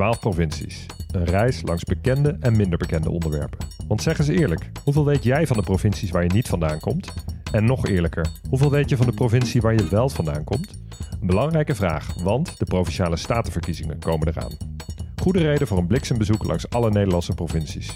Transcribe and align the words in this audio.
12 0.00 0.20
provincies. 0.20 0.86
Een 1.12 1.24
reis 1.24 1.62
langs 1.62 1.84
bekende 1.84 2.36
en 2.40 2.56
minder 2.56 2.78
bekende 2.78 3.10
onderwerpen. 3.10 3.58
Want 3.88 4.02
zeg 4.02 4.18
eens 4.18 4.28
eerlijk, 4.28 4.70
hoeveel 4.84 5.04
weet 5.04 5.24
jij 5.24 5.46
van 5.46 5.56
de 5.56 5.62
provincies 5.62 6.10
waar 6.10 6.22
je 6.22 6.32
niet 6.32 6.48
vandaan 6.48 6.80
komt? 6.80 7.12
En 7.52 7.64
nog 7.64 7.86
eerlijker, 7.86 8.26
hoeveel 8.48 8.70
weet 8.70 8.88
je 8.88 8.96
van 8.96 9.06
de 9.06 9.12
provincie 9.12 9.60
waar 9.60 9.74
je 9.74 9.88
wel 9.88 10.08
vandaan 10.08 10.44
komt? 10.44 10.82
Een 11.20 11.26
belangrijke 11.26 11.74
vraag, 11.74 12.14
want 12.22 12.58
de 12.58 12.64
provinciale 12.64 13.16
statenverkiezingen 13.16 13.98
komen 13.98 14.28
eraan. 14.28 14.56
Goede 15.16 15.38
reden 15.38 15.66
voor 15.66 15.78
een 15.78 15.86
bliksembezoek 15.86 16.44
langs 16.44 16.70
alle 16.70 16.90
Nederlandse 16.90 17.34
provincies. 17.34 17.94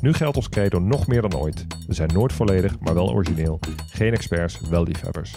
Nu 0.00 0.12
geldt 0.12 0.36
ons 0.36 0.48
credo 0.48 0.78
nog 0.78 1.06
meer 1.06 1.22
dan 1.22 1.36
ooit. 1.36 1.66
We 1.86 1.94
zijn 1.94 2.12
nooit 2.12 2.32
volledig, 2.32 2.80
maar 2.80 2.94
wel 2.94 3.12
origineel. 3.12 3.58
Geen 3.86 4.12
experts, 4.12 4.60
wel 4.68 4.82
liefhebbers. 4.82 5.34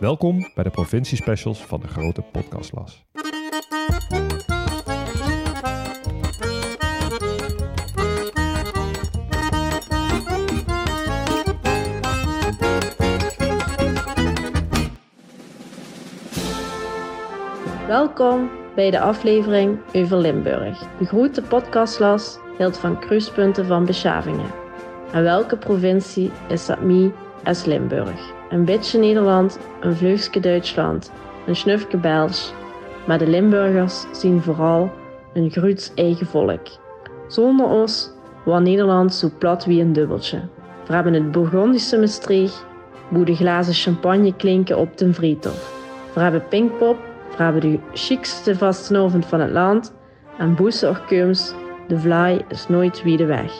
Welkom 0.00 0.50
bij 0.54 0.64
de 0.64 0.70
provinciespecials 0.70 1.58
van 1.58 1.80
de 1.80 1.88
grote 1.88 2.22
podcastlas. 2.32 3.04
Welkom 17.86 18.50
bij 18.74 18.90
de 18.90 19.00
aflevering 19.00 19.78
over 19.92 20.16
Limburg. 20.16 20.78
De 20.98 21.04
grote 21.04 21.42
podcastlas 21.42 22.38
hield 22.58 22.78
van 22.78 23.00
kruispunten 23.00 23.66
van 23.66 23.84
beschavingen. 23.84 24.50
En 25.12 25.22
welke 25.22 25.56
provincie 25.56 26.30
is 26.48 26.66
dat 26.66 26.80
mij 26.80 27.12
als 27.44 27.64
Limburg? 27.64 28.32
Een 28.50 28.64
beetje 28.64 28.98
Nederland, 28.98 29.58
een 29.80 29.96
vleugje 29.96 30.40
Duitsland, 30.40 31.12
een 31.46 31.56
snufje 31.56 31.96
Belgisch. 31.96 32.52
Maar 33.06 33.18
de 33.18 33.26
Limburgers 33.26 34.04
zien 34.12 34.42
vooral 34.42 34.90
een 35.32 35.50
groots 35.50 35.94
eigen 35.94 36.26
volk. 36.26 36.66
Zonder 37.28 37.66
ons 37.66 38.10
was 38.44 38.60
Nederland 38.60 39.14
zo 39.14 39.30
plat 39.38 39.64
wie 39.64 39.82
een 39.82 39.92
dubbeltje. 39.92 40.40
We 40.86 40.94
hebben 40.94 41.12
het 41.12 41.32
Bourgondische 41.32 41.98
Maastricht, 41.98 42.66
hoe 43.08 43.24
de 43.24 43.34
glazen 43.34 43.74
champagne 43.74 44.34
klinken 44.36 44.78
op 44.78 44.98
den 44.98 45.14
Vriethof. 45.14 45.84
We 46.14 46.20
hebben 46.20 46.48
Pinkpop, 46.48 46.96
we 47.36 47.42
hebben 47.42 47.60
de 47.62 47.78
chicste 47.92 48.56
vastenavond 48.56 49.26
van 49.26 49.40
het 49.40 49.50
land. 49.50 49.92
En 50.38 50.54
boese 50.54 50.88
orkeums, 50.88 51.54
de 51.88 51.98
vlaai 51.98 52.40
is 52.48 52.68
nooit 52.68 53.02
wie 53.02 53.16
de 53.16 53.24
weg. 53.26 53.52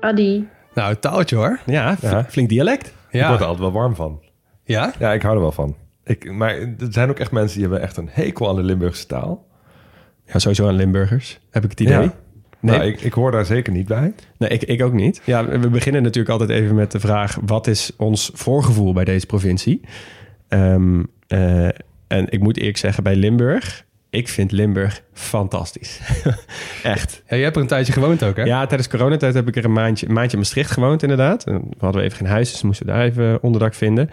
Adi. 0.00 0.48
Nou, 0.74 0.94
taaltje 0.96 1.36
hoor. 1.36 1.58
Ja, 1.66 1.96
ja. 2.00 2.24
Flink 2.24 2.48
dialect. 2.48 2.86
Ik 2.86 2.92
word 3.10 3.12
er 3.12 3.18
Ja. 3.18 3.28
altijd 3.36 3.58
wel 3.58 3.72
warm 3.72 3.94
van. 3.94 4.20
Ja? 4.64 4.92
Ja, 4.98 5.12
ik 5.12 5.22
hou 5.22 5.34
er 5.34 5.40
wel 5.40 5.52
van. 5.52 5.76
Ik, 6.04 6.32
maar 6.32 6.54
er 6.58 6.74
zijn 6.90 7.10
ook 7.10 7.18
echt 7.18 7.30
mensen 7.32 7.58
die 7.58 7.66
hebben 7.68 7.86
echt 7.86 7.96
een 7.96 8.08
hekel 8.12 8.48
aan 8.48 8.56
de 8.56 8.62
Limburgse 8.62 9.06
taal. 9.06 9.46
Ja, 10.26 10.38
sowieso 10.38 10.68
aan 10.68 10.74
Limburgers, 10.74 11.40
heb 11.50 11.64
ik 11.64 11.70
het 11.70 11.80
idee. 11.80 11.92
Ja. 12.00 12.14
Nee, 12.60 12.76
Nou, 12.78 12.88
ik, 12.90 13.00
ik 13.00 13.12
hoor 13.12 13.30
daar 13.30 13.44
zeker 13.44 13.72
niet 13.72 13.86
bij. 13.86 14.12
nee 14.38 14.48
ik, 14.50 14.62
ik 14.62 14.82
ook 14.82 14.92
niet. 14.92 15.20
Ja, 15.24 15.46
we 15.46 15.68
beginnen 15.68 16.02
natuurlijk 16.02 16.40
altijd 16.40 16.50
even 16.60 16.74
met 16.74 16.90
de 16.92 17.00
vraag... 17.00 17.38
wat 17.46 17.66
is 17.66 17.92
ons 17.96 18.30
voorgevoel 18.34 18.92
bij 18.92 19.04
deze 19.04 19.26
provincie? 19.26 19.80
Ehm, 20.48 21.02
eh, 21.26 21.68
en 22.10 22.26
ik 22.30 22.40
moet 22.40 22.56
eerlijk 22.56 22.76
zeggen, 22.76 23.02
bij 23.02 23.16
Limburg... 23.16 23.84
ik 24.10 24.28
vind 24.28 24.52
Limburg 24.52 25.02
fantastisch. 25.12 26.00
Echt. 26.82 27.22
Ja, 27.28 27.36
je 27.36 27.42
hebt 27.42 27.56
er 27.56 27.62
een 27.62 27.68
tijdje 27.68 27.92
gewoond 27.92 28.22
ook, 28.24 28.36
hè? 28.36 28.42
Ja, 28.42 28.66
tijdens 28.66 28.88
coronatijd 28.88 29.34
heb 29.34 29.48
ik 29.48 29.56
er 29.56 29.64
een 29.64 29.72
maandje, 29.72 30.06
een 30.06 30.12
maandje 30.12 30.32
in 30.32 30.38
Maastricht 30.38 30.70
gewoond, 30.70 31.02
inderdaad. 31.02 31.44
En 31.44 31.54
we 31.54 31.84
hadden 31.84 32.02
even 32.02 32.16
geen 32.16 32.26
huis, 32.26 32.50
dus 32.50 32.62
moesten 32.62 32.86
we 32.86 32.92
daar 32.92 33.02
even 33.02 33.42
onderdak 33.42 33.74
vinden. 33.74 34.10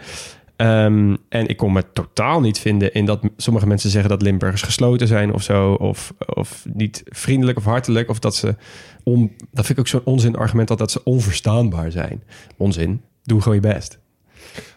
Ehm, 0.56 1.16
en 1.28 1.46
ik 1.46 1.56
kon 1.56 1.72
me 1.72 1.84
totaal 1.92 2.40
niet 2.40 2.58
vinden 2.58 2.92
in 2.92 3.04
dat 3.04 3.20
sommige 3.36 3.66
mensen 3.66 3.90
zeggen 3.90 4.10
dat 4.10 4.22
Limburgers 4.22 4.62
gesloten 4.62 5.06
zijn 5.06 5.32
of 5.32 5.42
zo. 5.42 5.72
Of, 5.72 6.14
of 6.34 6.66
niet 6.72 7.02
vriendelijk 7.04 7.58
of 7.58 7.64
hartelijk. 7.64 8.08
Of 8.08 8.18
dat 8.18 8.36
ze, 8.36 8.54
on, 9.02 9.32
dat 9.50 9.66
vind 9.66 9.78
ik 9.78 9.78
ook 9.78 9.88
zo'n 9.88 10.12
onzin 10.12 10.36
argument, 10.36 10.68
dat, 10.68 10.78
dat 10.78 10.90
ze 10.90 11.04
onverstaanbaar 11.04 11.90
zijn. 11.90 12.22
Onzin. 12.56 13.02
Doe 13.22 13.40
gewoon 13.40 13.60
je 13.60 13.74
best. 13.74 13.98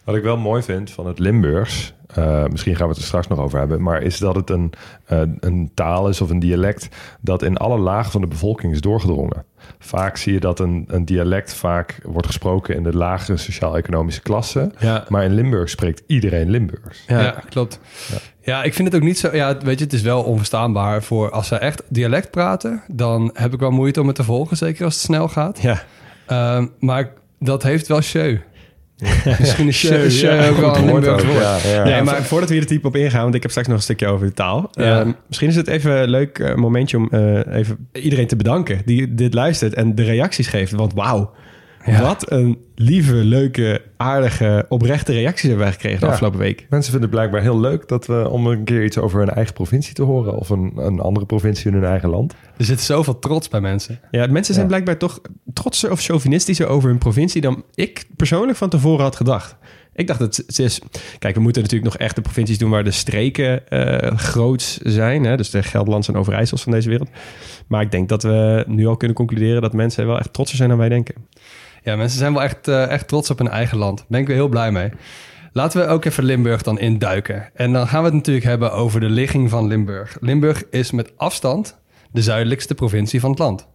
Wat 0.04 0.16
ik 0.16 0.24
wel 0.24 0.38
mooi 0.38 0.62
vind 0.62 0.92
van 0.92 1.08
het 1.08 1.20
Limburgs, 1.20 1.94
eh, 2.16 2.46
misschien 2.46 2.76
gaan 2.76 2.84
we 2.86 2.92
het 2.92 3.02
er 3.02 3.08
straks 3.08 3.28
nog 3.28 3.40
over 3.40 3.60
hebben, 3.60 3.82
maar 3.82 4.02
is 4.02 4.18
dat 4.18 4.36
het 4.36 4.50
een, 4.50 4.74
eh, 5.06 5.22
een 5.40 5.72
taal 5.74 6.10
is 6.10 6.22
of 6.22 6.30
een 6.30 6.40
dialect 6.40 6.88
dat 7.22 7.42
in 7.44 7.58
alle 7.58 7.78
lagen 7.78 8.12
van 8.12 8.22
de 8.22 8.28
bevolking 8.28 8.74
is 8.74 8.82
doorgedrongen. 8.82 9.46
Vaak 9.80 10.18
zie 10.18 10.34
je 10.34 10.40
dat 10.40 10.60
een, 10.60 10.86
een 10.88 11.06
dialect 11.06 11.54
vaak 11.54 12.00
wordt 12.04 12.28
gesproken 12.28 12.76
in 12.76 12.84
de 12.84 12.96
lagere 12.98 13.38
sociaal-economische 13.38 14.22
klasse, 14.22 14.72
Ja. 14.80 15.06
maar 15.10 15.24
in 15.24 15.34
Limburg 15.34 15.70
spreekt 15.70 16.04
iedereen 16.08 16.50
Limburgs. 16.50 17.04
Ja, 17.08 17.44
klopt. 17.50 17.80
Ja. 18.42 18.64
ik 18.64 18.74
vind 18.74 18.88
het 18.88 18.98
ook 18.98 19.08
niet 19.08 19.20
zo... 19.20 19.36
Ja, 19.36 19.58
weet 19.58 19.78
je, 19.80 19.84
het 19.84 19.94
is 19.94 20.02
wel 20.02 20.24
onverstaanbaar 20.24 21.04
voor... 21.04 21.32
Als 21.32 21.48
ze 21.48 21.56
echt 21.56 21.84
dialect 21.90 22.32
praten, 22.32 22.84
dan 22.88 23.30
heb 23.34 23.54
ik 23.54 23.60
wel 23.60 23.72
moeite 23.72 24.02
om 24.02 24.08
het 24.08 24.16
te 24.16 24.24
volgen. 24.24 24.58
Zeker 24.58 24.86
als 24.86 24.94
het 24.94 25.04
snel 25.04 25.28
gaat. 25.28 25.62
Ja. 25.62 25.84
Ehm, 26.28 26.68
maar 26.80 27.14
dat 27.40 27.64
heeft 27.64 27.88
wel 27.88 28.02
show. 28.02 28.38
Misschien 29.40 29.74
show, 29.74 30.10
Show, 30.10 30.10
show 30.10 30.76
een 30.76 31.04
ja. 31.04 31.84
Nee, 31.84 32.02
maar 32.02 32.24
voordat 32.24 32.50
we 32.50 32.56
hier 32.56 32.64
de 32.64 32.70
type 32.70 32.88
op 32.88 32.96
ingaan, 32.96 33.22
want 33.22 33.36
ik 33.36 33.42
heb 33.42 33.52
straks 33.52 33.68
nog 33.70 33.78
een 33.78 33.84
stukje 33.84 34.08
over 34.08 34.28
de 34.28 34.34
taal. 34.34 34.70
Ja. 34.72 35.00
Ehm, 35.00 35.12
misschien 35.28 35.48
is 35.48 35.56
het 35.56 35.68
even 35.68 36.02
een 36.02 36.10
leuk 36.10 36.40
eh, 36.40 36.56
momentje 36.56 36.98
om 36.98 37.08
eh, 37.12 37.56
even 37.56 37.88
iedereen 37.94 38.28
te 38.28 38.36
bedanken 38.36 38.82
die 38.86 39.14
dit 39.14 39.34
luistert 39.34 39.74
en 39.74 39.96
de 39.96 40.04
reacties 40.04 40.48
geeft. 40.48 40.72
Want 40.72 40.94
wauw, 40.94 41.32
Ja. 41.86 42.02
wat 42.02 42.32
een 42.32 42.58
lieve, 42.76 43.14
leuke, 43.14 43.82
aardige, 43.98 44.66
oprechte 44.70 45.12
reacties 45.12 45.42
hebben 45.48 45.64
wij 45.64 45.72
gekregen 45.72 46.00
de 46.00 46.06
Ja. 46.06 46.12
afgelopen 46.12 46.40
week. 46.40 46.66
Mensen 46.70 46.92
vinden 46.92 47.10
het 47.10 47.20
blijkbaar 47.20 47.42
heel 47.42 47.60
leuk 47.60 47.88
dat 47.88 48.06
we 48.06 48.30
om 48.30 48.48
een 48.48 48.64
keer 48.64 48.84
iets 48.84 48.98
over 48.98 49.20
hun 49.20 49.30
eigen 49.30 49.54
provincie 49.54 49.94
te 49.94 50.02
horen 50.04 50.36
of 50.36 50.50
een, 50.50 50.72
een 50.76 51.00
andere 51.00 51.26
provincie 51.26 51.68
in 51.68 51.74
hun 51.74 51.84
eigen 51.90 52.10
land. 52.10 52.34
Er 52.58 52.66
zit 52.66 52.82
zoveel 52.82 53.20
trots 53.20 53.48
bij 53.50 53.62
mensen. 53.62 54.00
Ja, 54.12 54.28
mensen 54.28 54.54
zijn 54.54 54.66
Ja. 54.66 54.72
blijkbaar 54.72 54.98
toch 54.98 55.22
trotser 55.54 55.92
of 55.92 56.02
chauvinistischer 56.02 56.68
over 56.68 56.90
hun 56.90 56.98
provincie 56.98 57.42
dan 57.42 57.64
ik 57.76 58.06
persoonlijk 58.16 58.58
van 58.58 58.70
tevoren 58.70 59.04
had 59.04 59.16
gedacht. 59.16 59.56
Ik 59.96 60.08
dacht 60.08 60.20
dat 60.20 60.36
het 60.36 60.60
is. 60.60 60.82
Kijk, 61.20 61.36
we 61.36 61.42
moeten 61.42 61.62
natuurlijk 61.62 61.92
nog 61.92 62.02
echt 62.02 62.16
de 62.16 62.22
provincies 62.22 62.58
doen 62.58 62.70
waar 62.70 62.84
de 62.84 62.92
streken 62.92 63.68
eh 63.68 64.18
groots 64.18 64.78
zijn. 64.78 65.24
Hè? 65.24 65.38
Dus 65.38 65.50
de 65.50 65.64
Gelderlands 65.64 66.08
en 66.08 66.16
Overijssels 66.16 66.62
van 66.64 66.72
deze 66.72 66.90
wereld. 66.90 67.10
Maar 67.68 67.82
ik 67.82 67.92
denk 67.92 68.10
dat 68.10 68.24
we 68.24 68.64
nu 68.68 68.86
al 68.88 68.98
kunnen 68.98 69.18
concluderen 69.18 69.62
dat 69.62 69.74
mensen 69.74 70.06
wel 70.06 70.20
echt 70.20 70.34
trotser 70.34 70.58
zijn 70.58 70.70
dan 70.70 70.78
wij 70.78 70.90
denken. 70.90 71.16
Ja, 71.84 71.96
mensen 71.96 72.20
zijn 72.20 72.34
wel 72.34 72.44
echt, 72.44 72.68
eh, 72.68 72.88
echt 72.88 73.08
trots 73.08 73.30
op 73.30 73.38
hun 73.38 73.50
eigen 73.50 73.78
land. 73.78 73.98
Daar 73.98 74.06
ben 74.10 74.20
ik 74.20 74.28
weer 74.28 74.36
heel 74.36 74.48
blij 74.48 74.72
mee. 74.72 74.90
Laten 75.54 75.82
we 75.82 75.88
ook 75.88 76.06
even 76.06 76.24
Limburg 76.24 76.62
dan 76.62 76.80
induiken. 76.80 77.50
En 77.54 77.74
dan 77.74 77.88
gaan 77.88 78.00
we 78.00 78.06
het 78.06 78.16
natuurlijk 78.16 78.46
hebben 78.46 78.72
over 78.72 79.00
de 79.00 79.10
ligging 79.10 79.50
van 79.50 79.68
Limburg. 79.68 80.18
Limburg 80.20 80.64
is 80.70 80.92
met 80.92 81.12
afstand 81.18 81.80
de 82.12 82.22
zuidelijkste 82.22 82.76
provincie 82.76 83.20
van 83.20 83.30
het 83.30 83.40
land. 83.40 83.68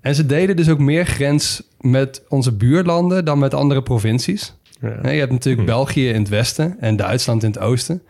En 0.00 0.14
ze 0.14 0.26
delen 0.26 0.56
dus 0.56 0.68
ook 0.68 0.78
meer 0.78 1.06
grens 1.06 1.62
met 1.80 2.24
onze 2.28 2.52
buurlanden 2.52 3.24
dan 3.24 3.38
met 3.38 3.54
andere 3.54 3.82
provincies. 3.82 4.54
Hè, 4.80 5.10
Je 5.10 5.18
hebt 5.18 5.32
natuurlijk 5.32 5.66
België 5.66 6.08
in 6.08 6.20
het 6.20 6.28
westen 6.28 6.76
en 6.80 6.96
Duitsland 6.96 7.42
in 7.42 7.50
het 7.50 7.58
oosten. 7.58 8.02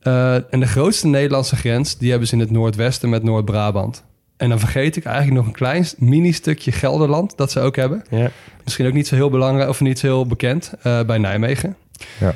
Eh, 0.00 0.34
en 0.34 0.60
de 0.60 0.66
grootste 0.66 1.06
Nederlandse 1.06 1.56
grens, 1.56 1.98
die 1.98 2.10
hebben 2.10 2.28
ze 2.28 2.34
in 2.34 2.40
het 2.40 2.50
noordwesten 2.50 3.08
met 3.08 3.22
Noord-Brabant. 3.22 4.04
En 4.42 4.48
dan 4.48 4.58
vergeet 4.58 4.96
ik 4.96 5.04
eigenlijk 5.04 5.36
nog 5.36 5.46
een 5.46 5.52
klein 5.52 5.86
mini-stukje 5.98 6.72
Gelderland 6.72 7.36
dat 7.36 7.50
ze 7.50 7.60
ook 7.60 7.76
hebben. 7.76 8.02
Ja. 8.10 8.30
Misschien 8.64 8.86
ook 8.86 8.92
niet 8.92 9.06
zo 9.06 9.14
heel 9.14 9.30
belangrijk 9.30 9.68
of 9.68 9.80
niet 9.80 9.98
zo 9.98 10.06
heel 10.06 10.26
bekend 10.26 10.72
eh, 10.82 11.02
bij 11.02 11.18
Nijmegen. 11.18 11.76
Ja. 12.20 12.34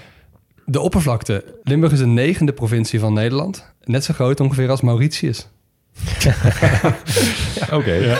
De 0.65 0.81
oppervlakte. 0.81 1.45
Limburg 1.63 1.93
is 1.93 1.99
de 1.99 2.07
negende 2.07 2.53
provincie 2.53 3.01
van 3.01 3.13
Nederland. 3.13 3.73
Net 3.85 4.05
zo 4.05 4.15
groot 4.15 4.41
ongeveer 4.41 4.71
als 4.71 4.81
Mauritius. 4.81 5.49
Oké. 7.73 8.17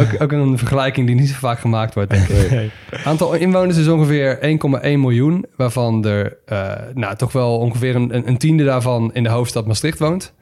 Ook, 0.00 0.22
ook 0.22 0.32
een 0.32 0.58
vergelijking 0.58 1.06
die 1.06 1.16
niet 1.16 1.28
zo 1.28 1.34
vaak 1.38 1.58
gemaakt 1.60 1.94
wordt, 1.94 2.10
denk 2.10 2.28
ik. 2.28 2.70
Aantal 3.04 3.34
inwoners 3.34 3.76
is 3.76 3.88
ongeveer 3.88 4.38
1,1 4.42 4.80
miljoen, 4.82 5.44
waarvan 5.56 6.06
er 6.06 6.36
eh, 6.46 6.72
nou, 6.94 7.16
toch 7.16 7.32
wel 7.32 7.58
ongeveer 7.58 7.96
een, 7.96 8.14
een- 8.14 8.28
een 8.28 8.38
tiende 8.38 8.64
daarvan 8.64 9.10
in 9.14 9.22
de 9.22 9.28
hoofdstad 9.28 9.66
Maastricht 9.66 9.98
woont. 9.98 10.32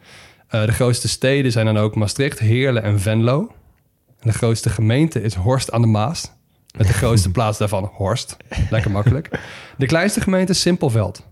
Eh, 0.48 0.64
de 0.66 0.72
grootste 0.72 1.08
steden 1.08 1.52
zijn 1.52 1.66
dan 1.66 1.76
ook 1.76 1.94
Maastricht, 1.94 2.38
Heerlen 2.38 2.82
en 2.82 3.00
Venlo. 3.00 3.52
En 4.20 4.28
de 4.30 4.32
grootste 4.32 4.70
gemeente 4.70 5.22
is 5.22 5.34
Horst 5.34 5.72
aan 5.72 5.80
de 5.80 5.86
Maas. 5.86 6.32
Met 6.76 6.86
de 6.86 6.92
grootste 7.02 7.30
plaats 7.30 7.58
daarvan 7.58 7.90
Horst. 7.92 8.36
Lekker 8.70 8.90
makkelijk. 8.90 9.40
De 9.78 9.86
kleinste 9.86 10.20
gemeente 10.20 10.52
is 10.52 10.60
Simpelveld. 10.60 11.26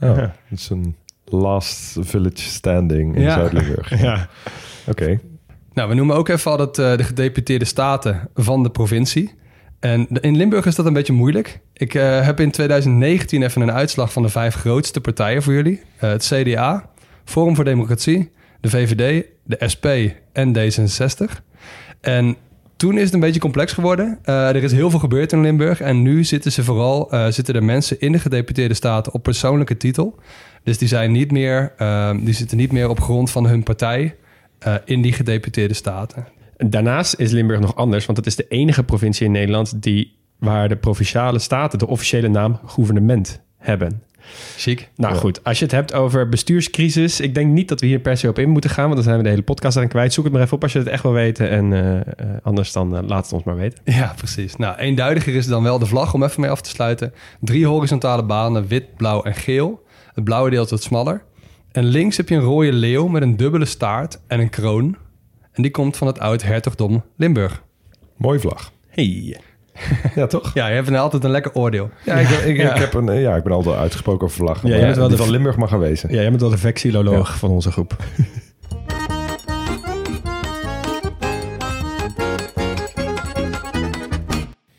Oh, 0.00 0.16
het 0.16 0.58
is 0.58 0.70
een 0.70 0.96
last 1.24 1.96
village 2.00 2.36
standing 2.48 3.16
in 3.16 3.22
Ja. 3.22 3.34
Zuid-Limburg. 3.34 4.00
Ja. 4.02 4.28
Oké. 4.86 5.20
Nou, 5.72 5.88
we 5.88 5.94
noemen 5.94 6.16
ook 6.16 6.28
even 6.28 6.50
altijd 6.50 6.78
uh, 6.78 6.96
de 6.96 7.04
gedeputeerde 7.04 7.64
staten 7.64 8.28
van 8.34 8.62
de 8.62 8.70
provincie. 8.70 9.34
En 9.80 10.06
in 10.08 10.36
Limburg 10.36 10.66
is 10.66 10.74
dat 10.74 10.86
een 10.86 10.92
beetje 10.92 11.12
moeilijk. 11.12 11.60
Ik 11.72 11.94
uh, 11.94 12.24
heb 12.24 12.40
in 12.40 12.50
2019 12.50 13.42
even 13.42 13.62
een 13.62 13.72
uitslag 13.72 14.12
van 14.12 14.22
de 14.22 14.28
vijf 14.28 14.54
grootste 14.54 15.00
partijen 15.00 15.42
voor 15.42 15.52
jullie. 15.52 15.80
Uh, 15.96 16.10
het 16.10 16.32
CDA, 16.32 16.90
Forum 17.24 17.54
voor 17.54 17.64
Democratie, 17.64 18.30
de 18.60 18.70
VVD, 18.70 19.24
de 19.44 19.68
SP 19.72 19.86
en 20.32 20.56
D66. 20.56 21.42
En 22.00 22.36
toen 22.76 22.96
is 22.96 23.04
het 23.04 23.14
een 23.14 23.20
beetje 23.20 23.40
complex 23.40 23.72
geworden. 23.72 24.18
Uh, 24.24 24.48
er 24.48 24.62
is 24.62 24.72
heel 24.72 24.90
veel 24.90 24.98
gebeurd 24.98 25.32
in 25.32 25.40
Limburg. 25.40 25.80
En 25.80 26.02
nu 26.02 26.24
zitten 26.24 26.52
ze 26.52 26.64
vooral 26.64 27.14
uh, 27.14 27.26
zitten 27.26 27.54
de 27.54 27.60
mensen 27.60 28.00
in 28.00 28.12
de 28.12 28.18
gedeputeerde 28.18 28.74
staten 28.74 29.12
op 29.12 29.22
persoonlijke 29.22 29.76
titel. 29.76 30.18
Dus 30.62 30.78
die, 30.78 30.88
zijn 30.88 31.12
niet 31.12 31.30
meer, 31.30 31.72
uh, 31.78 32.10
die 32.20 32.34
zitten 32.34 32.56
niet 32.56 32.72
meer 32.72 32.88
op 32.88 33.00
grond 33.00 33.30
van 33.30 33.46
hun 33.46 33.62
partij 33.62 34.16
in 34.84 35.02
die 35.02 35.12
gedeputeerde 35.12 35.74
staten. 35.74 36.26
Daarnaast 36.56 37.14
is 37.18 37.30
Limburg 37.30 37.60
nog 37.60 37.76
anders, 37.76 38.06
want 38.06 38.18
het 38.18 38.26
is 38.26 38.36
de 38.36 38.46
enige 38.48 38.84
provincie 38.84 39.26
in 39.26 39.32
Nederland 39.32 39.82
die, 39.82 40.18
waar 40.38 40.68
de 40.68 40.76
provinciale 40.76 41.38
staten 41.38 41.78
de 41.78 41.86
officiële 41.86 42.28
naam 42.28 42.60
gouvernement 42.64 43.42
hebben. 43.56 44.02
Chic. 44.56 44.88
Nou 44.96 45.14
goed, 45.14 45.44
als 45.44 45.58
je 45.58 45.64
het 45.64 45.74
hebt 45.74 45.94
over 45.94 46.28
bestuurscrisis, 46.28 47.20
ik 47.20 47.34
denk 47.34 47.52
niet 47.52 47.68
dat 47.68 47.80
we 47.80 47.86
hier 47.86 47.98
per 47.98 48.16
se 48.16 48.28
op 48.28 48.38
in 48.38 48.50
moeten 48.50 48.70
gaan, 48.70 48.84
want 48.84 48.94
dan 48.94 49.04
zijn 49.04 49.16
we 49.16 49.22
de 49.22 49.28
hele 49.28 49.42
podcast 49.42 49.76
aan 49.76 49.88
kwijt. 49.88 50.12
Zoek 50.12 50.24
het 50.24 50.32
maar 50.32 50.42
even 50.42 50.56
op 50.56 50.62
als 50.62 50.72
je 50.72 50.78
het 50.78 50.88
echt 50.88 51.02
wil 51.02 51.12
weten 51.12 51.50
en 51.50 51.72
uh, 51.72 52.00
anders 52.42 52.72
dan 52.72 52.96
uh, 52.96 53.08
laat 53.08 53.24
het 53.24 53.32
ons 53.32 53.42
maar 53.42 53.56
weten. 53.56 53.78
Ja, 53.84 54.14
precies. 54.16 54.56
Nou, 54.56 54.76
eenduidiger 54.76 55.34
is 55.34 55.46
dan 55.46 55.62
wel 55.62 55.78
de 55.78 55.86
vlag 55.86 56.14
om 56.14 56.22
even 56.22 56.40
mee 56.40 56.50
af 56.50 56.60
te 56.60 56.70
sluiten. 56.70 57.12
Drie 57.40 57.66
horizontale 57.66 58.24
banen, 58.24 58.66
wit, 58.66 58.96
blauw 58.96 59.22
en 59.22 59.34
geel. 59.34 59.86
Het 60.14 60.24
blauwe 60.24 60.50
deel 60.50 60.64
is 60.64 60.70
wat 60.70 60.82
smaller. 60.82 61.22
En 61.72 61.84
links 61.84 62.16
heb 62.16 62.28
je 62.28 62.34
een 62.34 62.40
rode 62.40 62.72
leeuw 62.72 63.08
met 63.08 63.22
een 63.22 63.36
dubbele 63.36 63.64
staart 63.64 64.20
en 64.26 64.40
een 64.40 64.50
kroon. 64.50 64.96
En 65.52 65.62
die 65.62 65.70
komt 65.70 65.96
van 65.96 66.06
het 66.06 66.18
oud 66.18 66.42
hertogdom 66.42 67.04
Limburg. 67.16 67.62
Mooi 68.16 68.38
vlag. 68.38 68.72
Hey. 68.88 69.36
Ja, 70.14 70.26
toch? 70.26 70.50
Ja, 70.54 70.68
je 70.68 70.74
hebt 70.74 70.90
altijd 70.92 71.24
een 71.24 71.30
lekker 71.30 71.54
oordeel. 71.54 71.90
Ja, 72.04 72.14
ik, 72.14 72.28
ik, 72.28 72.56
ja. 72.56 72.74
ik 72.74 72.80
heb 72.80 72.94
een, 72.94 73.20
ja, 73.20 73.36
ik 73.36 73.42
ben 73.42 73.52
altijd 73.52 73.76
uitgesproken 73.76 74.24
over 74.24 74.36
vlaggen. 74.36 74.68
Ja, 74.68 74.76
jij 74.76 74.84
bent 74.84 74.96
wel 74.96 75.08
de 75.08 75.16
van 75.16 75.30
Limburg 75.30 75.56
mag 75.56 75.70
gaan 75.70 75.78
wezen. 75.78 76.08
Ja, 76.10 76.20
jij 76.20 76.28
bent 76.28 76.40
wel 76.40 76.50
de 76.50 76.58
vexilloloog 76.58 77.28
ja. 77.28 77.34
van 77.36 77.50
onze 77.50 77.72
groep. 77.72 77.96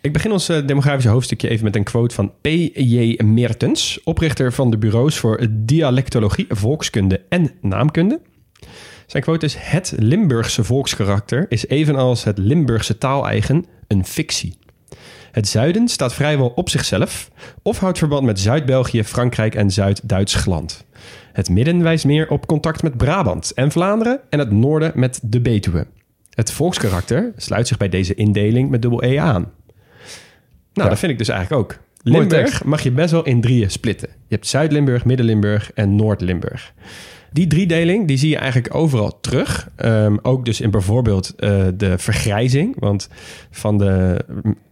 Ik 0.01 0.13
begin 0.13 0.31
ons 0.31 0.45
demografische 0.45 1.09
hoofdstukje 1.09 1.49
even 1.49 1.63
met 1.63 1.75
een 1.75 1.83
quote 1.83 2.15
van 2.15 2.31
P.J. 2.41 3.19
Mertens, 3.23 3.99
oprichter 4.03 4.53
van 4.53 4.71
de 4.71 4.77
bureaus 4.77 5.17
voor 5.17 5.47
dialectologie, 5.49 6.45
volkskunde 6.49 7.21
en 7.29 7.51
naamkunde. 7.61 8.21
Zijn 9.05 9.23
quote 9.23 9.45
is: 9.45 9.55
Het 9.57 9.93
Limburgse 9.97 10.63
volkskarakter 10.63 11.45
is 11.49 11.67
evenals 11.67 12.23
het 12.23 12.37
Limburgse 12.37 12.97
taaleigen 12.97 13.65
een 13.87 14.05
fictie. 14.05 14.57
Het 15.31 15.47
zuiden 15.47 15.87
staat 15.87 16.13
vrijwel 16.13 16.51
op 16.55 16.69
zichzelf 16.69 17.31
of 17.61 17.79
houdt 17.79 17.97
verband 17.97 18.25
met 18.25 18.39
Zuid-België, 18.39 19.03
Frankrijk 19.03 19.55
en 19.55 19.71
Zuid-Duitsland. 19.71 20.85
Het 21.33 21.49
midden 21.49 21.81
wijst 21.81 22.05
meer 22.05 22.29
op 22.29 22.47
contact 22.47 22.83
met 22.83 22.97
Brabant 22.97 23.51
en 23.53 23.71
Vlaanderen 23.71 24.19
en 24.29 24.39
het 24.39 24.51
noorden 24.51 24.91
met 24.95 25.19
de 25.23 25.41
Betuwe. 25.41 25.87
Het 26.29 26.51
volkskarakter 26.51 27.31
sluit 27.35 27.67
zich 27.67 27.77
bij 27.77 27.89
deze 27.89 28.13
indeling 28.13 28.69
met 28.69 28.81
dubbel 28.81 29.03
E 29.03 29.17
aan. 29.17 29.41
Nou, 29.41 29.51
ja. 30.73 30.89
dat 30.89 30.99
vind 30.99 31.11
ik 31.11 31.17
dus 31.17 31.29
eigenlijk 31.29 31.61
ook. 31.61 31.77
Limburg 32.01 32.63
mag 32.63 32.81
je 32.81 32.91
best 32.91 33.11
wel 33.11 33.25
in 33.25 33.41
drieën 33.41 33.71
splitten. 33.71 34.09
Je 34.09 34.35
hebt 34.35 34.47
Zuid-Limburg, 34.47 35.05
Midden-Limburg 35.05 35.71
en 35.73 35.95
Noord-Limburg. 35.95 36.73
Die 37.31 37.47
driedeling 37.47 38.07
die 38.07 38.17
zie 38.17 38.29
je 38.29 38.37
eigenlijk 38.37 38.75
overal 38.75 39.19
terug. 39.19 39.69
Um, 39.85 40.19
ook 40.21 40.45
dus 40.45 40.61
in 40.61 40.71
bijvoorbeeld 40.71 41.33
uh, 41.37 41.67
de 41.75 41.97
vergrijzing. 41.97 42.75
Want 42.79 43.09
van, 43.51 43.77
de, 43.77 44.25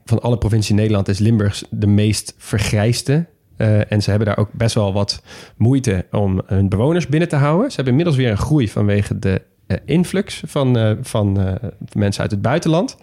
van 0.07 0.21
alle 0.21 0.37
provincies 0.37 0.69
in 0.69 0.75
Nederland 0.75 1.07
is 1.07 1.19
Limburg 1.19 1.63
de 1.69 1.87
meest 1.87 2.33
vergrijsde. 2.37 3.25
Uh, 3.57 3.91
en 3.91 4.01
ze 4.01 4.09
hebben 4.09 4.27
daar 4.27 4.37
ook 4.37 4.49
best 4.53 4.75
wel 4.75 4.93
wat 4.93 5.21
moeite 5.57 6.05
om 6.11 6.41
hun 6.45 6.69
bewoners 6.69 7.07
binnen 7.07 7.29
te 7.29 7.35
houden. 7.35 7.69
Ze 7.69 7.75
hebben 7.75 7.93
inmiddels 7.93 8.17
weer 8.17 8.31
een 8.31 8.37
groei 8.37 8.69
vanwege 8.69 9.19
de 9.19 9.41
uh, 9.67 9.77
influx 9.85 10.41
van, 10.45 10.97
van 11.01 11.57
mensen 11.93 12.21
uit 12.21 12.31
het 12.31 12.41
buitenland. 12.41 12.97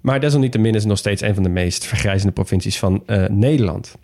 Maar 0.00 0.20
desalniettemin 0.20 0.74
is 0.74 0.80
het 0.80 0.88
nog 0.88 0.98
steeds 0.98 1.22
een 1.22 1.34
van 1.34 1.42
de 1.42 1.48
meest 1.48 1.84
vergrijzende 1.84 2.32
provincies 2.32 2.78
van 2.78 3.02
Nederland. 3.28 3.96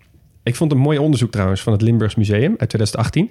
Ik 0.43 0.56
vond 0.56 0.73
een 0.73 0.79
mooi 0.79 0.99
onderzoek 0.99 1.31
trouwens 1.31 1.62
van 1.62 1.73
het 1.73 1.83
Limburgs 1.83 2.15
Museum 2.15 2.55
uit 2.56 2.69
2018. 2.69 3.31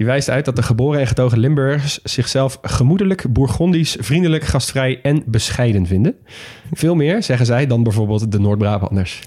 Die 0.00 0.08
wijst 0.08 0.30
uit 0.30 0.44
dat 0.44 0.56
de 0.56 0.62
geboren 0.62 1.00
en 1.00 1.06
getogen 1.06 1.38
Limburgers 1.38 2.02
zichzelf 2.02 2.58
gemoedelijk, 2.62 3.32
bourgondisch, 3.32 3.96
vriendelijk, 3.98 4.44
gastvrij 4.44 5.00
en 5.02 5.22
bescheiden 5.26 5.86
vinden. 5.86 6.16
Veel 6.72 6.94
meer, 6.94 7.22
zeggen 7.22 7.46
zij, 7.46 7.66
dan 7.66 7.82
bijvoorbeeld 7.82 8.32
de 8.32 8.38
Noord-Brabanders. 8.38 9.20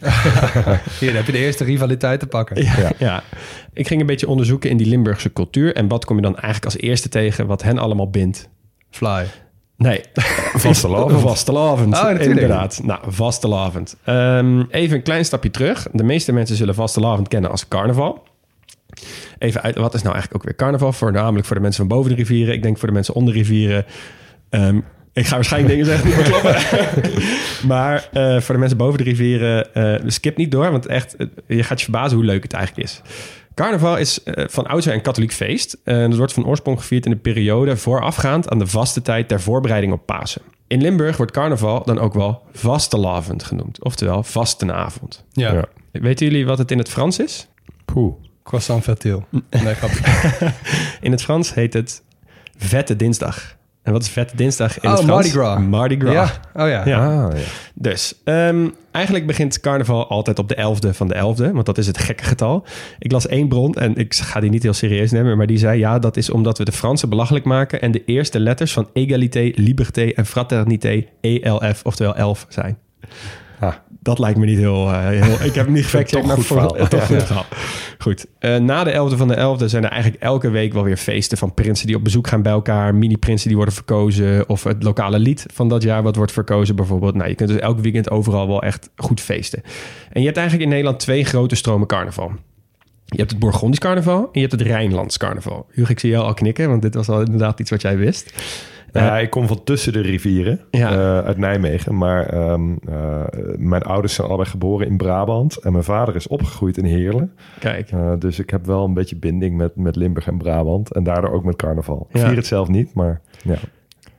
Hier 1.00 1.16
heb 1.16 1.26
je 1.26 1.32
de 1.32 1.38
eerste 1.38 1.64
rivaliteit 1.64 2.20
te 2.20 2.28
pakken. 2.28 2.64
Ja, 2.64 2.78
ja. 2.78 2.92
ja, 2.98 3.24
ik 3.74 3.88
ging 3.88 4.02
een 4.02 4.06
beetje 4.06 4.28
onderzoeken 4.28 4.70
in 4.70 4.78
die 4.78 4.88
Limburgse 4.88 5.34
cultuur. 5.34 5.76
En 5.76 5.88
wat 5.88 6.06
kom 6.06 6.16
je 6.16 6.22
dan 6.22 6.34
eigenlijk 6.34 6.66
als 6.66 6.78
eerste 6.78 7.10
tegen 7.10 7.48
wat 7.48 7.64
hen 7.64 7.78
allemaal 7.78 8.10
bindt? 8.10 8.50
Fly. 8.90 9.26
Nee. 9.78 10.02
Vastelavond. 10.54 11.22
vastelavond, 11.22 11.98
oh, 11.98 12.22
inderdaad. 12.22 12.82
Nou, 12.84 13.00
vastelavond. 13.08 13.96
Um, 14.06 14.68
even 14.70 14.96
een 14.96 15.04
klein 15.04 15.26
stapje 15.26 15.52
terug. 15.52 15.88
De 15.92 16.04
meeste 16.04 16.32
mensen 16.32 16.56
zullen 16.56 16.76
vastelavond 16.76 17.28
kennen 17.28 17.52
als 17.52 17.68
carnaval. 17.68 18.32
Even 19.38 19.62
uit, 19.62 19.76
wat 19.76 19.94
is 19.94 20.02
nou 20.02 20.14
eigenlijk 20.14 20.36
ook 20.36 20.50
weer 20.50 20.60
carnaval? 20.60 20.94
Voornamelijk 20.94 21.46
voor 21.46 21.56
de 21.56 21.62
mensen 21.62 21.88
van 21.88 21.98
boven 21.98 22.10
de 22.12 22.18
rivieren. 22.18 22.54
Ik 22.54 22.64
denk 22.64 22.78
voor 22.78 22.88
de 22.88 22.94
mensen 22.94 23.14
onder 23.14 23.34
de 23.34 23.40
rivieren. 23.40 23.86
Um, 24.50 24.84
ik 25.14 25.26
ga 25.26 25.36
waarschijnlijk 25.36 25.72
dingen 25.74 25.86
zeggen 25.86 26.06
die 26.06 26.18
niet 26.18 26.28
kloppen. 26.28 26.56
maar 27.74 28.10
uh, 28.14 28.40
voor 28.40 28.54
de 28.54 28.60
mensen 28.60 28.78
boven 28.78 28.98
de 28.98 29.04
rivieren, 29.04 29.68
uh, 29.74 30.10
skip 30.10 30.38
niet 30.38 30.52
door. 30.52 30.72
Want 30.72 30.86
echt, 30.86 31.16
uh, 31.18 31.28
je 31.48 31.64
gaat 31.64 31.80
je 31.80 31.84
verbazen 31.84 32.18
hoe 32.18 32.26
leuk 32.26 32.44
het 32.44 32.54
eigenlijk 32.54 32.88
is. 32.88 33.02
Carnaval 33.56 33.98
is 33.98 34.20
van 34.36 34.68
oudsher 34.68 34.94
een 34.94 35.02
katholiek 35.02 35.32
feest. 35.32 35.78
En 35.84 36.10
het 36.10 36.18
wordt 36.18 36.34
van 36.34 36.46
oorsprong 36.46 36.80
gevierd 36.80 37.06
in 37.06 37.12
de 37.12 37.18
periode 37.18 37.78
voorafgaand 37.78 38.50
aan 38.50 38.60
de 38.60 38.68
vaste 38.68 39.02
tijd 39.02 39.28
ter 39.28 39.42
voorbereiding 39.42 39.94
op 39.94 40.06
Pasen. 40.06 40.42
In 40.68 40.82
Limburg 40.82 41.18
wordt 41.18 41.32
carnaval 41.32 41.84
dan 41.86 42.00
ook 42.00 42.14
wel 42.14 42.42
vastelavond 42.52 43.44
genoemd. 43.44 43.84
Oftewel 43.84 44.24
vastenavond. 44.24 45.26
Ja. 45.32 45.54
ja. 45.54 45.66
Weten 45.92 46.26
jullie 46.26 46.46
wat 46.46 46.58
het 46.58 46.72
in 46.72 46.78
het 46.78 46.90
Frans 46.90 47.20
is? 47.20 47.48
Poeh. 47.86 48.14
Croissant 48.44 48.84
fertil. 48.84 49.26
Nee, 49.30 49.76
in 51.02 51.12
het 51.12 51.22
Frans 51.22 51.54
heet 51.54 51.74
het 51.74 52.04
Vette 52.58 52.96
Dinsdag. 52.96 53.56
En 53.84 53.92
wat 53.92 54.02
is 54.02 54.10
Vette 54.10 54.36
Dinsdag 54.36 54.80
in 54.80 54.90
oh, 54.90 54.96
het 54.96 55.06
Frans? 55.06 55.12
Mardi 55.12 55.30
Gras. 55.30 55.60
Mardi 55.60 56.00
Gras. 56.00 56.14
Ja. 56.14 56.64
Oh 56.64 56.70
ja. 56.70 56.86
ja. 56.86 57.26
Ah, 57.26 57.38
ja. 57.38 57.44
Dus 57.74 58.22
um, 58.24 58.74
eigenlijk 58.92 59.28
begint 59.28 59.60
carnaval 59.60 60.10
altijd 60.10 60.40
op 60.40 60.48
de 60.48 60.56
11e 60.56 60.90
van 60.90 61.08
de 61.08 61.16
11e, 61.16 61.52
want 61.52 61.66
dat 61.66 61.78
is 61.78 61.88
het 61.88 61.98
gekke 61.98 62.24
getal. 62.24 62.66
Ik 63.00 63.12
las 63.12 63.28
één 63.28 63.48
bron 63.48 63.74
en 63.74 63.96
ik 63.96 64.14
ga 64.14 64.40
die 64.40 64.50
niet 64.50 64.64
heel 64.64 64.74
serieus 64.74 65.12
nemen, 65.12 65.38
maar 65.38 65.48
die 65.48 65.58
zei 65.58 65.80
ja, 65.80 66.00
dat 66.00 66.18
is 66.18 66.30
omdat 66.30 66.58
we 66.58 66.66
de 66.66 66.72
Fransen 66.72 67.10
belachelijk 67.10 67.46
maken 67.46 67.82
en 67.82 67.92
de 67.92 68.06
eerste 68.06 68.40
letters 68.40 68.74
van 68.74 68.90
égalité, 68.94 69.52
liberté 69.56 70.10
en 70.10 70.26
fraternité 70.26 71.06
ELF, 71.22 71.82
oftewel 71.84 72.16
11 72.16 72.46
zijn. 72.50 72.78
Dat 74.04 74.20
lijkt 74.20 74.40
me 74.40 74.46
niet 74.46 74.58
heel... 74.58 74.90
Uh, 74.90 75.08
heel 75.08 75.46
ik 75.50 75.56
heb 75.56 75.66
hem 75.66 75.74
niet 75.74 75.84
gefactcheckt, 75.84 76.26
maar 76.26 76.40
voor, 76.40 76.88
toch 76.88 77.10
ja, 77.10 77.20
goed. 77.20 77.46
Goed. 77.98 78.26
Uh, 78.40 78.58
na 78.58 78.84
de 78.84 78.92
11e 78.92 79.18
van 79.18 79.28
de 79.28 79.58
11e 79.60 79.66
zijn 79.66 79.84
er 79.84 79.90
eigenlijk 79.90 80.24
elke 80.24 80.50
week 80.50 80.74
wel 80.74 80.84
weer 80.84 80.98
feesten 80.98 81.38
van 81.38 81.54
prinsen 81.54 81.88
die 81.88 81.96
op 81.96 82.04
bezoek 82.04 82.28
gaan 82.28 82.42
bij 82.42 82.52
elkaar. 82.52 82.96
Mini-prinsen 82.96 83.48
die 83.48 83.58
worden 83.58 83.76
verkozen. 83.76 84.50
Of 84.50 84.64
het 84.64 84.84
lokale 84.84 85.20
lied 85.20 85.46
van 85.54 85.70
dat 85.70 85.84
jaar 85.84 86.04
wat 86.04 86.16
wordt 86.16 86.32
verkozen 86.32 86.76
bijvoorbeeld. 86.76 87.16
Nou, 87.16 87.30
je 87.30 87.36
kunt 87.36 87.50
dus 87.50 87.60
elk 87.60 87.80
weekend 87.80 88.10
overal 88.10 88.48
wel 88.48 88.62
echt 88.62 88.90
goed 88.96 89.22
feesten. 89.22 89.62
En 90.10 90.20
je 90.20 90.26
hebt 90.26 90.38
eigenlijk 90.38 90.68
in 90.68 90.74
Nederland 90.74 91.00
twee 91.00 91.26
grote 91.26 91.56
stromen 91.56 91.88
carnaval. 91.88 92.32
Je 93.06 93.18
hebt 93.18 93.32
het 93.32 93.40
Bourgondisch 93.40 93.80
carnaval 93.80 94.20
en 94.20 94.30
je 94.32 94.40
hebt 94.40 94.52
het 94.52 94.62
Rijnlands 94.62 95.18
carnaval. 95.18 95.66
Hugo, 95.72 95.92
ik 95.92 96.00
zie 96.00 96.10
jou 96.10 96.26
al 96.26 96.34
knikken, 96.34 96.70
want 96.70 96.82
dit 96.82 96.96
was 96.96 97.10
al 97.10 97.22
inderdaad 97.22 97.60
iets 97.60 97.70
wat 97.70 97.82
jij 97.82 97.98
wist. 97.98 98.34
Ja, 99.02 99.20
ik 99.20 99.30
kom 99.30 99.48
van 99.48 99.64
tussen 99.64 99.94
de 99.94 100.02
rivieren 100.02 100.60
ja. 100.72 100.92
uh, 100.92 101.26
uit 101.26 101.38
Nijmegen. 101.38 101.98
Maar 101.98 102.52
um, 102.52 102.80
uh, 102.90 103.24
mijn 103.58 103.82
ouders 103.82 104.14
zijn 104.14 104.28
allebei 104.28 104.50
geboren 104.50 104.88
in 104.88 104.98
Brabant. 104.98 105.56
En 105.56 105.72
mijn 105.72 105.84
vader 105.84 106.16
is 106.16 106.28
opgegroeid 106.28 106.78
in 106.78 106.86
Heerlen. 106.86 107.34
Kijk. 107.60 107.92
Uh, 107.92 108.14
dus 108.20 108.40
ik 108.40 108.50
heb 108.50 108.66
wel 108.66 108.86
een 108.86 108.94
beetje 108.94 109.16
binding 109.16 109.58
met, 109.58 109.76
met 109.76 109.96
Limburg 109.96 110.28
en 110.28 110.38
Brabant. 110.38 110.94
En 110.94 111.04
daardoor 111.04 111.32
ook 111.32 111.44
met 111.44 111.56
carnaval. 111.56 112.08
Ik 112.12 112.22
vier 112.22 112.36
het 112.36 112.46
zelf 112.46 112.68
niet, 112.68 112.94
maar 112.94 113.22
ja. 113.44 113.58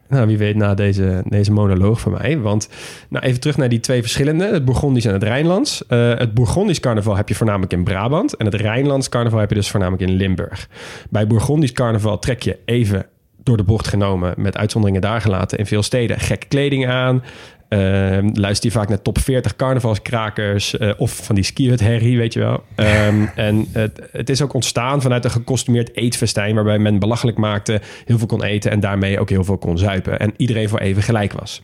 Nou, 0.09 0.26
wie 0.26 0.38
weet 0.38 0.57
na 0.57 0.75
deze, 0.75 1.23
deze 1.28 1.52
monoloog 1.52 2.00
van 2.00 2.12
mij. 2.12 2.38
Want 2.38 2.69
nou, 3.09 3.25
even 3.25 3.40
terug 3.40 3.57
naar 3.57 3.69
die 3.69 3.81
twee 3.81 4.00
verschillende. 4.00 4.45
Het 4.45 4.64
Bourgondisch 4.64 5.04
en 5.04 5.12
het 5.12 5.23
Rijnlands. 5.23 5.85
Uh, 5.88 6.19
het 6.19 6.35
Bourgondisch 6.35 6.81
carnaval 6.81 7.16
heb 7.16 7.28
je 7.28 7.35
voornamelijk 7.35 7.73
in 7.73 7.85
Brabant. 7.85 8.37
En 8.37 8.45
het 8.47 8.54
Rijnlands 8.54 9.09
carnaval 9.09 9.38
heb 9.38 9.49
je 9.49 9.54
dus 9.54 9.71
voornamelijk 9.71 10.11
in 10.11 10.16
Limburg. 10.16 10.69
Bij 11.11 11.26
Bourgondisch 11.26 11.73
carnaval 11.73 12.19
trek 12.19 12.43
je 12.43 12.59
even 12.64 13.07
door 13.45 13.57
de 13.57 13.63
bocht 13.63 13.89
genomen, 13.89 14.35
met 14.37 14.57
uitzonderingen 14.57 15.01
daar 15.01 15.21
gelaten 15.21 15.59
in 15.59 15.67
veel 15.67 15.83
steden. 15.83 16.21
Gekke 16.21 16.47
kleding 16.47 16.89
aan, 16.89 17.23
Ehm, 17.75 18.31
luister 18.33 18.71
je 18.71 18.77
vaak 18.77 18.89
naar 18.89 19.03
top 19.03 19.19
40 19.19 19.57
carnavalskrakers 19.57 20.75
uh, 20.75 20.93
of 20.97 21.17
van 21.25 21.35
die 21.35 21.45
skihut 21.45 21.81
herrie, 21.81 22.19
weet 22.19 22.33
je 22.33 22.41
wel. 22.41 22.63
Um, 22.77 23.31
en 23.49 23.67
het, 23.73 24.09
het, 24.13 24.31
is 24.31 24.43
ook 24.43 24.53
ontstaan 24.53 25.03
vanuit 25.03 25.25
een 25.25 25.31
gecostumeerd 25.31 25.97
eetfestijn... 25.97 26.55
waarbij 26.55 26.79
men 26.79 26.99
belachelijk 26.99 27.37
maakte, 27.37 27.81
heel 28.05 28.19
veel 28.19 28.27
kon 28.27 28.43
eten... 28.43 28.71
en 28.71 28.81
daarmee 28.81 29.21
ook 29.21 29.31
heel 29.31 29.45
veel 29.45 29.59
kon 29.59 29.79
zuipen. 29.79 30.19
En 30.19 30.33
iedereen 30.37 30.69
voor 30.69 30.79
even 30.79 31.03
gelijk 31.03 31.33
was. 31.33 31.63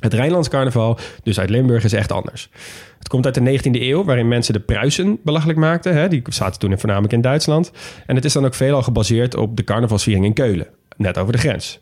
Het 0.00 0.14
Rijnlands 0.14 0.48
carnaval, 0.48 0.98
dus 1.22 1.40
uit 1.40 1.50
Limburg, 1.50 1.84
is 1.84 1.92
echt 1.92 2.12
anders. 2.12 2.50
Het 2.98 3.08
komt 3.08 3.24
uit 3.24 3.34
de 3.34 3.58
19e 3.58 3.80
eeuw, 3.80 4.04
waarin 4.04 4.28
mensen 4.28 4.52
de 4.52 4.60
Pruisen 4.60 5.18
belachelijk 5.24 5.58
maakten. 5.58 5.94
Hè? 5.94 6.08
Die 6.08 6.22
zaten 6.28 6.60
toen 6.60 6.78
voornamelijk 6.78 7.12
in 7.12 7.20
Duitsland. 7.20 7.72
En 8.06 8.14
het 8.14 8.24
is 8.24 8.32
dan 8.32 8.44
ook 8.44 8.54
veelal 8.54 8.82
gebaseerd 8.82 9.36
op 9.36 9.56
de 9.56 9.64
carnavalsviering 9.64 10.24
in 10.24 10.32
Keulen, 10.32 10.66
net 10.96 11.18
over 11.18 11.32
de 11.32 11.38
grens. 11.38 11.80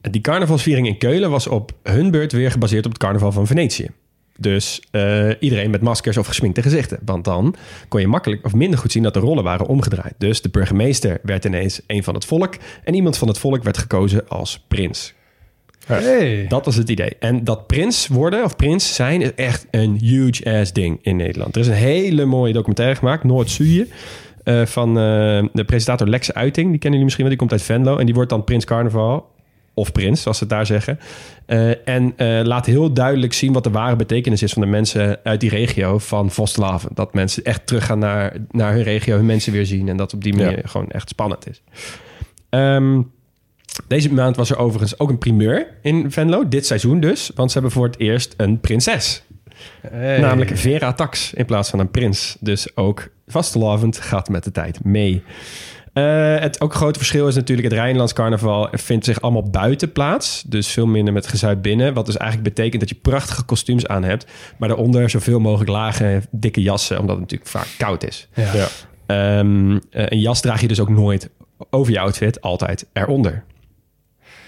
Die 0.00 0.20
carnavalsviering 0.20 0.86
in 0.86 0.98
Keulen 0.98 1.30
was 1.30 1.46
op 1.46 1.72
hun 1.82 2.10
beurt 2.10 2.32
weer 2.32 2.50
gebaseerd 2.50 2.84
op 2.84 2.92
het 2.92 3.00
carnaval 3.00 3.32
van 3.32 3.46
Venetië. 3.46 3.88
Dus 4.38 4.82
uh, 4.92 5.30
iedereen 5.40 5.70
met 5.70 5.80
maskers 5.80 6.16
of 6.16 6.26
gesminkte 6.26 6.62
gezichten. 6.62 6.98
Want 7.04 7.24
dan 7.24 7.54
kon 7.88 8.00
je 8.00 8.06
makkelijk 8.06 8.44
of 8.44 8.54
minder 8.54 8.78
goed 8.78 8.92
zien 8.92 9.02
dat 9.02 9.14
de 9.14 9.20
rollen 9.20 9.44
waren 9.44 9.66
omgedraaid. 9.66 10.14
Dus 10.18 10.42
de 10.42 10.48
burgemeester 10.48 11.18
werd 11.22 11.44
ineens 11.44 11.80
een 11.86 12.04
van 12.04 12.14
het 12.14 12.24
volk. 12.24 12.54
En 12.84 12.94
iemand 12.94 13.18
van 13.18 13.28
het 13.28 13.38
volk 13.38 13.62
werd 13.62 13.78
gekozen 13.78 14.28
als 14.28 14.64
prins. 14.68 15.14
Hey. 15.86 16.46
Dat 16.48 16.64
was 16.64 16.76
het 16.76 16.90
idee. 16.90 17.16
En 17.18 17.44
dat 17.44 17.66
prins 17.66 18.06
worden 18.06 18.44
of 18.44 18.56
prins 18.56 18.94
zijn 18.94 19.22
is 19.22 19.34
echt 19.34 19.66
een 19.70 19.98
huge 20.00 20.58
ass 20.58 20.72
ding 20.72 20.98
in 21.02 21.16
Nederland. 21.16 21.54
Er 21.54 21.60
is 21.60 21.66
een 21.66 21.74
hele 21.74 22.24
mooie 22.24 22.52
documentaire 22.52 22.96
gemaakt, 22.96 23.24
Noord-Zuie. 23.24 23.88
Uh, 24.44 24.66
van 24.66 24.88
uh, 24.88 24.94
de 25.52 25.64
presentator 25.66 26.08
Lex 26.08 26.32
Uiting. 26.32 26.70
Die 26.70 26.78
kennen 26.78 27.00
jullie 27.00 27.04
misschien 27.04 27.24
wel. 27.24 27.36
Die 27.36 27.38
komt 27.38 27.52
uit 27.52 27.62
Venlo. 27.62 27.96
En 27.96 28.04
die 28.04 28.14
wordt 28.14 28.30
dan 28.30 28.44
Prins 28.44 28.64
Carnaval 28.64 29.32
of 29.74 29.92
prins, 29.92 30.22
zoals 30.22 30.38
ze 30.38 30.44
het 30.44 30.52
daar 30.52 30.66
zeggen. 30.66 30.98
Uh, 31.46 31.88
en 31.88 32.14
laat 32.46 32.66
heel 32.66 32.92
duidelijk 32.92 33.32
zien 33.32 33.52
wat 33.52 33.64
de 33.64 33.70
ware 33.70 33.96
betekenis 33.96 34.42
is 34.42 34.52
van 34.52 34.62
de 34.62 34.68
mensen 34.68 35.18
uit 35.22 35.40
die 35.40 35.50
regio 35.50 35.98
van 35.98 36.30
Vostlaven. 36.30 36.90
Dat 36.94 37.14
mensen 37.14 37.44
echt 37.44 37.66
teruggaan 37.66 37.98
naar, 37.98 38.36
naar 38.50 38.72
hun 38.72 38.82
regio, 38.82 39.16
hun 39.16 39.26
mensen 39.26 39.52
weer 39.52 39.66
zien. 39.66 39.88
En 39.88 39.96
dat 39.96 40.14
op 40.14 40.22
die 40.22 40.34
manier 40.34 40.56
ja. 40.56 40.68
gewoon 40.68 40.90
echt 40.90 41.08
spannend 41.08 41.48
is. 41.48 41.62
Um, 42.50 43.12
deze 43.86 44.12
maand 44.12 44.36
was 44.36 44.50
er 44.50 44.58
overigens 44.58 44.98
ook 44.98 45.08
een 45.08 45.18
primeur 45.18 45.66
in 45.82 46.10
Venlo. 46.10 46.48
Dit 46.48 46.66
seizoen 46.66 47.00
dus. 47.00 47.30
Want 47.34 47.50
ze 47.50 47.58
hebben 47.58 47.76
voor 47.76 47.86
het 47.86 47.98
eerst 47.98 48.34
een 48.36 48.60
prinses. 48.60 49.22
Hey. 49.90 50.18
Namelijk 50.18 50.50
Vera 50.54 50.92
Tax 50.92 51.32
in 51.32 51.44
plaats 51.44 51.70
van 51.70 51.78
een 51.78 51.90
prins. 51.90 52.36
Dus 52.40 52.76
ook 52.76 53.08
vastelavond 53.26 53.98
gaat 53.98 54.28
met 54.28 54.44
de 54.44 54.50
tijd 54.50 54.84
mee. 54.84 55.22
Uh, 55.94 56.38
het 56.38 56.60
ook 56.60 56.74
grote 56.74 56.98
verschil 56.98 57.28
is 57.28 57.34
natuurlijk... 57.34 57.68
het 57.68 57.76
Rijnlands 57.78 58.12
carnaval 58.12 58.68
vindt 58.72 59.04
zich 59.04 59.20
allemaal 59.20 59.50
buiten 59.50 59.92
plaats. 59.92 60.42
Dus 60.46 60.68
veel 60.68 60.86
minder 60.86 61.12
met 61.14 61.26
gezuip 61.26 61.62
binnen. 61.62 61.94
Wat 61.94 62.06
dus 62.06 62.16
eigenlijk 62.16 62.54
betekent 62.54 62.80
dat 62.80 62.88
je 62.88 62.94
prachtige 62.94 63.42
kostuums 63.42 63.86
aan 63.86 64.04
hebt... 64.04 64.26
maar 64.58 64.68
daaronder 64.68 65.10
zoveel 65.10 65.40
mogelijk 65.40 65.70
lage, 65.70 66.22
dikke 66.30 66.62
jassen... 66.62 66.98
omdat 66.98 67.16
het 67.16 67.20
natuurlijk 67.20 67.50
vaak 67.50 67.68
koud 67.78 68.04
is. 68.04 68.28
Ja. 68.34 68.52
Ja. 69.06 69.38
Um, 69.38 69.80
een 69.90 70.20
jas 70.20 70.40
draag 70.40 70.60
je 70.60 70.68
dus 70.68 70.80
ook 70.80 70.88
nooit 70.88 71.30
over 71.70 71.92
je 71.92 72.00
outfit, 72.00 72.40
altijd 72.40 72.86
eronder. 72.92 73.44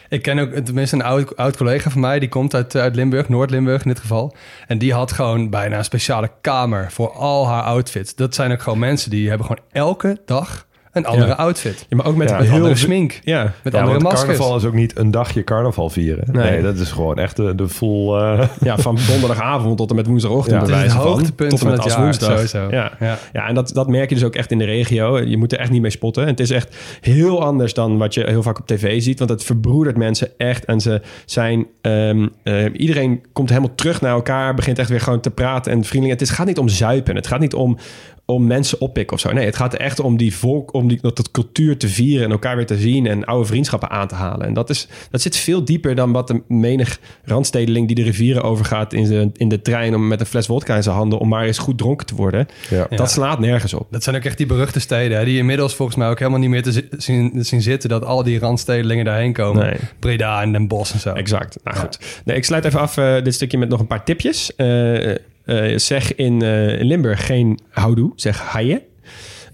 Ik 0.08 0.22
ken 0.22 0.38
ook 0.38 0.52
tenminste 0.52 0.96
een 0.96 1.02
oud, 1.02 1.36
oud 1.36 1.56
collega 1.56 1.90
van 1.90 2.00
mij, 2.00 2.18
die 2.18 2.28
komt 2.28 2.54
uit, 2.54 2.76
uit 2.76 2.94
Limburg, 2.94 3.28
Noord-Limburg 3.28 3.82
in 3.82 3.88
dit 3.88 4.00
geval. 4.00 4.36
En 4.66 4.78
die 4.78 4.92
had 4.92 5.12
gewoon 5.12 5.50
bijna 5.50 5.78
een 5.78 5.84
speciale 5.84 6.30
kamer 6.40 6.92
voor 6.92 7.12
al 7.12 7.46
haar 7.46 7.62
outfits. 7.62 8.14
Dat 8.14 8.34
zijn 8.34 8.52
ook 8.52 8.62
gewoon 8.62 8.78
mensen 8.78 9.10
die 9.10 9.28
hebben 9.28 9.46
gewoon 9.46 9.64
elke 9.72 10.20
dag 10.24 10.66
een 10.96 11.06
andere 11.06 11.30
ja. 11.30 11.34
outfit. 11.34 11.86
Ja, 11.88 11.96
maar 11.96 12.06
ook 12.06 12.16
met 12.16 12.28
ja, 12.28 12.40
heel 12.40 12.52
andere 12.52 12.76
smink. 12.76 13.20
Ja, 13.24 13.52
met 13.62 13.72
ja, 13.72 13.80
andere 13.80 14.00
maskers. 14.00 14.24
carnaval 14.24 14.56
is 14.56 14.64
ook 14.64 14.74
niet 14.74 14.98
een 14.98 15.10
dagje 15.10 15.44
carnaval 15.44 15.90
vieren. 15.90 16.24
Nee, 16.32 16.50
nee 16.50 16.62
dat 16.62 16.76
is 16.76 16.90
gewoon 16.90 17.18
echt 17.18 17.36
de, 17.36 17.54
de 17.54 17.68
full... 17.68 18.14
Uh... 18.14 18.42
Ja, 18.60 18.78
van 18.78 18.98
donderdagavond 19.06 19.76
tot 19.76 19.90
en 19.90 19.96
met 19.96 20.06
woensdagochtend. 20.06 20.60
Ja, 20.60 20.66
bij 20.66 20.76
het 20.76 20.86
is 20.86 20.92
het 20.92 21.02
van, 21.02 21.10
hoogtepunt 21.10 21.50
tot 21.50 21.58
en 21.60 21.66
van 21.66 21.76
met 21.76 21.84
het 21.84 21.92
jaar, 21.92 22.02
woensdag. 22.02 22.32
sowieso. 22.32 22.66
Ja. 22.70 22.92
Ja. 23.00 23.18
Ja. 23.32 23.48
en 23.48 23.54
dat, 23.54 23.70
dat 23.74 23.88
merk 23.88 24.08
je 24.08 24.14
dus 24.14 24.24
ook 24.24 24.34
echt 24.34 24.50
in 24.50 24.58
de 24.58 24.64
regio. 24.64 25.18
Je 25.20 25.36
moet 25.36 25.52
er 25.52 25.58
echt 25.58 25.70
niet 25.70 25.82
mee 25.82 25.90
spotten. 25.90 26.22
En 26.22 26.28
het 26.28 26.40
is 26.40 26.50
echt 26.50 26.76
heel 27.00 27.42
anders 27.42 27.74
dan 27.74 27.98
wat 27.98 28.14
je 28.14 28.24
heel 28.26 28.42
vaak 28.42 28.58
op 28.58 28.66
tv 28.66 29.02
ziet. 29.02 29.18
Want 29.18 29.30
het 29.30 29.44
verbroedert 29.44 29.96
mensen 29.96 30.28
echt. 30.36 30.64
En 30.64 30.80
ze 30.80 31.00
zijn... 31.24 31.66
Um, 31.82 32.32
uh, 32.44 32.64
iedereen 32.72 33.24
komt 33.32 33.48
helemaal 33.48 33.74
terug 33.74 34.00
naar 34.00 34.12
elkaar. 34.12 34.54
Begint 34.54 34.78
echt 34.78 34.88
weer 34.88 35.00
gewoon 35.00 35.20
te 35.20 35.30
praten 35.30 35.72
en 35.72 35.84
vriendelijk. 35.84 36.20
Het 36.20 36.28
is, 36.28 36.34
gaat 36.34 36.46
niet 36.46 36.58
om 36.58 36.68
zuipen. 36.68 37.16
Het 37.16 37.26
gaat 37.26 37.40
niet 37.40 37.54
om 37.54 37.78
om 38.26 38.46
mensen 38.46 38.80
oppikken 38.80 39.14
of 39.16 39.20
zo. 39.22 39.32
Nee, 39.32 39.44
het 39.44 39.56
gaat 39.56 39.72
er 39.72 39.80
echt 39.80 40.00
om 40.00 40.16
die 40.16 40.34
volk, 40.34 40.72
om 40.72 40.88
die 40.88 40.98
dat, 41.00 41.16
dat 41.16 41.30
cultuur 41.30 41.76
te 41.76 41.88
vieren 41.88 42.24
en 42.24 42.30
elkaar 42.30 42.56
weer 42.56 42.66
te 42.66 42.78
zien 42.78 43.06
en 43.06 43.24
oude 43.24 43.46
vriendschappen 43.46 43.90
aan 43.90 44.08
te 44.08 44.14
halen. 44.14 44.46
En 44.46 44.54
dat, 44.54 44.70
is, 44.70 44.88
dat 45.10 45.20
zit 45.20 45.36
veel 45.36 45.64
dieper 45.64 45.94
dan 45.94 46.12
wat 46.12 46.28
de 46.28 46.42
menig 46.48 46.98
randstedeling 47.24 47.86
die 47.86 47.96
de 47.96 48.02
rivieren 48.02 48.42
overgaat 48.42 48.92
in 48.92 49.04
de, 49.04 49.30
in 49.36 49.48
de 49.48 49.62
trein 49.62 49.94
om 49.94 50.08
met 50.08 50.20
een 50.20 50.26
fles 50.26 50.46
wodka 50.46 50.76
in 50.76 50.82
zijn 50.82 50.96
handen 50.96 51.18
om 51.18 51.28
maar 51.28 51.44
eens 51.44 51.58
goed 51.58 51.78
dronken 51.78 52.06
te 52.06 52.14
worden. 52.14 52.48
Ja. 52.70 52.86
Dat 52.90 53.10
slaat 53.10 53.38
nergens 53.38 53.74
op. 53.74 53.86
Dat 53.90 54.02
zijn 54.02 54.16
ook 54.16 54.24
echt 54.24 54.36
die 54.36 54.46
beruchte 54.46 54.80
steden, 54.80 55.18
hè, 55.18 55.24
die 55.24 55.38
inmiddels 55.38 55.74
volgens 55.74 55.96
mij 55.98 56.08
ook 56.08 56.18
helemaal 56.18 56.40
niet 56.40 56.50
meer 56.50 56.62
te 56.62 56.72
zi- 56.72 56.88
zien, 56.96 57.32
zien 57.44 57.62
zitten 57.62 57.88
dat 57.88 58.04
al 58.04 58.22
die 58.22 58.38
randstedelingen 58.38 59.04
daarheen 59.04 59.32
komen. 59.32 59.64
Nee. 59.66 59.76
Breda 59.98 60.42
en 60.42 60.52
Den 60.52 60.68
Bosch 60.68 60.92
en 60.92 61.00
zo. 61.00 61.12
Exact. 61.12 61.58
Nou 61.64 61.76
goed. 61.76 61.98
Nee, 62.24 62.36
ik 62.36 62.44
sluit 62.44 62.64
even 62.64 62.80
af 62.80 62.96
uh, 62.96 63.22
dit 63.22 63.34
stukje 63.34 63.58
met 63.58 63.68
nog 63.68 63.80
een 63.80 63.86
paar 63.86 64.04
tipjes. 64.04 64.52
Uh, 64.56 65.14
uh, 65.46 65.78
zeg 65.78 66.14
in 66.14 66.42
uh, 66.42 66.82
Limburg 66.82 67.26
geen 67.26 67.58
houdoe, 67.70 68.12
zeg 68.14 68.40
haaien. 68.40 68.82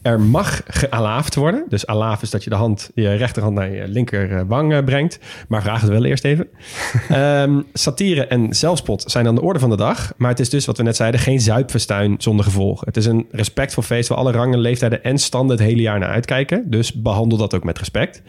Er 0.03 0.21
mag 0.21 0.63
gealaafd 0.67 1.35
worden. 1.35 1.65
Dus 1.69 1.87
alaaf 1.87 2.23
is 2.23 2.31
dat 2.31 2.45
je 2.45 2.51
de 2.51 2.57
hand, 2.57 2.91
je 2.95 3.15
rechterhand 3.15 3.55
naar 3.55 3.71
je 3.71 3.89
linkerwang 3.89 4.73
uh, 4.73 4.85
brengt. 4.85 5.19
Maar 5.49 5.63
vraag 5.63 5.81
het 5.81 5.91
wel 5.91 6.05
eerst 6.05 6.25
even. 6.25 6.49
um, 7.13 7.67
satire 7.73 8.27
en 8.27 8.55
zelfspot 8.55 9.05
zijn 9.07 9.27
aan 9.27 9.35
de 9.35 9.43
orde 9.43 9.59
van 9.59 9.71
de 9.71 9.77
dag. 9.77 10.13
Maar 10.17 10.31
het 10.31 10.41
is 10.41 10.51
dus, 10.51 10.67
wat 10.67 10.77
we 10.77 10.83
net 10.83 10.97
zeiden, 10.97 11.21
geen 11.21 11.41
zuipfestuin 11.41 12.15
zonder 12.19 12.45
gevolg. 12.45 12.85
Het 12.85 12.97
is 12.97 13.07
een 13.07 13.27
respectvol 13.31 13.83
feest 13.83 14.09
waar 14.09 14.19
alle 14.19 14.33
rangen, 14.33 14.59
leeftijden 14.59 15.05
en 15.05 15.19
standen 15.19 15.57
het 15.57 15.67
hele 15.67 15.83
jaar 15.83 15.99
naar 15.99 16.09
uitkijken. 16.09 16.71
Dus 16.71 16.93
behandel 16.93 17.39
dat 17.39 17.55
ook 17.55 17.65
met 17.65 17.79
respect. 17.79 18.23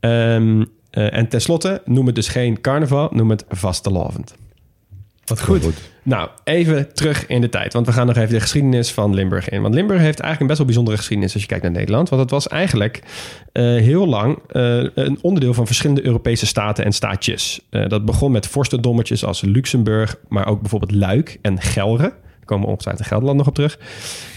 Um, 0.00 0.66
en 0.90 1.28
tenslotte, 1.28 1.82
noem 1.84 2.06
het 2.06 2.14
dus 2.14 2.28
geen 2.28 2.60
carnaval, 2.60 3.08
noem 3.12 3.30
het 3.30 3.44
vastelavond. 3.48 4.34
Wat 5.26 5.42
goed. 5.42 5.62
goed. 5.62 5.90
Nou, 6.02 6.28
even 6.44 6.94
terug 6.94 7.26
in 7.26 7.40
de 7.40 7.48
tijd. 7.48 7.72
Want 7.72 7.86
we 7.86 7.92
gaan 7.92 8.06
nog 8.06 8.16
even 8.16 8.34
de 8.34 8.40
geschiedenis 8.40 8.92
van 8.92 9.14
Limburg 9.14 9.48
in. 9.48 9.62
Want 9.62 9.74
Limburg 9.74 10.00
heeft 10.00 10.20
eigenlijk 10.20 10.40
een 10.40 10.46
best 10.46 10.58
wel 10.58 10.66
bijzondere 10.66 10.96
geschiedenis 10.96 11.32
als 11.32 11.42
je 11.42 11.48
kijkt 11.48 11.62
naar 11.62 11.72
Nederland. 11.72 12.08
Want 12.08 12.22
het 12.22 12.30
was 12.30 12.48
eigenlijk 12.48 13.02
uh, 13.52 13.62
heel 13.62 14.06
lang 14.06 14.38
uh, 14.52 14.86
een 14.94 15.18
onderdeel 15.22 15.54
van 15.54 15.66
verschillende 15.66 16.04
Europese 16.04 16.46
staten 16.46 16.84
en 16.84 16.92
staatjes. 16.92 17.60
Uh, 17.70 17.88
dat 17.88 18.04
begon 18.04 18.32
met 18.32 18.46
vorstendommetjes 18.46 19.24
als 19.24 19.40
Luxemburg, 19.40 20.16
maar 20.28 20.46
ook 20.46 20.60
bijvoorbeeld 20.60 20.92
Luik 20.92 21.38
en 21.42 21.60
Gelre. 21.60 21.98
Daar 21.98 22.44
komen 22.44 22.64
we 22.64 22.70
ongetwijfeld 22.70 23.04
in 23.04 23.10
Gelderland 23.10 23.38
nog 23.38 23.48
op 23.48 23.54
terug. 23.54 23.78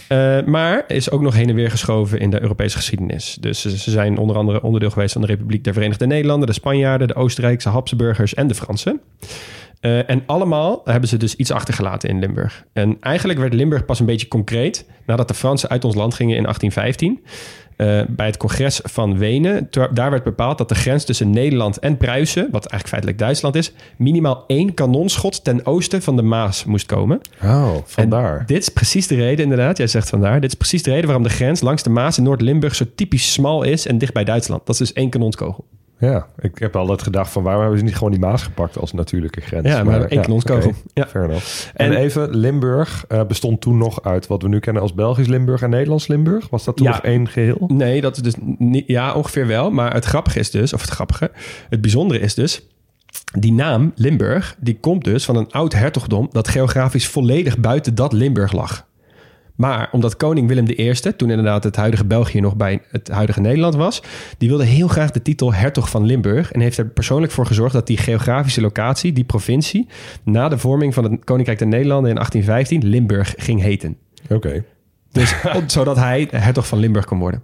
Uh, 0.09 0.43
maar 0.43 0.83
is 0.87 1.11
ook 1.11 1.21
nog 1.21 1.33
heen 1.33 1.49
en 1.49 1.55
weer 1.55 1.71
geschoven 1.71 2.19
in 2.19 2.29
de 2.29 2.41
Europese 2.41 2.77
geschiedenis. 2.77 3.37
Dus 3.39 3.61
ze, 3.61 3.91
zijn 3.91 4.17
onder 4.17 4.35
andere 4.35 4.61
onderdeel 4.61 4.89
geweest 4.89 5.13
van 5.13 5.21
de 5.21 5.27
Republiek 5.27 5.63
der 5.63 5.73
Verenigde 5.73 6.07
Nederlanden, 6.07 6.47
de 6.47 6.53
Spanjaarden, 6.53 7.07
de 7.07 7.15
Oostenrijkse 7.15 7.69
Habsburgers 7.69 8.33
en 8.33 8.47
de 8.47 8.55
Fransen. 8.55 9.01
Uh, 9.81 10.09
en 10.09 10.23
allemaal 10.25 10.81
hebben 10.83 11.09
ze 11.09 11.17
dus 11.17 11.35
iets 11.35 11.51
achtergelaten 11.51 12.09
in 12.09 12.19
Limburg. 12.19 12.65
En 12.73 12.97
eigenlijk 12.99 13.39
werd 13.39 13.53
Limburg 13.53 13.85
pas 13.85 13.99
een 13.99 14.05
beetje 14.05 14.27
concreet 14.27 14.85
nadat 15.05 15.27
de 15.27 15.33
Fransen 15.33 15.69
uit 15.69 15.85
ons 15.85 15.95
land 15.95 16.13
gingen 16.13 16.35
in 16.35 16.43
1815. 16.43 17.23
Uh, 17.81 18.01
bij 18.07 18.25
het 18.25 18.38
congres 18.38 18.79
van 18.83 19.17
Wenen, 19.17 19.67
daar 19.93 20.12
werd 20.12 20.24
bepaald 20.24 20.57
dat 20.57 20.69
de 20.69 20.75
grens 20.75 21.05
tussen 21.05 21.29
Nederland 21.29 21.79
en 21.79 21.98
Pruisen, 21.98 22.41
wat 22.51 22.65
eigenlijk 22.65 22.88
feitelijk 22.88 23.19
Duitsland 23.19 23.55
is, 23.55 23.71
minimaal 23.98 24.43
één 24.48 24.74
kanonschot 24.74 25.43
ten 25.43 25.65
oosten 25.65 26.01
van 26.01 26.15
de 26.15 26.21
Maas 26.21 26.65
moest 26.65 26.86
komen. 26.86 27.21
Oh, 27.43 27.75
vandaar. 27.86 28.39
En 28.39 28.45
dit 28.45 28.62
is 28.62 28.69
precies 28.69 29.07
de 29.07 29.15
reden, 29.15 29.43
inderdaad. 29.43 29.77
Jij 29.77 29.88
zegt 29.88 30.09
vandaar. 30.09 30.41
Dit 30.41 30.50
is 30.51 30.57
precies 30.57 30.83
de 30.83 30.89
reden 30.89 31.05
waarom 31.05 31.24
de 31.24 31.29
grens 31.29 31.62
langs 31.62 31.83
de 31.83 31.89
Maas 31.89 32.17
in 32.17 32.24
Noord-Limburg 32.24 32.75
zo 32.75 32.86
typisch 32.95 33.33
smal 33.33 33.63
is 33.63 33.88
en 33.88 33.98
dicht 33.98 34.13
bij 34.13 34.24
Duitsland. 34.24 34.65
Dat 34.65 34.79
is 34.79 34.88
dus 34.88 34.93
één 34.93 35.09
kanonskogel. 35.09 35.65
Ja, 35.99 36.27
ik 36.39 36.57
heb 36.57 36.75
altijd 36.75 37.01
gedacht 37.01 37.31
van 37.31 37.43
waarom 37.43 37.61
hebben 37.61 37.79
ze 37.79 37.85
niet 37.85 37.95
gewoon 37.95 38.11
die 38.11 38.19
Maas 38.19 38.43
gepakt 38.43 38.77
als 38.77 38.93
natuurlijke 38.93 39.41
grens? 39.41 39.67
Ja, 39.67 39.83
maar, 39.83 40.07
kanonskogel. 40.07 40.69
Okay. 40.69 40.81
Ja. 40.93 41.07
Fair 41.07 41.25
enough. 41.25 41.67
En, 41.73 41.91
en 41.91 41.97
even, 41.97 42.35
Limburg 42.35 43.05
uh, 43.09 43.25
bestond 43.25 43.61
toen 43.61 43.77
nog 43.77 44.03
uit 44.03 44.27
wat 44.27 44.41
we 44.41 44.47
nu 44.47 44.59
kennen 44.59 44.81
als 44.81 44.93
Belgisch 44.93 45.27
Limburg 45.27 45.61
en 45.61 45.69
Nederlands 45.69 46.07
Limburg. 46.07 46.49
Was 46.49 46.63
dat 46.63 46.77
toen 46.77 46.85
ja. 46.85 46.91
nog 46.91 47.01
één 47.01 47.27
geheel? 47.27 47.65
Nee, 47.67 48.01
dat 48.01 48.15
is 48.15 48.21
dus 48.21 48.33
niet, 48.57 48.87
ja, 48.87 49.13
ongeveer 49.13 49.47
wel. 49.47 49.71
Maar 49.71 49.93
het 49.93 50.05
grappige 50.05 50.39
is 50.39 50.51
dus, 50.51 50.73
of 50.73 50.81
het 50.81 50.89
grappige, 50.89 51.31
het 51.69 51.81
bijzondere 51.81 52.19
is 52.19 52.33
dus, 52.33 52.61
die 53.39 53.53
naam 53.53 53.91
Limburg, 53.95 54.55
die 54.59 54.79
komt 54.79 55.03
dus 55.03 55.25
van 55.25 55.35
een 55.35 55.51
oud 55.51 55.73
hertogdom 55.73 56.27
dat 56.31 56.47
geografisch 56.47 57.07
volledig 57.07 57.57
buiten 57.57 57.95
dat 57.95 58.13
Limburg 58.13 58.51
lag. 58.51 58.87
Maar 59.59 59.89
omdat 59.91 60.17
koning 60.17 60.47
Willem 60.47 60.67
I, 60.67 60.93
toen 61.17 61.29
inderdaad 61.29 61.63
het 61.63 61.75
huidige 61.75 62.05
België 62.05 62.39
nog 62.39 62.55
bij 62.55 62.81
het 62.91 63.07
huidige 63.07 63.41
Nederland 63.41 63.75
was, 63.75 64.01
die 64.37 64.49
wilde 64.49 64.65
heel 64.65 64.87
graag 64.87 65.11
de 65.11 65.21
titel 65.21 65.53
hertog 65.53 65.89
van 65.89 66.05
Limburg 66.05 66.51
en 66.51 66.59
heeft 66.59 66.77
er 66.77 66.85
persoonlijk 66.85 67.31
voor 67.31 67.45
gezorgd 67.45 67.73
dat 67.73 67.87
die 67.87 67.97
geografische 67.97 68.61
locatie, 68.61 69.13
die 69.13 69.23
provincie, 69.23 69.87
na 70.23 70.49
de 70.49 70.57
vorming 70.57 70.93
van 70.93 71.03
het 71.03 71.23
Koninkrijk 71.23 71.59
der 71.59 71.67
Nederlanden 71.67 72.09
in 72.09 72.15
1815 72.15 72.89
Limburg 72.89 73.33
ging 73.37 73.61
heten. 73.61 73.97
Oké. 74.23 74.33
Okay. 74.33 74.63
Dus 75.11 75.35
zodat 75.67 75.95
hij 75.95 76.27
hertog 76.31 76.67
van 76.67 76.79
Limburg 76.79 77.05
kon 77.05 77.19
worden. 77.19 77.43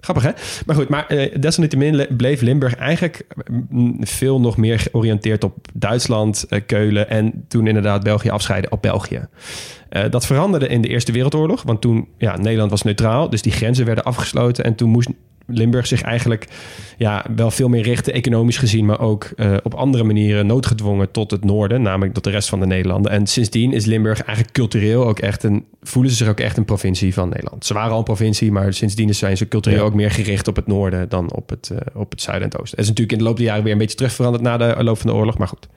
Grappig, 0.00 0.24
hè? 0.24 0.30
Maar 0.66 0.76
goed, 0.76 0.88
maar 0.88 1.12
uh, 1.12 1.34
desalniettemin 1.40 2.06
bleef 2.16 2.40
Limburg 2.40 2.74
eigenlijk 2.74 3.26
mm, 3.68 4.06
veel 4.06 4.40
nog 4.40 4.56
meer 4.56 4.78
georiënteerd 4.78 5.44
op 5.44 5.68
Duitsland, 5.74 6.46
uh, 6.48 6.60
Keulen 6.66 7.08
en 7.08 7.44
toen 7.48 7.66
inderdaad 7.66 8.02
België 8.02 8.30
afscheiden 8.30 8.72
op 8.72 8.82
België. 8.82 9.26
Uh, 9.90 10.04
dat 10.10 10.26
veranderde 10.26 10.68
in 10.68 10.80
de 10.80 10.88
Eerste 10.88 11.12
Wereldoorlog, 11.12 11.62
want 11.62 11.80
toen, 11.80 12.08
ja, 12.18 12.36
Nederland 12.36 12.70
was 12.70 12.82
neutraal, 12.82 13.30
dus 13.30 13.42
die 13.42 13.52
grenzen 13.52 13.86
werden 13.86 14.04
afgesloten 14.04 14.64
en 14.64 14.74
toen 14.74 14.90
moest 14.90 15.08
Limburg 15.46 15.86
zich 15.86 16.02
eigenlijk 16.02 16.46
ja, 16.96 17.24
wel 17.36 17.50
veel 17.50 17.68
meer 17.68 17.82
richten, 17.82 18.12
economisch 18.12 18.58
gezien, 18.58 18.84
maar 18.84 19.00
ook 19.00 19.30
uh, 19.36 19.56
op 19.62 19.74
andere 19.74 20.04
manieren 20.04 20.46
noodgedwongen 20.46 21.10
tot 21.10 21.30
het 21.30 21.44
noorden, 21.44 21.82
namelijk 21.82 22.14
tot 22.14 22.24
de 22.24 22.30
rest 22.30 22.48
van 22.48 22.60
de 22.60 22.66
Nederlanden. 22.66 23.12
En 23.12 23.26
sindsdien 23.26 23.72
is 23.72 23.84
Limburg 23.84 24.22
eigenlijk 24.22 24.56
cultureel 24.56 25.06
ook 25.06 25.18
echt 25.18 25.42
een, 25.42 25.64
voelen 25.82 26.10
ze 26.10 26.16
zich 26.16 26.28
ook 26.28 26.40
echt 26.40 26.56
een 26.56 26.64
provincie 26.64 27.14
van 27.14 27.28
Nederland. 27.28 27.64
Ze 27.66 27.74
waren 27.74 27.92
al 27.92 27.98
een 27.98 28.04
provincie, 28.04 28.52
maar 28.52 28.74
sindsdien 28.74 29.14
zijn 29.14 29.36
ze 29.36 29.48
cultureel 29.48 29.84
ook 29.84 29.94
meer 29.94 30.10
gericht 30.10 30.48
op 30.48 30.56
het 30.56 30.66
noorden 30.66 31.08
dan 31.08 31.32
op 31.32 31.48
het, 31.48 31.70
uh, 31.72 31.78
op 31.94 32.10
het 32.10 32.22
zuiden 32.22 32.44
en 32.44 32.52
het 32.52 32.60
oosten. 32.60 32.78
Het 32.78 32.86
is 32.86 32.92
natuurlijk 32.92 33.18
in 33.18 33.24
de 33.24 33.24
loop 33.24 33.36
der 33.36 33.46
jaren 33.46 33.62
weer 33.62 33.72
een 33.72 33.78
beetje 33.78 33.96
terug 33.96 34.12
veranderd 34.12 34.44
na 34.44 34.56
de 34.56 34.84
loop 34.84 34.98
van 34.98 35.10
de 35.10 35.16
oorlog, 35.16 35.38
maar 35.38 35.48
goed. 35.48 35.68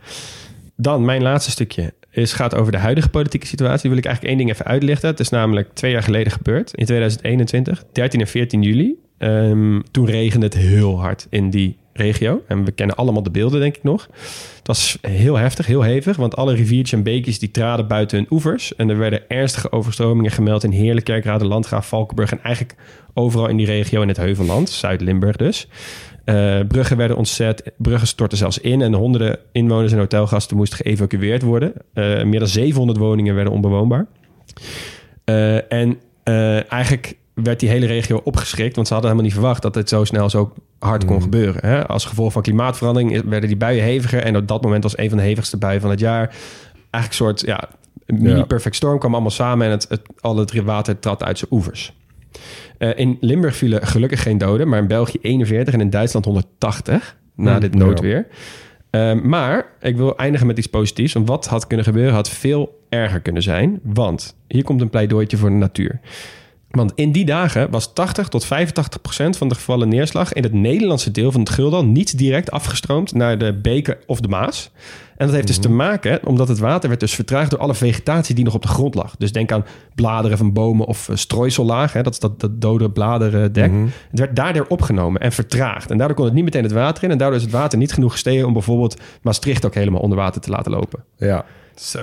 Dan 0.76 1.06
mijn 1.06 1.22
laatste 1.22 1.52
stukje 1.52 1.94
is, 2.12 2.34
gaat 2.34 2.56
over 2.56 2.72
de 2.72 2.78
huidige 2.78 3.10
politieke 3.10 3.48
situatie. 3.48 3.82
Die 3.82 3.90
wil 3.90 4.00
ik 4.00 4.06
eigenlijk 4.06 4.36
één 4.36 4.46
ding 4.46 4.58
even 4.58 4.72
uitlichten. 4.72 5.10
Het 5.10 5.20
is 5.20 5.30
namelijk 5.30 5.74
twee 5.74 5.92
jaar 5.92 6.04
geleden 6.04 6.32
gebeurd, 6.32 6.74
in 6.74 6.86
2021, 6.86 7.84
13 7.92 8.20
en 8.20 8.28
14 8.28 8.62
juli. 8.62 8.96
Um, 9.20 9.84
toen 9.92 10.06
regende 10.06 10.46
het 10.46 10.56
heel 10.56 11.00
hard 11.00 11.28
in 11.30 11.50
die 11.50 11.78
regio. 12.00 12.44
En 12.48 12.66
we 12.66 12.72
kennen 12.72 12.96
allemaal 12.96 13.24
de 13.24 13.32
beelden, 13.32 13.60
denk 13.60 13.76
ik 13.76 13.84
nog. 13.84 14.08
Het 14.58 14.68
was 14.68 14.98
heel 15.02 15.36
heftig, 15.36 15.66
heel 15.66 15.82
hevig. 15.82 16.18
Want 16.18 16.36
alle 16.36 16.54
riviertjes 16.54 16.92
en 16.92 17.04
beekjes 17.04 17.40
die 17.40 17.52
traden 17.52 17.88
buiten 17.88 18.18
hun 18.18 18.28
oevers. 18.30 18.76
En 18.76 18.90
er 18.90 18.98
werden 18.98 19.30
ernstige 19.30 19.72
overstromingen 19.72 20.32
gemeld 20.32 20.64
in 20.64 20.72
Heerlijkerk, 20.72 21.42
Landgraaf, 21.42 21.88
Valkenburg... 21.88 22.32
en 22.32 22.44
eigenlijk 22.44 22.76
overal 23.14 23.48
in 23.48 23.58
die 23.58 23.66
regio 23.66 24.02
in 24.02 24.08
het 24.08 24.18
Heuvelland, 24.18 24.70
Zuid-Limburg 24.70 25.36
dus. 25.36 25.68
Uh, 26.26 26.60
bruggen 26.68 26.98
werden 26.98 27.18
ontzet, 27.18 27.72
bruggen 27.78 28.08
stortten 28.08 28.38
zelfs 28.38 28.58
in... 28.58 28.82
en 28.82 28.94
honderden 28.94 29.40
inwoners 29.52 29.92
en 29.92 29.98
hotelgasten 29.98 30.58
moesten 30.58 30.78
geëvacueerd 30.78 31.42
worden. 31.42 31.74
Uh, 31.94 32.24
meer 32.24 32.40
dan 32.40 32.48
700 32.48 32.98
woningen 32.98 33.36
werden 33.36 33.54
onbewoonbaar. 33.54 34.08
Uh, 35.26 35.72
en 35.72 36.00
eigenlijk 36.68 37.18
werd 37.44 37.60
die 37.60 37.70
hele 37.70 37.86
regio 37.86 38.22
opgeschrikt. 38.24 38.76
Want 38.76 38.88
ze 38.88 38.94
hadden 38.94 39.12
helemaal 39.12 39.32
niet 39.32 39.40
verwacht 39.42 39.62
dat 39.62 39.76
het 39.76 39.90
zo 39.90 40.04
snel 40.04 40.30
zo 40.30 40.54
hard 40.80 41.06
kon 41.06 41.16
mm. 41.16 41.22
gebeuren. 41.22 41.70
Hè? 41.70 41.88
Als 41.88 42.06
gevolg 42.06 42.32
van 42.32 42.42
klimaatverandering 42.42 43.22
werden 43.26 43.50
die 43.50 43.58
buien 43.58 43.84
heviger. 43.84 44.24
En 44.24 44.38
op 44.38 44.48
dat 44.48 44.62
moment 44.62 44.84
was 44.84 44.98
een 44.98 45.10
van 45.10 45.18
de 45.18 45.24
hevigste 45.24 45.58
buien 45.58 45.82
van 45.82 45.90
het 45.90 46.00
jaar. 46.00 46.36
Eigenlijk 46.92 47.06
een 47.08 47.14
soort 47.14 47.42
ja, 47.42 47.70
mini-perfect 48.06 48.76
storm 48.76 49.00
kwam 49.00 49.14
allemaal 49.14 49.32
samen. 49.32 49.66
En 49.66 49.72
het, 49.72 49.86
het, 49.90 50.02
al 50.20 50.38
het 50.38 50.54
water 50.54 51.00
trad 51.00 51.24
uit 51.24 51.38
zijn 51.38 51.52
oevers. 51.54 51.94
Uh, 52.78 52.90
in 52.96 53.18
Limburg 53.20 53.56
vielen 53.56 53.88
gelukkig 53.88 54.22
geen 54.22 54.38
doden, 54.38 54.68
maar 54.68 54.80
in 54.80 54.88
België 54.88 55.18
41 55.22 55.74
en 55.74 55.82
in 55.82 55.90
Duitsland 55.90 56.26
180 56.26 57.18
na 57.36 57.54
mm, 57.54 57.60
dit 57.60 57.76
noodweer. 57.76 58.28
Ja. 58.92 59.14
Uh, 59.16 59.22
maar 59.22 59.66
ik 59.80 59.98
wil 59.98 60.18
eindigen 60.18 60.48
met 60.48 60.58
iets 60.58 60.68
positiefs. 60.68 61.14
Want 61.14 61.28
wat 61.28 61.48
had 61.48 61.68
kunnen 61.68 61.86
gebeuren, 61.86 62.14
had 62.14 62.30
veel 62.30 62.80
erger 62.90 63.20
kunnen 63.20 63.44
zijn. 63.44 63.80
Want 63.84 64.36
hier 64.48 64.64
komt 64.64 64.82
een 64.82 64.90
pleidooitje 64.90 65.38
voor 65.38 65.50
de 65.50 65.56
natuur. 65.56 66.00
Want 66.70 66.92
in 66.96 67.12
die 67.12 67.26
dagen 67.26 67.72
was 67.72 67.94
80 67.94 68.28
tot 68.28 68.46
85 68.46 69.02
procent 69.02 69.38
van 69.38 69.48
de 69.48 69.56
gevallen 69.56 69.90
neerslag 69.90 70.34
in 70.34 70.44
het 70.44 70.54
Nederlandse 70.54 71.12
deel 71.12 71.32
van 71.32 71.40
het 71.40 71.50
Guldal 71.50 71.86
niet 71.86 72.18
direct 72.18 72.52
afgestroomd 72.52 73.14
naar 73.14 73.38
de 73.38 73.54
beken 73.54 73.98
of 74.06 74.20
de 74.20 74.28
Maas. 74.28 74.72
En 75.18 75.26
dat 75.26 75.36
heeft 75.36 75.48
dus 75.48 75.58
te 75.58 75.68
mhm. 75.68 75.78
maken 75.78 76.26
omdat 76.26 76.48
het 76.48 76.60
water 76.60 76.90
werd 76.90 77.02
dus 77.02 77.16
vertraagd 77.16 77.50
door 77.50 77.60
alle 77.60 77.76
vegetatie 77.76 78.36
die 78.36 78.44
nog 78.44 78.54
op 78.54 78.62
de 78.62 78.68
grond 78.68 78.96
lag. 78.96 79.16
Dus 79.18 79.32
denk 79.32 79.52
aan 79.52 79.66
bladeren 79.96 80.38
van 80.38 80.54
bomen 80.54 80.86
of 80.86 81.10
strooisellaag, 81.14 81.94
hè, 81.94 82.02
dat 82.02 82.14
is 82.14 82.20
dat, 82.20 82.40
dat 82.40 82.62
dode 82.62 82.90
bladeren 82.90 83.52
Mm 83.72 83.92
Het 84.10 84.20
werd 84.20 84.36
daardoor 84.36 84.66
opgenomen 84.68 85.22
en 85.22 85.32
vertraagd. 85.32 85.92
En 85.92 85.98
daardoor 85.98 86.16
kon 86.16 86.26
het 86.26 86.34
niet 86.34 86.44
meteen 86.44 86.64
het 86.64 86.72
water 86.72 87.04
in. 87.04 87.12
En 87.12 87.18
daardoor 87.18 87.38
is 87.38 87.44
het 87.44 87.52
water 87.52 87.78
niet 87.78 87.94
genoeg 87.94 88.12
gestegen 88.12 88.48
om 88.48 88.54
bijvoorbeeld 88.54 89.02
Maastricht 89.22 89.66
ook 89.66 89.74
helemaal 89.74 90.02
onder 90.02 90.18
water 90.18 90.42
te 90.42 90.50
laten 90.50 90.72
lopen. 90.72 91.04
Ja, 91.18 91.46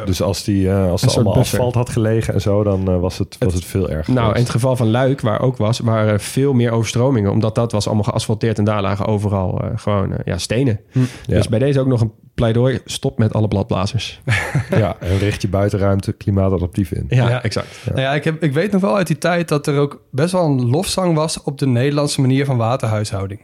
dus 0.05 0.23
als 0.23 0.45
die 0.45 0.65
uh, 0.65 0.91
als 0.91 1.03
er 1.03 1.11
allemaal 1.11 1.37
asfalt 1.37 1.75
had 1.75 1.91
gelegen 1.91 2.35
en 2.35 2.41
zo, 2.41 2.63
dan 2.63 2.91
uh, 2.91 3.01
was, 3.01 3.19
het, 3.19 3.37
was 3.39 3.55
het, 3.55 3.65
veel 3.65 3.91
erger. 3.91 4.15
Nou, 4.15 4.35
in 4.35 4.41
het 4.41 4.51
geval 4.51 4.77
van 4.77 4.91
Luik, 4.91 5.21
waar 5.21 5.41
ook 5.41 5.57
was, 5.57 5.79
waren 5.79 6.21
veel 6.21 6.53
meer 6.53 6.71
overstromingen. 6.71 7.31
Omdat 7.31 7.55
dat 7.55 7.73
was 7.73 7.87
allemaal 7.87 8.05
geasfalteerd 8.05 8.59
en 8.59 8.65
daar 8.65 8.83
lagen 8.83 9.07
overal 9.07 9.65
uh, 9.65 9.71
gewoon 9.75 10.15
ja, 10.25 10.39
stenen. 10.39 10.81
Hm. 10.93 11.01
Dus 11.27 11.49
bij 11.49 11.59
deze 11.59 11.81
ook 11.81 11.87
nog 11.87 12.01
een 12.01 12.13
pleidooi. 12.35 12.81
Stop 12.85 13.19
met 13.19 13.33
alle 13.33 13.49
bladblazers. 13.49 14.21
ja, 14.71 14.97
en 15.01 15.19
richt 15.19 15.43
je 15.43 15.49
buitenruimte 15.49 16.13
klimaatadaptief 16.13 16.93
in. 16.93 17.07
Ja, 17.09 17.29
ja. 17.29 17.43
exact. 17.43 17.81
Ja. 17.85 17.91
Nou 17.91 18.03
ja, 18.03 18.15
ik, 18.15 18.25
heb, 18.25 18.43
ik 18.43 18.53
weet 18.53 18.73
nog 18.73 18.81
wel 18.81 18.97
uit 18.97 19.07
die 19.07 19.19
tijd 19.19 19.49
dat 19.49 19.67
er 19.67 19.79
ook 19.79 20.03
best 20.11 20.33
wel 20.33 20.45
een 20.45 20.71
lofzang 20.71 21.15
was 21.15 21.43
op 21.43 21.59
de 21.59 21.67
Nederlandse 21.67 22.21
manier 22.21 22.45
van 22.45 22.57
waterhuishouding. 22.57 23.41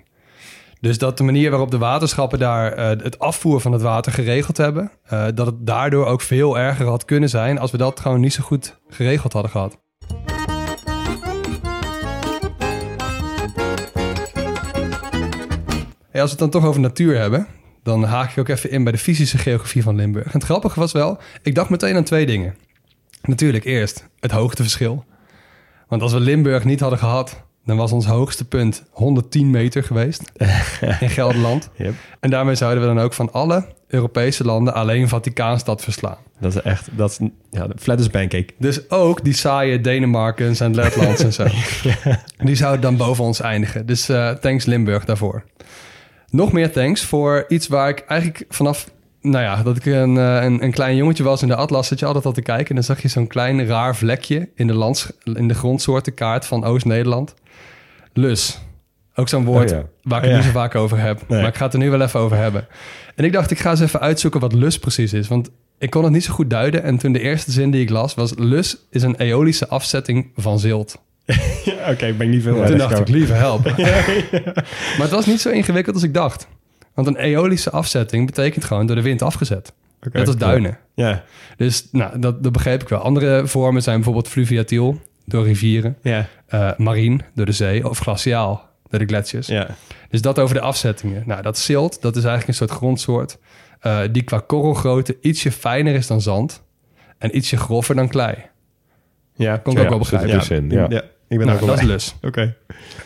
Dus 0.83 0.99
dat 0.99 1.17
de 1.19 1.25
manier 1.25 1.51
waarop 1.51 1.71
de 1.71 1.79
waterschappen 1.79 2.39
daar 2.39 2.79
uh, 2.79 3.05
het 3.05 3.19
afvoer 3.19 3.61
van 3.61 3.73
het 3.73 3.83
water 3.83 4.13
geregeld 4.13 4.57
hebben, 4.57 4.91
uh, 5.13 5.27
dat 5.35 5.47
het 5.47 5.67
daardoor 5.67 6.07
ook 6.07 6.21
veel 6.21 6.59
erger 6.59 6.87
had 6.87 7.05
kunnen 7.05 7.29
zijn 7.29 7.59
als 7.59 7.71
we 7.71 7.77
dat 7.77 8.01
gewoon 8.01 8.21
niet 8.21 8.33
zo 8.33 8.43
goed 8.43 8.79
geregeld 8.89 9.33
hadden 9.33 9.51
gehad. 9.51 9.79
Als 16.13 16.31
we 16.31 16.31
het 16.31 16.39
dan 16.39 16.51
toch 16.51 16.65
over 16.65 16.81
natuur 16.81 17.19
hebben, 17.19 17.47
dan 17.83 18.05
haak 18.05 18.31
ik 18.31 18.39
ook 18.39 18.49
even 18.49 18.71
in 18.71 18.83
bij 18.83 18.93
de 18.93 18.99
fysische 18.99 19.39
geografie 19.39 19.83
van 19.83 19.97
Limburg. 19.97 20.27
En 20.27 20.33
het 20.33 20.45
grappige 20.45 20.81
was 20.81 20.93
wel, 20.93 21.19
ik 21.43 21.55
dacht 21.55 21.71
meteen 21.71 21.97
aan 21.97 22.05
twee 22.05 22.27
dingen. 22.27 22.57
Natuurlijk 23.23 23.65
eerst 23.65 24.09
het 24.21 24.31
hoogteverschil. 24.31 25.05
Want 25.89 26.03
als 26.03 26.13
we 26.13 26.21
Limburg 26.21 26.65
niet 26.65 26.81
hadden 26.81 26.99
gehad, 26.99 27.45
dan 27.65 27.77
was 27.77 27.93
ons 27.93 28.07
hoogste 28.07 28.45
punt 28.45 28.83
110 28.91 29.51
meter 29.51 29.85
geweest 29.85 30.33
in 31.01 31.11
Gelderland. 31.11 31.71
Yep. 31.77 31.95
En 32.21 32.31
daarmee 32.31 32.55
zouden 32.55 32.83
we 32.83 32.95
dan 32.95 33.05
ook 33.05 33.13
van 33.13 33.33
alle 33.33 33.65
Europese 33.89 34.45
landen 34.45 34.75
alleen 34.75 35.09
Vaticaanstad 35.09 35.83
verslaan. 35.83 36.19
Dat 36.41 36.55
is 36.55 36.63
echt, 36.63 36.89
dat 36.97 37.11
is, 37.11 37.29
ja, 37.51 37.67
de 37.67 37.75
flat 37.79 38.01
is 38.01 38.09
pancake. 38.09 38.49
Dus 38.59 38.91
ook 38.91 39.25
die 39.25 39.35
saaie 39.35 39.81
Denemarkens 39.81 40.61
en 40.61 40.75
Letlands 40.75 41.23
en 41.23 41.33
zo. 41.33 41.47
Die 42.45 42.55
zouden 42.55 42.81
dan 42.81 42.97
boven 42.97 43.25
ons 43.25 43.41
eindigen. 43.41 43.87
Dus 43.87 44.11
uh, 44.11 44.31
thanks 44.31 44.65
Limburg 44.65 45.05
daarvoor. 45.05 45.45
Nog 46.31 46.53
meer 46.53 46.73
thanks 46.73 47.05
voor 47.05 47.45
iets 47.49 47.69
waar 47.69 47.89
ik 47.89 48.05
eigenlijk 48.07 48.45
vanaf 48.49 48.87
nou 49.21 49.45
ja, 49.45 49.63
dat 49.63 49.77
ik 49.77 49.87
een, 49.87 50.19
eh, 50.19 50.43
een, 50.43 50.63
een, 50.63 50.71
klein 50.71 50.97
jongetje 50.97 51.23
was 51.23 51.43
in 51.43 51.49
de 51.49 51.57
atlas, 51.57 51.89
zat 51.89 51.99
je 51.99 52.07
altijd 52.07 52.27
al 52.27 52.33
te 52.33 52.43
kijken. 52.43 52.69
En 52.69 52.75
dan 52.75 52.85
zag 52.85 53.03
je 53.03 53.09
zo'n 53.09 53.27
klein 53.27 53.67
raar 53.67 53.97
vlekje 53.97 54.49
in 54.55 54.67
de, 54.67 54.75
lands, 54.75 55.13
in 55.25 55.49
de 55.49 55.55
grondsoortenkaart 55.55 56.47
van 56.47 56.65
Oost-Nederland. 56.65 57.35
Lus. 58.13 58.59
Ook 59.15 59.29
zo'n 59.29 59.45
woord 59.45 59.73
oh 59.73 59.79
waar 60.03 60.23
ik 60.23 60.29
het 60.29 60.37
niet 60.37 60.45
zo 60.45 60.51
vaak 60.51 60.75
over 60.75 60.99
heb. 60.99 61.29
Maar 61.29 61.47
ik 61.47 61.55
ga 61.55 61.65
het 61.65 61.73
er 61.73 61.79
nu 61.79 61.91
wel 61.91 62.01
even 62.01 62.21
over 62.21 62.37
hebben. 62.37 62.67
En 63.15 63.25
ik 63.25 63.33
dacht, 63.33 63.51
ik 63.51 63.59
ga 63.59 63.71
eens 63.71 63.81
even 63.81 64.01
uitzoeken 64.01 64.41
wat 64.41 64.53
lus 64.53 64.79
precies 64.79 65.13
is. 65.13 65.29
Want 65.29 65.51
ik 65.79 65.91
kon 65.91 66.03
het 66.05 66.13
niet 66.13 66.25
zo 66.25 66.33
goed 66.33 66.51
duiden. 66.51 66.83
En 66.83 66.99
toen 66.99 67.13
de 67.13 67.21
eerste 67.21 67.53
zin 67.53 67.71
die 67.71 67.83
ik 67.83 67.91
las 67.91 68.15
was... 68.15 68.33
Lus 68.37 68.77
is 68.91 69.03
een 69.03 69.17
eolische 69.17 69.69
afzetting 69.69 70.31
van 70.37 70.59
zilt. 70.59 71.03
Oké, 71.27 71.91
okay, 71.91 72.17
ben 72.17 72.27
ik 72.27 72.33
niet 72.33 72.43
veel 72.43 72.65
Toen 72.65 72.79
dacht 72.79 72.99
ik, 72.99 73.09
lieve 73.09 73.33
help. 73.33 73.65
maar 74.97 75.01
het 75.01 75.11
was 75.11 75.27
niet 75.27 75.41
zo 75.41 75.49
ingewikkeld 75.49 75.95
als 75.95 76.05
ik 76.05 76.15
dacht. 76.15 76.49
Want 76.95 77.07
een 77.07 77.17
eolische 77.17 77.71
afzetting 77.71 78.27
betekent 78.27 78.65
gewoon 78.65 78.87
door 78.87 78.97
de 78.97 79.03
wind 79.03 79.23
afgezet. 79.23 79.73
Okay, 79.97 80.21
Net 80.21 80.27
als 80.27 80.37
duinen. 80.37 80.79
Ja. 80.95 81.25
Dus 81.57 81.89
nou, 81.93 82.19
dat, 82.19 82.43
dat 82.43 82.53
begreep 82.53 82.83
ik 82.83 82.89
wel. 82.89 83.01
Andere 83.01 83.47
vormen 83.47 83.83
zijn 83.83 83.97
bijvoorbeeld 83.97 84.29
fluviatiel 84.29 85.01
door 85.25 85.45
rivieren. 85.45 85.97
Ja. 86.03 86.29
Uh, 86.55 86.71
marien 86.77 87.23
door 87.35 87.47
de 87.47 87.53
zee 87.53 87.89
of 87.89 87.99
glaciaal 87.99 88.69
door 88.89 88.99
de 88.99 89.07
gletsjers. 89.07 89.47
Ja. 89.47 89.69
Dus 90.11 90.23
dat 90.23 90.39
over 90.39 90.55
de 90.55 90.61
afzettingen. 90.61 91.23
Nou, 91.27 91.43
dat 91.43 91.59
silt, 91.59 92.03
dat 92.03 92.17
is 92.17 92.25
eigenlijk 92.25 92.49
een 92.49 92.67
soort 92.67 92.79
grondsoort... 92.79 93.39
Uh, 93.87 94.01
die 94.13 94.23
qua 94.23 94.43
korrelgrootte 94.47 95.17
ietsje 95.21 95.53
fijner 95.53 95.95
is 95.95 96.07
dan 96.07 96.21
zand... 96.21 96.63
en 97.19 97.37
ietsje 97.37 97.57
grover 97.57 97.95
dan 97.95 98.09
klei. 98.09 98.35
Ja, 99.35 99.57
kon 99.57 99.73
ik 99.73 99.83
ook 99.83 99.89
wel 99.89 99.99
begrijpen. 99.99 100.39
Dus 100.39 100.51
in, 100.51 100.71
ja. 100.71 100.87
ja. 100.89 101.03
Ik 101.29 101.39
ben 101.39 101.47
nou, 101.47 101.61
ook 101.61 101.67
dat 101.67 101.79
is 101.79 101.85
lus. 101.85 102.15
Oké. 102.23 102.55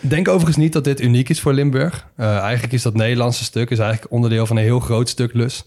Denk 0.01 0.29
overigens 0.29 0.57
niet 0.57 0.73
dat 0.73 0.85
dit 0.85 1.01
uniek 1.01 1.29
is 1.29 1.41
voor 1.41 1.53
Limburg. 1.53 2.07
Uh, 2.17 2.39
eigenlijk 2.39 2.73
is 2.73 2.83
dat 2.83 2.95
Nederlandse 2.95 3.45
stuk 3.45 3.71
is 3.71 3.79
eigenlijk 3.79 4.13
onderdeel 4.13 4.47
van 4.47 4.57
een 4.57 4.63
heel 4.63 4.81
groot 4.81 5.09
stuk 5.09 5.35
lus 5.35 5.65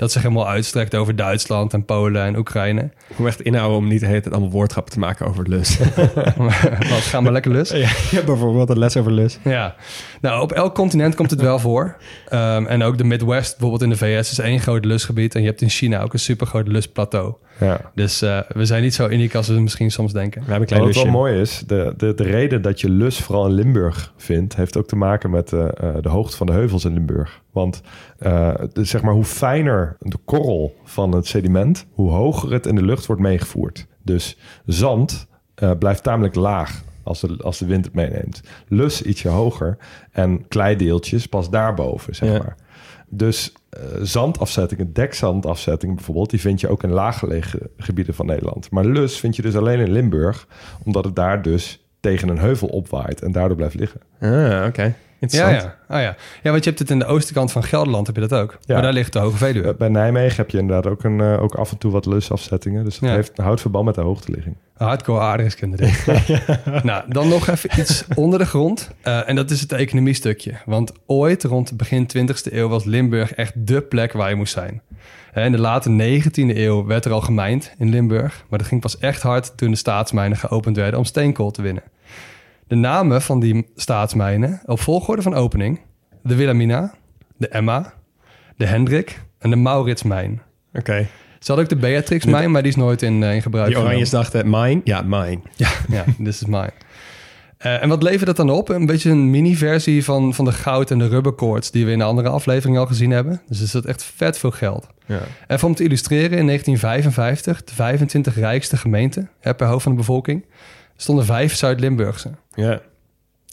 dat 0.00 0.12
zich 0.12 0.22
helemaal 0.22 0.48
uitstrekt 0.48 0.94
over 0.94 1.16
Duitsland 1.16 1.72
en 1.72 1.84
Polen 1.84 2.22
en 2.22 2.36
Oekraïne. 2.36 2.90
Ik 3.08 3.18
moet 3.18 3.26
echt 3.26 3.40
inhouden 3.40 3.78
om 3.78 3.88
niet 3.88 4.00
het 4.00 4.30
allemaal 4.30 4.50
woordgrappen 4.50 4.92
te 4.92 4.98
maken 4.98 5.26
over 5.26 5.48
lus. 5.48 5.78
Wat, 6.90 7.00
gaan 7.00 7.24
we 7.24 7.32
lekker 7.32 7.50
lus? 7.50 7.70
Ja, 8.10 8.22
bijvoorbeeld 8.22 8.70
een 8.70 8.78
les 8.78 8.96
over 8.96 9.12
lus. 9.12 9.38
Ja, 9.44 9.74
nou 10.20 10.42
op 10.42 10.52
elk 10.52 10.74
continent 10.74 11.14
komt 11.14 11.30
het 11.30 11.40
wel 11.40 11.58
voor. 11.58 11.96
Um, 12.32 12.66
en 12.66 12.82
ook 12.82 12.98
de 12.98 13.04
Midwest, 13.04 13.50
bijvoorbeeld 13.50 13.82
in 13.82 13.88
de 13.88 13.96
VS, 13.96 14.30
is 14.30 14.38
één 14.38 14.60
groot 14.60 14.84
lusgebied. 14.84 15.34
En 15.34 15.40
je 15.40 15.46
hebt 15.46 15.60
in 15.60 15.68
China 15.68 16.02
ook 16.02 16.12
een 16.12 16.18
super 16.18 16.46
groot 16.46 16.68
lusplateau. 16.68 17.34
Ja. 17.60 17.80
Dus 17.94 18.22
uh, 18.22 18.40
we 18.48 18.64
zijn 18.64 18.82
niet 18.82 18.94
zo 18.94 19.08
uniek 19.08 19.34
als 19.34 19.48
we 19.48 19.60
misschien 19.60 19.90
soms 19.90 20.12
denken. 20.12 20.40
We 20.40 20.50
hebben 20.50 20.68
een 20.68 20.74
klein 20.76 20.92
Wat 20.92 21.02
wel 21.02 21.12
mooi 21.12 21.40
is, 21.40 21.62
de, 21.66 21.94
de, 21.96 22.14
de 22.14 22.22
reden 22.22 22.62
dat 22.62 22.80
je 22.80 22.88
lus 22.88 23.18
vooral 23.18 23.46
in 23.46 23.52
Limburg 23.52 24.12
vindt... 24.16 24.56
heeft 24.56 24.76
ook 24.76 24.86
te 24.86 24.96
maken 24.96 25.30
met 25.30 25.52
uh, 25.52 25.68
de 26.00 26.08
hoogte 26.08 26.36
van 26.36 26.46
de 26.46 26.52
heuvels 26.52 26.84
in 26.84 26.92
Limburg. 26.92 27.40
Want 27.52 27.80
uh, 28.20 28.54
de, 28.72 28.84
zeg 28.84 29.02
maar, 29.02 29.14
hoe 29.14 29.24
fijner 29.24 29.96
de 30.00 30.18
korrel 30.24 30.76
van 30.84 31.12
het 31.12 31.26
sediment... 31.26 31.86
hoe 31.92 32.10
hoger 32.10 32.52
het 32.52 32.66
in 32.66 32.74
de 32.74 32.82
lucht 32.84 33.06
wordt 33.06 33.22
meegevoerd. 33.22 33.86
Dus 34.02 34.38
zand 34.64 35.26
blijft 35.78 36.02
tamelijk 36.02 36.34
laag 36.34 36.82
als 37.02 37.20
de, 37.20 37.36
als 37.42 37.58
de 37.58 37.66
wind 37.66 37.84
het 37.84 37.94
meeneemt. 37.94 38.40
Lus 38.68 39.02
ietsje 39.02 39.28
hoger 39.28 39.76
en 40.12 40.48
kleideeltjes 40.48 41.26
pas 41.26 41.50
daarboven, 41.50 42.14
zeg 42.14 42.28
Ja. 42.32 42.38
maar. 42.38 42.56
Dus 43.08 43.52
eh, 43.70 43.82
zandafzettingen, 44.02 44.92
dekzandafzettingen 44.92 45.94
bijvoorbeeld... 45.94 46.30
die 46.30 46.40
vind 46.40 46.60
je 46.60 46.68
ook 46.68 46.82
in 46.82 46.90
laaggelegen 46.90 47.60
gebieden 47.76 48.14
van 48.14 48.26
Nederland. 48.26 48.70
Maar 48.70 48.84
lus 48.84 49.18
vind 49.18 49.36
je 49.36 49.42
dus 49.42 49.56
alleen 49.56 49.78
in 49.78 49.90
Limburg... 49.92 50.46
omdat 50.84 51.04
het 51.04 51.16
daar 51.16 51.42
dus 51.42 51.84
tegen 52.00 52.28
een 52.28 52.38
heuvel 52.38 52.68
opwaait 52.68 53.22
en 53.22 53.32
daardoor 53.32 53.56
blijft 53.56 53.74
liggen. 53.74 54.00
Ah, 54.20 54.64
oké. 54.66 54.94
Ja, 55.28 55.48
ja. 55.48 55.76
Oh, 55.88 56.00
ja. 56.00 56.16
ja, 56.42 56.50
want 56.50 56.64
je 56.64 56.68
hebt 56.70 56.78
het 56.78 56.90
in 56.90 56.98
de 56.98 57.04
oostkant 57.04 57.52
van 57.52 57.62
Gelderland, 57.62 58.06
heb 58.06 58.16
je 58.16 58.26
dat 58.26 58.40
ook. 58.40 58.58
Ja. 58.60 58.74
Maar 58.74 58.82
daar 58.82 58.92
ligt 58.92 59.12
de 59.12 59.18
Hoge 59.18 59.36
Veluwe. 59.36 59.74
Bij 59.74 59.88
Nijmegen 59.88 60.36
heb 60.36 60.50
je 60.50 60.58
inderdaad 60.58 60.92
ook, 60.92 61.04
een, 61.04 61.20
eh, 61.20 61.42
ook 61.42 61.54
af 61.54 61.70
en 61.70 61.78
toe 61.78 61.92
wat 61.92 62.06
lusafzettingen. 62.06 62.84
Dus 62.84 62.98
Ja. 62.98 63.08
heeft, 63.14 63.36
houdt 63.36 63.60
verband 63.60 63.84
met 63.84 63.94
de 63.94 64.00
hoogteligging. 64.00 64.56
Hardcore 64.76 65.20
aardrijkskunde, 65.20 65.76
denk 65.76 65.94
ik. 65.94 66.38
nou, 66.82 67.02
dan 67.08 67.28
nog 67.28 67.48
even 67.48 67.80
iets 67.80 68.04
onder 68.14 68.38
de 68.38 68.46
grond. 68.46 68.90
Eh, 69.02 69.28
en 69.28 69.36
dat 69.36 69.50
is 69.50 69.60
het 69.60 69.72
economiestukje. 69.72 70.52
Want 70.66 70.92
ooit, 71.06 71.44
rond 71.44 71.76
begin 71.76 72.06
20e 72.06 72.52
eeuw, 72.52 72.68
was 72.68 72.84
Limburg 72.84 73.32
echt 73.34 73.66
dé 73.66 73.80
plek 73.80 74.12
waar 74.12 74.28
je 74.28 74.34
moest 74.34 74.52
zijn. 74.52 74.82
In 75.34 75.52
de 75.52 75.58
late 75.60 75.90
19e 75.90 76.56
eeuw 76.56 76.86
werd 76.86 77.04
er 77.04 77.12
al 77.12 77.20
gemijnd 77.20 77.74
in 77.78 77.88
Limburg. 77.88 78.44
Maar 78.48 78.58
dat 78.58 78.68
ging 78.68 78.80
pas 78.80 78.98
echt 78.98 79.22
hard 79.22 79.56
toen 79.56 79.70
de 79.70 79.76
staatsmijnen 79.76 80.38
geopend 80.38 80.76
werden 80.76 80.98
om 80.98 81.04
steenkool 81.04 81.50
te 81.50 81.62
winnen. 81.62 81.82
De 82.70 82.76
namen 82.76 83.22
van 83.22 83.40
die 83.40 83.66
staatsmijnen 83.76 84.60
op 84.64 84.80
volgorde 84.80 85.22
van 85.22 85.34
opening... 85.34 85.80
de 86.22 86.34
Wilhelmina, 86.34 86.94
de 87.36 87.48
Emma, 87.48 87.92
de 88.56 88.66
Hendrik 88.66 89.20
en 89.38 89.50
de 89.50 89.56
Mauritsmijn. 89.56 90.42
Oké. 90.72 91.06
Ze 91.38 91.52
hadden 91.52 91.64
ook 91.64 91.70
de 91.70 91.86
Beatrixmijn, 91.86 92.50
maar 92.50 92.62
die 92.62 92.70
is 92.70 92.76
nooit 92.76 93.02
in, 93.02 93.22
eh, 93.22 93.34
in 93.34 93.42
gebruik 93.42 93.68
Die. 93.68 93.78
Oranjes 93.78 94.10
dachten, 94.10 94.50
mine? 94.50 94.80
Ja, 94.84 95.02
mine. 95.02 95.40
Ja, 95.56 95.70
ja, 95.88 96.04
this 96.24 96.42
is 96.42 96.44
mine. 96.44 96.72
Eh, 97.58 97.82
en 97.82 97.88
wat 97.88 98.02
levert 98.02 98.26
dat 98.26 98.36
dan 98.36 98.50
op? 98.50 98.68
Een 98.68 98.86
beetje 98.86 99.10
een 99.10 99.30
mini-versie 99.30 100.04
van, 100.04 100.34
van 100.34 100.44
de 100.44 100.52
goud- 100.52 100.90
en 100.90 100.98
de 100.98 101.08
rubberkoorts... 101.08 101.70
die 101.70 101.84
we 101.84 101.92
in 101.92 101.98
de 101.98 102.04
andere 102.04 102.28
aflevering 102.28 102.78
al 102.78 102.86
gezien 102.86 103.10
hebben. 103.10 103.42
Dus 103.48 103.60
er 103.60 103.66
zit 103.66 103.84
echt 103.84 104.04
vet 104.04 104.38
veel 104.38 104.50
geld. 104.50 104.86
Ja. 105.06 105.20
En 105.46 105.62
om 105.62 105.74
te 105.74 105.84
illustreren, 105.84 106.38
in 106.38 106.46
1955... 106.46 107.64
de 107.64 107.74
25 107.74 108.36
rijkste 108.36 108.76
gemeenten 108.76 109.30
hè, 109.40 109.54
per 109.54 109.66
hoofd 109.66 109.82
van 109.82 109.92
de 109.92 109.98
bevolking... 109.98 110.44
stonden 111.00 111.24
vijf 111.24 111.54
Zuid-Limburgse. 111.54 112.30
Ja. 112.54 112.80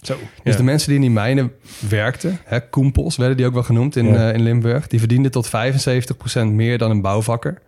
Zo. 0.01 0.13
Dus 0.43 0.53
ja. 0.53 0.57
de 0.57 0.63
mensen 0.63 0.88
die 0.88 0.95
in 0.95 1.01
die 1.01 1.12
mijnen 1.12 1.51
werkten... 1.89 2.39
Hè, 2.45 2.60
koempels 2.69 3.17
werden 3.17 3.38
die 3.38 3.45
ook 3.45 3.53
wel 3.53 3.63
genoemd 3.63 3.95
in, 3.95 4.05
Ja. 4.07 4.27
eh, 4.29 4.33
in 4.36 4.41
Limburg... 4.43 4.88
die 4.88 4.99
verdienden 4.99 5.31
tot 5.31 5.47
75% 5.47 5.49
meer 6.45 6.77
dan 6.77 6.91
een 6.91 7.01
bouwvakker. 7.01 7.62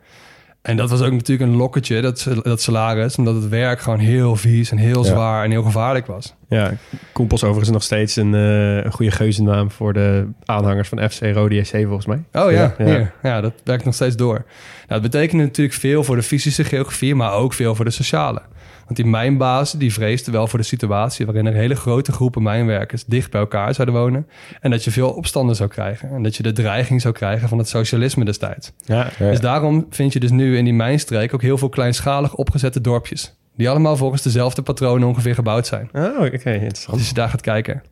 En 0.61 0.77
dat 0.77 0.89
was 0.89 1.01
ook 1.01 1.11
natuurlijk 1.11 1.49
een 1.51 1.57
lokketje, 1.57 2.01
dat, 2.01 2.27
dat 2.41 2.61
salaris... 2.61 3.15
omdat 3.15 3.35
het 3.35 3.47
werk 3.47 3.79
gewoon 3.79 3.99
heel 3.99 4.35
vies 4.35 4.71
en 4.71 4.77
heel 4.77 5.03
Ja. 5.03 5.09
zwaar 5.09 5.43
en 5.43 5.51
heel 5.51 5.63
gevaarlijk 5.63 6.05
was. 6.07 6.35
Ja, 6.49 6.73
Koempels 7.11 7.43
overigens 7.43 7.71
nog 7.71 7.83
steeds 7.83 8.15
een, 8.15 8.33
eh, 8.35 8.75
een 8.83 8.91
goede 8.91 9.11
geuzennaam 9.11 9.71
voor 9.71 9.93
de 9.93 10.27
aanhangers 10.45 10.89
van 10.89 11.09
FC 11.09 11.21
Rode 11.21 11.63
SC 11.63 11.75
volgens 11.75 12.05
mij. 12.05 12.23
Oh 12.33 12.51
ja, 12.51 12.75
Ja. 12.77 12.85
ja. 12.87 13.11
ja, 13.23 13.41
dat 13.41 13.53
werkt 13.63 13.85
nog 13.85 13.93
steeds 13.93 14.15
door. 14.15 14.45
Nou, 14.87 15.01
dat 15.01 15.11
betekent 15.11 15.41
natuurlijk 15.41 15.77
veel 15.77 16.03
voor 16.03 16.15
de 16.15 16.23
fysische 16.23 16.63
geografie, 16.63 17.15
maar 17.15 17.33
ook 17.33 17.53
veel 17.53 17.75
voor 17.75 17.85
de 17.85 17.91
sociale. 17.91 18.41
Want 18.89 19.01
die 19.01 19.11
mijnbazen 19.11 19.79
die 19.79 19.93
vreesden 19.93 20.33
wel 20.33 20.47
voor 20.47 20.59
de 20.59 20.65
situatie 20.65 21.25
waarin 21.25 21.45
er 21.45 21.53
hele 21.53 21.75
grote 21.75 22.11
groepen 22.11 22.43
mijnwerkers 22.43 23.05
dicht 23.05 23.31
bij 23.31 23.41
elkaar 23.41 23.73
zouden 23.73 23.95
wonen. 23.95 24.27
En 24.61 24.71
dat 24.71 24.83
je 24.83 24.91
veel 24.91 25.09
opstanden 25.09 25.55
zou 25.55 25.69
krijgen. 25.69 26.09
En 26.09 26.23
dat 26.23 26.35
je 26.35 26.43
de 26.43 26.51
dreiging 26.51 27.01
zou 27.01 27.13
krijgen 27.13 27.49
van 27.49 27.57
het 27.57 27.69
socialisme 27.69 28.25
destijds. 28.25 28.71
Ja, 28.85 29.09
Ja. 29.19 29.29
Dus 29.29 29.39
daarom 29.39 29.87
vind 29.89 30.13
je 30.13 30.19
dus 30.19 30.31
nu 30.31 30.57
in 30.57 30.63
die 30.63 30.73
mijnstreek 30.73 31.33
ook 31.33 31.41
heel 31.41 31.57
veel 31.57 31.69
kleinschalig 31.69 32.35
opgezette 32.35 32.81
dorpjes. 32.81 33.35
Die 33.55 33.69
allemaal 33.69 33.97
volgens 33.97 34.21
dezelfde 34.21 34.61
patronen 34.61 35.07
ongeveer 35.07 35.35
gebouwd 35.35 35.67
zijn. 35.67 35.89
Oh, 35.93 36.21
oké, 36.21 36.51
interessant. 36.51 36.97
Als 36.97 37.07
je 37.07 37.13
daar 37.13 37.29
gaat 37.29 37.41
kijken. 37.41 37.83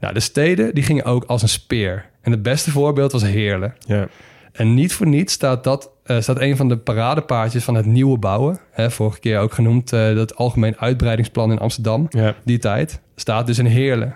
Nou, 0.00 0.14
de 0.14 0.20
steden 0.20 0.74
die 0.74 0.84
gingen 0.84 1.04
ook 1.04 1.24
als 1.24 1.42
een 1.42 1.48
speer. 1.48 2.04
En 2.20 2.30
het 2.30 2.42
beste 2.42 2.70
voorbeeld 2.70 3.12
was 3.12 3.22
Heerlen. 3.22 3.74
Ja. 3.86 4.08
En 4.52 4.74
niet 4.74 4.92
voor 4.92 5.06
niets 5.06 5.32
staat 5.32 5.64
dat 5.64 5.90
eh, 6.02 6.20
staat 6.20 6.40
een 6.40 6.56
van 6.56 6.68
de 6.68 6.76
paradepaardjes 6.76 7.64
van 7.64 7.74
het 7.74 7.86
nieuwe 7.86 8.18
bouwen. 8.18 8.60
Hè, 8.70 8.90
vorige 8.90 9.20
keer 9.20 9.38
ook 9.38 9.52
genoemd 9.52 9.92
eh, 9.92 10.14
dat 10.14 10.36
algemeen 10.36 10.78
uitbreidingsplan 10.78 11.50
in 11.50 11.58
Amsterdam. 11.58 12.06
Ja. 12.10 12.34
Die 12.44 12.58
tijd 12.58 13.00
staat 13.16 13.46
dus 13.46 13.58
in 13.58 13.66
Heerlen. 13.66 14.14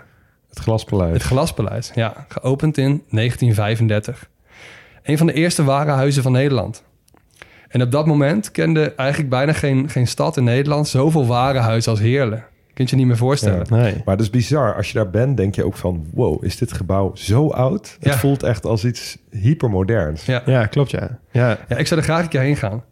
Het 0.48 0.58
glaspaleis. 0.58 1.12
Het 1.12 1.22
Glaspaleis, 1.22 1.90
ja. 1.94 2.26
Geopend 2.28 2.78
in 2.78 3.02
1935. 3.10 4.28
Een 5.02 5.18
van 5.18 5.26
de 5.26 5.32
eerste 5.32 5.64
warenhuizen 5.64 6.22
van 6.22 6.32
Nederland. 6.32 6.84
En 7.68 7.82
op 7.82 7.90
dat 7.90 8.06
moment 8.06 8.50
kende 8.50 8.94
eigenlijk 8.94 9.30
bijna 9.30 9.52
geen, 9.52 9.88
geen 9.88 10.06
stad 10.06 10.36
in 10.36 10.44
Nederland... 10.44 10.88
zoveel 10.88 11.26
warenhuizen 11.26 11.90
als 11.90 12.00
Heerlen. 12.00 12.44
Kunt 12.76 12.90
je 12.90 12.96
niet 12.96 13.06
meer 13.06 13.16
voorstellen. 13.16 13.66
Ja. 13.68 13.76
Nee. 13.76 14.02
Maar 14.04 14.14
het 14.14 14.24
is 14.24 14.30
bizar. 14.30 14.74
Als 14.74 14.88
je 14.88 14.94
daar 14.94 15.10
bent, 15.10 15.36
denk 15.36 15.54
je 15.54 15.64
ook 15.64 15.76
van... 15.76 16.06
wow, 16.12 16.44
is 16.44 16.56
dit 16.56 16.72
gebouw 16.72 17.10
zo 17.14 17.50
oud? 17.50 17.96
Het 18.00 18.14
voelt 18.14 18.42
echt 18.42 18.64
als 18.64 18.84
iets 18.84 19.18
hypermoderns. 19.30 20.24
Ja. 20.24 20.42
Ja, 20.46 20.66
klopt 20.66 20.90
ja. 20.90 21.18
Ja, 21.30 21.58
Ja, 21.68 21.76
ik 21.76 21.86
zou 21.86 22.00
er 22.00 22.06
graag 22.06 22.22
een 22.22 22.28
keer 22.28 22.40
heen 22.40 22.56
gaan. 22.56 22.84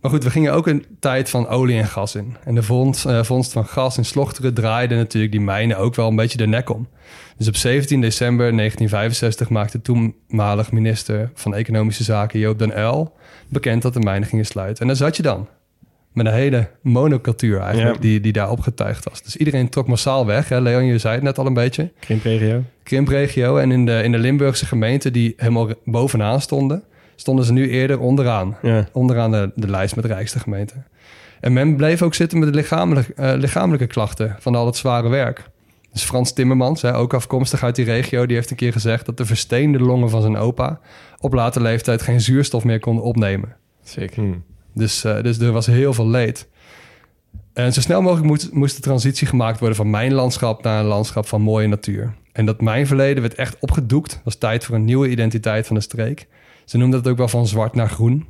Maar 0.00 0.10
goed, 0.10 0.24
we 0.24 0.30
gingen 0.30 0.52
ook 0.52 0.66
een 0.66 0.86
tijd 1.00 1.30
van 1.30 1.48
olie 1.48 1.78
en 1.78 1.86
gas 1.86 2.14
in. 2.14 2.36
En 2.44 2.54
de 2.54 2.62
vondst, 2.62 3.06
eh, 3.06 3.22
vondst 3.22 3.52
van 3.52 3.66
gas 3.66 3.96
in 3.96 4.04
Slochteren 4.04 4.54
draaide 4.54 4.94
natuurlijk 4.94 5.32
die 5.32 5.40
mijnen 5.40 5.78
ook 5.78 5.94
wel 5.94 6.08
een 6.08 6.16
beetje 6.16 6.38
de 6.38 6.46
nek 6.46 6.70
om. 6.70 6.88
Dus 7.36 7.48
op 7.48 7.56
17 7.56 8.00
december 8.00 8.52
1965 8.54 9.48
maakte 9.48 9.82
toenmalig 9.82 10.72
minister 10.72 11.30
van 11.34 11.54
Economische 11.54 12.04
Zaken 12.04 12.38
Joop 12.38 12.58
den 12.58 12.78
Uyl 12.78 13.12
bekend 13.48 13.82
dat 13.82 13.94
de 13.94 14.00
mijnen 14.00 14.28
gingen 14.28 14.46
sluiten. 14.46 14.80
En 14.80 14.86
daar 14.86 14.96
zat 14.96 15.16
je 15.16 15.22
dan. 15.22 15.48
Met 16.16 16.26
een 16.26 16.32
hele 16.32 16.68
monocultuur 16.82 17.60
eigenlijk, 17.60 17.94
Ja. 17.94 18.00
die, 18.00 18.20
die 18.20 18.32
daar 18.32 18.50
opgetuigd 18.50 19.04
was. 19.08 19.22
Dus 19.22 19.36
iedereen 19.36 19.68
trok 19.68 19.86
massaal 19.88 20.26
weg. 20.26 20.48
Hè? 20.48 20.60
Leon, 20.60 20.84
je 20.84 20.98
zei 20.98 21.14
het 21.14 21.22
net 21.22 21.38
al 21.38 21.46
een 21.46 21.54
beetje 21.54 21.92
krimpregio. 22.00 22.62
krimpregio. 22.82 23.56
En 23.56 23.70
in 23.72 23.86
de, 23.86 24.02
in 24.02 24.12
de 24.12 24.18
Limburgse 24.18 24.66
gemeenten 24.66 25.12
die 25.12 25.34
helemaal 25.36 25.68
bovenaan 25.84 26.40
stonden, 26.40 26.82
stonden 27.16 27.44
ze 27.44 27.52
nu 27.52 27.70
eerder 27.70 28.00
onderaan. 28.00 28.56
Ja. 28.62 28.88
Onderaan 28.92 29.30
de, 29.30 29.50
de 29.54 29.70
lijst 29.70 29.94
met 29.96 30.04
de 30.04 30.12
rijkste 30.12 30.38
gemeenten. 30.38 30.86
En 31.40 31.52
men 31.52 31.76
bleef 31.76 32.02
ook 32.02 32.14
zitten 32.14 32.38
met 32.38 32.48
de 32.48 32.54
lichamelijke, 32.54 33.14
eh, 33.14 33.32
lichamelijke 33.36 33.86
klachten 33.86 34.36
van 34.38 34.54
al 34.54 34.66
het 34.66 34.76
zware 34.76 35.08
werk. 35.08 35.44
Dus 35.92 36.04
Frans 36.04 36.32
Timmermans, 36.32 36.82
hè, 36.82 36.96
ook 36.96 37.14
afkomstig 37.14 37.62
uit 37.62 37.74
die 37.76 37.84
regio, 37.84 38.26
die 38.26 38.36
heeft 38.36 38.50
een 38.50 38.56
keer 38.56 38.72
gezegd 38.72 39.06
dat 39.06 39.16
de 39.16 39.26
versteende 39.26 39.78
longen 39.78 40.10
van 40.10 40.20
zijn 40.22 40.36
opa 40.36 40.80
op 41.20 41.32
late 41.32 41.60
leeftijd 41.60 42.02
geen 42.02 42.20
zuurstof 42.20 42.64
meer 42.64 42.80
konden 42.80 43.04
opnemen. 43.04 43.56
Zeker. 43.82 44.22
Hmm. 44.22 44.42
Dus, 44.76 45.04
eh, 45.04 45.22
dus 45.22 45.38
er 45.38 45.52
was 45.52 45.66
heel 45.66 45.94
veel 45.94 46.08
leed. 46.08 46.48
En 47.52 47.72
zo 47.72 47.80
snel 47.80 48.02
mogelijk 48.02 48.26
moest, 48.26 48.52
moest 48.52 48.76
de 48.76 48.82
transitie 48.82 49.26
gemaakt 49.26 49.58
worden 49.58 49.76
van 49.76 49.90
mijn 49.90 50.12
landschap 50.12 50.62
naar 50.62 50.80
een 50.80 50.86
landschap 50.86 51.26
van 51.26 51.40
mooie 51.40 51.66
natuur. 51.66 52.14
En 52.32 52.46
dat 52.46 52.60
mijn 52.60 52.86
verleden 52.86 53.22
werd 53.22 53.34
echt 53.34 53.56
opgedoekt. 53.60 54.12
Het 54.12 54.20
was 54.24 54.36
tijd 54.36 54.64
voor 54.64 54.74
een 54.74 54.84
nieuwe 54.84 55.08
identiteit 55.08 55.66
van 55.66 55.76
de 55.76 55.82
streek. 55.82 56.26
Ze 56.64 56.76
noemden 56.76 56.98
het 56.98 57.08
ook 57.08 57.16
wel 57.16 57.28
van 57.28 57.46
zwart 57.46 57.74
naar 57.74 57.88
groen. 57.88 58.26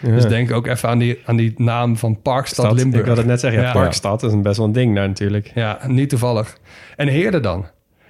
Ja. 0.00 0.14
Dus 0.14 0.26
denk 0.26 0.52
ook 0.52 0.66
even 0.66 0.88
aan 0.88 0.98
die, 0.98 1.18
aan 1.24 1.36
die 1.36 1.54
naam 1.56 1.96
van 1.96 2.22
Parkstad 2.22 2.64
Stad, 2.64 2.76
Limburg. 2.76 3.00
Ik 3.00 3.04
wilde 3.04 3.20
het 3.20 3.30
net 3.30 3.40
zeggen, 3.40 3.60
ja, 3.60 3.66
Ja. 3.66 3.72
Parkstad 3.72 4.22
is 4.22 4.32
een 4.32 4.42
best 4.42 4.56
wel 4.56 4.66
een 4.66 4.72
ding 4.72 4.94
daar 4.94 5.08
natuurlijk. 5.08 5.50
Ja, 5.54 5.78
niet 5.86 6.08
toevallig. 6.08 6.58
En 6.96 7.08
Heerde 7.08 7.40
dan? 7.40 7.66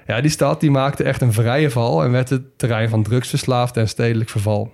Ja, 0.07 0.21
die 0.21 0.31
stad 0.31 0.61
die 0.61 0.71
maakte 0.71 1.05
echt 1.05 1.21
een 1.21 1.33
vrije 1.33 1.71
val... 1.71 2.05
en 2.05 2.11
werd 2.11 2.29
het 2.29 2.59
terrein 2.59 2.89
van 2.89 3.03
drugsverslaafd 3.03 3.77
en 3.77 3.89
stedelijk 3.89 4.31
verval. 4.31 4.71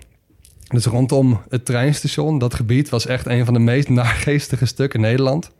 Dus 0.64 0.84
rondom 0.86 1.40
het 1.48 1.64
treinstation, 1.64 2.38
dat 2.38 2.54
gebied... 2.54 2.88
was 2.88 3.06
echt 3.06 3.26
een 3.26 3.44
van 3.44 3.54
de 3.54 3.60
meest 3.60 3.88
naargeestige 4.00 4.66
stukken 4.66 5.00
Nederland. 5.00 5.50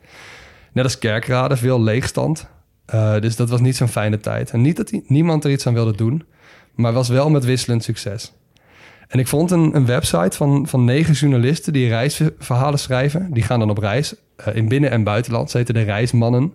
Net 0.73 0.85
als 0.85 0.99
Kerkrade, 0.99 1.57
veel 1.57 1.83
leegstand. 1.83 2.47
Eh, 2.87 3.21
dus 3.21 3.37
dat 3.37 3.49
was 3.51 3.61
niet 3.61 3.77
zo'n 3.77 3.89
fijne 3.89 4.21
tijd. 4.21 4.51
En 4.51 4.61
niet 4.61 4.77
dat 4.77 4.89
die- 4.89 5.05
niemand 5.07 5.45
er 5.45 5.51
iets 5.51 5.67
aan 5.67 5.75
wilde 5.75 5.97
doen... 5.97 6.23
maar 6.75 6.93
was 6.93 7.09
wel 7.09 7.31
met 7.31 7.45
wisselend 7.45 7.85
succes. 7.85 8.33
En 9.09 9.19
ik 9.19 9.27
vond 9.29 9.51
een, 9.51 9.77
een 9.77 9.87
website 9.87 10.37
van, 10.37 10.67
van 10.69 10.85
negen 10.85 11.15
journalisten... 11.15 11.73
die 11.73 11.89
reisverhalen 11.89 12.79
schrijven. 12.79 13.29
Die 13.33 13.43
gaan 13.43 13.59
dan 13.59 13.71
op 13.71 13.79
reis 13.79 14.15
eh, 14.37 14.55
in 14.57 14.69
binnen- 14.69 14.91
en 14.91 15.05
buitenland. 15.05 15.51
Ze 15.51 15.57
heten 15.57 15.75
de 15.75 15.83
Reismannen. 15.83 16.53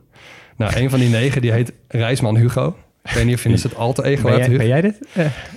Nou, 0.57 0.75
een 0.75 0.89
van 0.89 0.99
die 0.99 1.09
negen 1.09 1.41
die 1.41 1.51
heet 1.51 1.73
Reisman 1.88 2.38
Hugo. 2.38 2.75
Ik 3.03 3.12
weet 3.12 3.25
niet 3.25 3.35
of 3.35 3.43
je 3.43 3.49
het 3.69 3.75
alter 3.75 4.03
ego 4.03 4.29
Ben 4.29 4.41
hebt, 4.41 4.57
ben 4.57 4.67
jij 4.67 4.81
dit? 4.81 4.99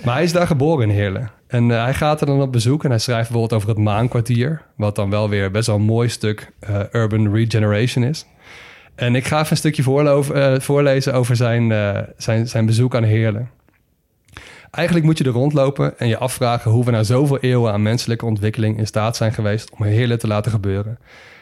Maar 0.04 0.14
hij 0.14 0.22
is 0.22 0.32
daar 0.32 0.46
geboren 0.46 0.88
in 0.88 0.94
Heerlen. 0.94 1.30
En 1.52 1.70
eh, 1.70 1.82
hij 1.82 1.94
gaat 1.94 2.20
er 2.20 2.26
dan 2.26 2.42
op 2.42 2.52
bezoek 2.52 2.84
en 2.84 2.90
hij 2.90 2.98
schrijft 2.98 3.30
bijvoorbeeld 3.30 3.60
over 3.60 3.68
het 3.68 3.84
Maankwartier. 3.84 4.62
Wat 4.76 4.96
dan 4.96 5.10
wel 5.10 5.28
weer 5.28 5.50
best 5.50 5.66
wel 5.66 5.76
een 5.76 5.82
mooi 5.82 6.08
stuk 6.08 6.52
eh, 6.58 6.80
urban 6.92 7.34
regeneration 7.34 8.04
is. 8.04 8.26
En 8.94 9.14
ik 9.14 9.26
ga 9.26 9.38
even 9.38 9.50
een 9.50 9.56
stukje 9.56 9.82
voorlo- 9.82 10.22
eh, 10.22 10.60
voorlezen 10.60 11.14
over 11.14 11.36
zijn, 11.36 11.72
zijn, 12.16 12.48
zijn 12.48 12.66
bezoek 12.66 12.94
aan 12.94 13.02
Heerlen. 13.02 13.50
Eigenlijk 14.70 15.06
moet 15.06 15.18
je 15.18 15.24
er 15.24 15.30
rondlopen 15.30 15.98
en 15.98 16.08
je 16.08 16.18
afvragen 16.18 16.70
hoe 16.70 16.84
we 16.84 16.90
na 16.90 17.02
zoveel 17.02 17.38
eeuwen 17.38 17.72
aan 17.72 17.82
menselijke 17.82 18.26
ontwikkeling 18.26 18.78
in 18.78 18.86
staat 18.86 19.16
zijn 19.16 19.32
geweest 19.32 19.70
om 19.70 19.84
Heerlen 19.84 20.18
te 20.18 20.26
laten 20.26 20.50
gebeuren. 20.50 20.98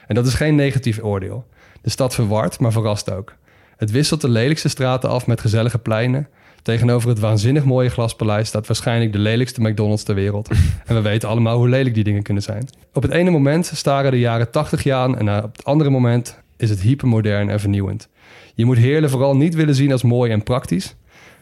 En 0.06 0.14
dat 0.14 0.26
is 0.26 0.34
geen 0.34 0.54
negatief 0.54 1.02
oordeel. 1.02 1.46
De 1.82 1.90
stad 1.90 2.14
verwart, 2.14 2.58
maar 2.58 2.72
verrast 2.72 3.12
ook. 3.12 3.34
Het 3.76 3.90
wisselt 3.90 4.20
de 4.20 4.28
lelijkste 4.28 4.68
straten 4.68 5.10
af 5.10 5.26
met 5.26 5.40
gezellige 5.40 5.78
pleinen. 5.78 6.28
Tegenover 6.62 7.08
het 7.08 7.18
waanzinnig 7.18 7.64
mooie 7.64 7.88
glaspaleis 7.88 8.48
staat 8.48 8.66
waarschijnlijk 8.66 9.12
de 9.12 9.18
lelijkste 9.18 9.60
McDonald's 9.60 10.02
ter 10.02 10.14
wereld. 10.14 10.48
En 10.86 10.94
we 10.94 11.00
weten 11.00 11.28
allemaal 11.28 11.56
hoe 11.56 11.68
lelijk 11.68 11.94
die 11.94 12.04
dingen 12.04 12.22
kunnen 12.22 12.42
zijn. 12.42 12.68
Op 12.92 13.02
het 13.02 13.10
ene 13.12 13.30
moment 13.30 13.70
staren 13.74 14.10
de 14.10 14.18
jaren 14.18 14.50
80 14.50 14.82
jaar 14.82 15.00
aan 15.02 15.18
en 15.18 15.44
op 15.44 15.56
het 15.56 15.64
andere 15.64 15.90
moment 15.90 16.38
is 16.56 16.70
het 16.70 16.80
hypermodern 16.80 17.50
en 17.50 17.60
vernieuwend. 17.60 18.08
Je 18.54 18.64
moet 18.64 18.76
Heerlen 18.76 19.10
vooral 19.10 19.36
niet 19.36 19.54
willen 19.54 19.74
zien 19.74 19.92
als 19.92 20.02
mooi 20.02 20.30
en 20.30 20.42
praktisch, 20.42 20.94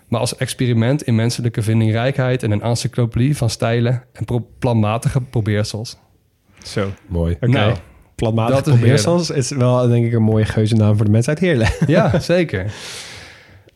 maar 0.08 0.20
als 0.20 0.36
experiment 0.36 1.02
in 1.02 1.14
menselijke 1.14 1.62
vindingrijkheid 1.62 2.42
en 2.42 2.50
een 2.50 2.62
encyclopedie 2.62 3.36
van 3.36 3.50
stijlen 3.50 4.02
en 4.12 4.24
pro- 4.24 4.46
planmatige 4.58 5.20
probeersels. 5.20 5.96
Zo. 6.62 6.88
Mooi. 7.06 7.34
Oké. 7.34 7.46
Nou, 7.46 7.74
Planmatig 8.14 8.54
dat 8.54 8.66
is 8.66 8.72
probeersels 8.72 9.30
is 9.30 9.50
wel 9.50 9.88
denk 9.88 10.06
ik 10.06 10.12
een 10.12 10.22
mooie 10.22 10.44
geuzennaam 10.44 10.96
voor 10.96 11.04
de 11.04 11.10
mensen 11.10 11.32
uit 11.32 11.40
Heerlen. 11.42 11.68
Ja, 11.86 12.18
zeker. 12.34 12.72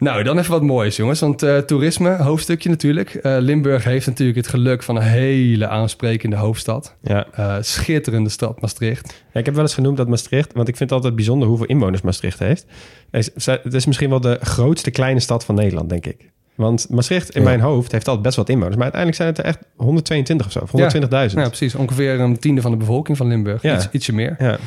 Nou, 0.02 0.22
dan 0.22 0.38
even 0.38 0.50
wat 0.50 0.62
moois, 0.62 0.96
jongens. 0.96 1.20
Want 1.20 1.42
eh, 1.42 1.58
toerisme, 1.58 2.16
hoofdstukje 2.16 2.68
natuurlijk. 2.68 3.14
Eh, 3.14 3.36
Limburg 3.38 3.84
heeft 3.84 4.06
natuurlijk 4.06 4.36
het 4.38 4.48
geluk 4.48 4.82
van 4.82 4.96
een 4.96 5.02
hele 5.02 5.68
aansprekende 5.68 6.36
hoofdstad. 6.36 6.96
Ja. 7.02 7.26
Eh, 7.34 7.56
schitterende 7.60 8.30
stad, 8.30 8.60
Maastricht. 8.60 9.24
Ja, 9.32 9.40
ik 9.40 9.46
heb 9.46 9.54
wel 9.54 9.64
eens 9.64 9.74
genoemd 9.74 9.96
dat 9.96 10.08
Maastricht, 10.08 10.52
want 10.52 10.68
ik 10.68 10.76
vind 10.76 10.88
het 10.90 10.98
altijd 10.98 11.16
bijzonder 11.16 11.48
hoeveel 11.48 11.66
inwoners 11.66 12.02
Maastricht 12.02 12.38
heeft. 12.38 12.66
Het 13.10 13.74
is- 13.74 13.86
misschien 13.86 14.10
wel 14.10 14.20
de 14.20 14.38
grootste 14.40 14.90
kleine 14.90 15.20
stad 15.20 15.44
van 15.44 15.54
Nederland, 15.54 15.88
denk 15.88 16.06
ik. 16.06 16.30
Want 16.54 16.86
Maastricht 16.90 17.30
in 17.30 17.40
Ja. 17.42 17.48
mijn 17.48 17.60
hoofd 17.60 17.92
heeft 17.92 18.06
altijd 18.06 18.24
best 18.24 18.36
wat 18.36 18.48
inwoners. 18.48 18.74
Maar 18.76 18.92
uiteindelijk 18.92 19.22
zijn 19.22 19.32
het 19.32 19.38
er 19.38 19.44
echt 19.44 19.58
122 19.76 20.46
of 20.46 20.52
zo, 20.52 20.58
of 20.58 20.70
120.000. 20.70 21.40
Ja, 21.42 21.48
precies. 21.48 21.74
Ongeveer 21.74 22.20
een 22.20 22.38
tiende 22.38 22.60
van 22.60 22.70
de 22.70 22.76
bevolking 22.76 23.16
van 23.16 23.26
Limburg. 23.26 23.62
Ja. 23.62 23.74
Iets, 23.76 23.88
ietsje 23.92 24.12
meer. 24.14 24.36
Ja. 24.38 24.58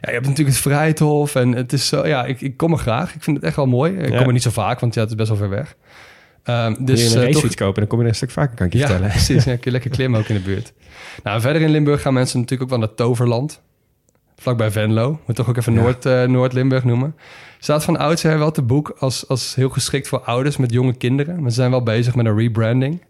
Ja, 0.00 0.08
je 0.08 0.12
hebt 0.14 0.26
natuurlijk 0.26 0.56
het 0.56 0.66
Vrijthof 0.66 1.34
en 1.34 1.52
het 1.52 1.72
is 1.72 1.88
zo... 1.88 2.06
Ja, 2.06 2.24
ik, 2.24 2.40
ik 2.40 2.56
kom 2.56 2.72
er 2.72 2.78
graag. 2.78 3.14
Ik 3.14 3.22
vind 3.22 3.36
het 3.36 3.46
echt 3.46 3.56
wel 3.56 3.66
mooi. 3.66 3.92
Ik 3.92 4.10
Ja. 4.10 4.16
kom 4.16 4.26
er 4.26 4.32
niet 4.32 4.42
zo 4.42 4.50
vaak, 4.50 4.80
want 4.80 4.94
ja, 4.94 5.00
het 5.00 5.10
is 5.10 5.16
best 5.16 5.28
wel 5.28 5.38
ver 5.38 5.48
weg. 5.48 5.76
Ehm, 6.42 6.74
Dus 6.78 7.00
je 7.00 7.06
een 7.06 7.22
eh, 7.22 7.26
racefiets 7.26 7.54
toch... 7.54 7.66
kopen, 7.66 7.80
dan 7.80 7.86
kom 7.88 7.98
je 7.98 8.04
er 8.04 8.10
een 8.10 8.16
stuk 8.16 8.30
vaker, 8.30 8.56
kan 8.56 8.66
ik 8.66 8.72
je 8.72 8.78
Ja, 8.78 8.86
vertellen. 8.86 9.10
precies. 9.16 9.44
Ja, 9.48 9.52
kun 9.52 9.60
je 9.64 9.70
lekker 9.70 9.90
klimmen 9.90 10.20
ook 10.20 10.28
in 10.28 10.34
de 10.34 10.40
buurt. 10.40 10.72
Nou, 11.22 11.40
verder 11.40 11.62
in 11.62 11.70
Limburg 11.70 12.02
gaan 12.02 12.14
mensen 12.14 12.40
natuurlijk 12.40 12.70
ook 12.70 12.78
wel 12.78 12.86
naar 12.86 12.96
Toverland. 12.96 13.60
Vlakbij 14.36 14.70
Venlo. 14.70 15.20
Moet 15.26 15.36
toch 15.36 15.48
ook 15.48 15.56
even 15.56 15.74
Noord, 15.74 16.06
eh, 16.06 16.22
Noord-Limburg 16.24 16.84
noemen. 16.84 17.14
Staat 17.58 17.84
van 17.84 17.96
oudsher 17.96 18.38
wel 18.38 18.50
te 18.50 18.62
boek 18.62 18.94
als, 18.98 19.28
als 19.28 19.54
heel 19.54 19.68
geschikt 19.68 20.08
voor 20.08 20.20
ouders 20.20 20.56
met 20.56 20.72
jonge 20.72 20.92
kinderen. 20.96 21.40
Maar 21.40 21.50
ze 21.50 21.56
zijn 21.56 21.70
wel 21.70 21.82
bezig 21.82 22.14
met 22.14 22.26
een 22.26 22.36
rebranding. 22.36 23.02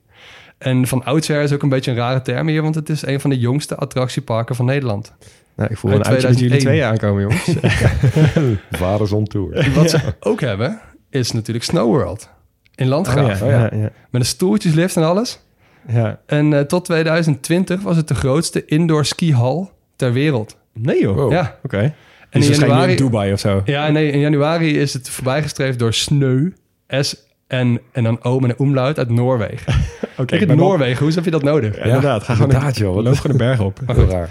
En 0.59 0.87
van 0.87 1.05
oudsher 1.05 1.43
is 1.43 1.53
ook 1.53 1.63
een 1.63 1.69
beetje 1.69 1.91
een 1.91 1.97
rare 1.97 2.23
term 2.23 2.49
hier... 2.49 2.63
want 2.63 2.75
het 2.75 2.89
is 2.89 3.07
een 3.07 3.21
van 3.21 3.31
de 3.31 3.39
jongste 3.39 3.77
attractieparken 3.77 4.55
van 4.55 4.65
Nederland. 4.65 5.13
Nou, 5.59 5.71
ik 5.71 5.77
voel 5.77 5.91
Uit 5.91 6.07
een 6.07 6.13
uitje 6.13 6.29
met 6.29 6.39
jullie 6.39 6.59
2001. 6.59 6.61
tweeën 6.61 6.85
aankomen, 6.85 7.23
jongens. 7.23 8.61
Vaders 8.81 9.13
on 9.13 9.25
tour. 9.25 9.71
Wat 9.75 9.91
ze 9.91 9.99
ook 10.21 10.41
hebben, 10.41 10.81
is 11.11 11.33
natuurlijk 11.33 11.65
Snow 11.65 11.87
World. 11.87 12.29
In 12.75 12.89
Landgraaf. 12.89 13.43
Oh 13.43 13.49
ja, 13.49 13.59
ja, 13.73 13.79
ja. 13.79 13.91
Met 14.11 14.21
een 14.21 14.27
stoeltjeslift 14.27 14.97
en 14.97 15.03
alles. 15.03 15.41
ja. 15.89 16.21
En 16.27 16.53
eh, 16.53 16.61
tot 16.61 16.85
2020 16.85 17.81
was 17.83 17.97
het 17.97 18.09
de 18.09 18.15
grootste 18.15 18.65
indoor 18.65 19.05
skihal 19.05 19.71
ter 19.97 20.13
wereld. 20.13 20.57
Nee 20.73 21.01
joh. 21.01 21.17
Wow. 21.17 21.33
Ja. 21.33 21.59
Oké. 21.63 21.79
En 21.79 21.95
En 22.31 22.41
in 22.43 22.53
in 22.53 22.59
januari... 22.59 22.91
in 22.91 22.97
Dubai 22.97 23.33
of 23.33 23.41
zo. 23.41 23.63
ja, 23.65 23.89
nee, 23.89 24.11
in 24.11 24.19
januari 24.19 24.79
is 24.79 24.93
het 24.93 25.09
voorbijgestreefd 25.11 25.79
door 25.79 25.93
Sneu. 25.95 26.51
S 26.89 27.17
en, 27.47 27.81
en 27.93 28.03
dan 28.05 28.23
O 28.25 28.39
met 28.41 28.51
een 28.51 28.59
omlaut 28.59 28.99
uit 28.99 29.11
Noorwegen. 29.11 29.75
Oké, 30.19 30.47
wat- 30.47 30.57
Noorwegen, 30.57 31.05
hoe 31.05 31.15
heb 31.15 31.25
je 31.25 31.31
dat 31.31 31.43
nodig? 31.43 31.77
Ja, 31.77 31.83
inderdaad. 31.85 32.23
Ga 32.23 32.35
gewoon 32.35 32.51
inderdaad, 32.51 32.77
joh. 32.77 32.97
Loop 33.03 33.17
gewoon 33.17 33.37
de 33.37 33.45
berg 33.45 33.61
op. 33.61 33.81
Heel 33.87 34.09
raar. 34.09 34.31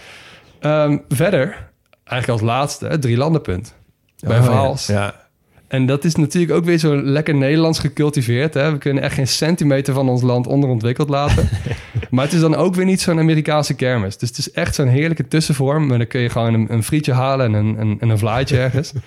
Ehm, 0.60 0.98
verder, 1.10 1.70
eigenlijk 2.04 2.41
als 2.41 2.41
laatste, 2.41 2.88
het 2.88 3.02
drielandenpunt. 3.02 3.76
Bij 4.20 4.38
Oh, 4.38 4.46
ja. 4.46 4.52
Vaals. 4.52 4.88
Ja. 4.88 5.26
En 5.67 5.86
dat 5.86 6.04
is 6.04 6.15
natuurlijk 6.15 6.54
ook 6.54 6.65
weer 6.65 6.78
zo 6.78 7.02
lekker 7.02 7.36
Nederlands 7.36 7.80
gecultiveerd. 7.80 8.54
Hè? 8.54 8.72
We 8.72 8.78
kunnen 8.78 9.04
echt 9.04 9.13
geen 9.13 9.28
centimeter 9.28 9.93
van 9.93 10.10
ons 10.10 10.22
land 10.22 10.48
onderontwikkeld 10.48 11.10
laten. 11.10 11.50
maar 12.10 12.24
het 12.24 12.34
is 12.34 12.39
dan 12.39 12.56
ook 12.56 12.76
weer 12.76 12.86
niet 12.86 13.02
zo'n 13.02 13.20
Amerikaanse 13.20 13.74
kermis. 13.74 14.17
Dus 14.17 14.30
het 14.30 14.38
is 14.38 14.52
echt 14.52 14.76
zo'n 14.76 14.88
heerlijke 14.88 15.28
tussenvorm. 15.28 15.88
Maar 15.88 15.98
dan 15.98 16.08
kun 16.08 16.22
je 16.22 16.30
gewoon 16.30 16.54
een, 16.54 16.74
een 16.74 16.84
frietje 16.84 17.13
halen 17.13 17.46
en 17.46 17.54
een, 17.54 17.82
een, 17.82 17.98
en 18.00 18.10
een 18.10 18.17
vlaatje 18.17 18.58
ergens. 18.58 18.93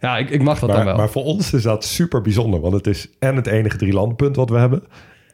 Ja, 0.00 0.16
ik, 0.16 0.30
ik 0.30 0.42
mag 0.42 0.58
dat 0.58 0.70
dan 0.70 0.84
wel. 0.84 0.96
maar 0.96 1.10
voor 1.10 1.24
ons 1.24 1.52
is 1.52 1.62
dat 1.62 1.84
super 1.84 2.20
bijzonder. 2.20 2.60
Want 2.60 2.74
het 2.74 2.86
is 2.86 3.08
en 3.18 3.36
het 3.36 3.46
enige 3.46 3.76
drielandenpunt 3.76 4.36
wat 4.36 4.50
we 4.50 4.58
hebben. 4.58 4.82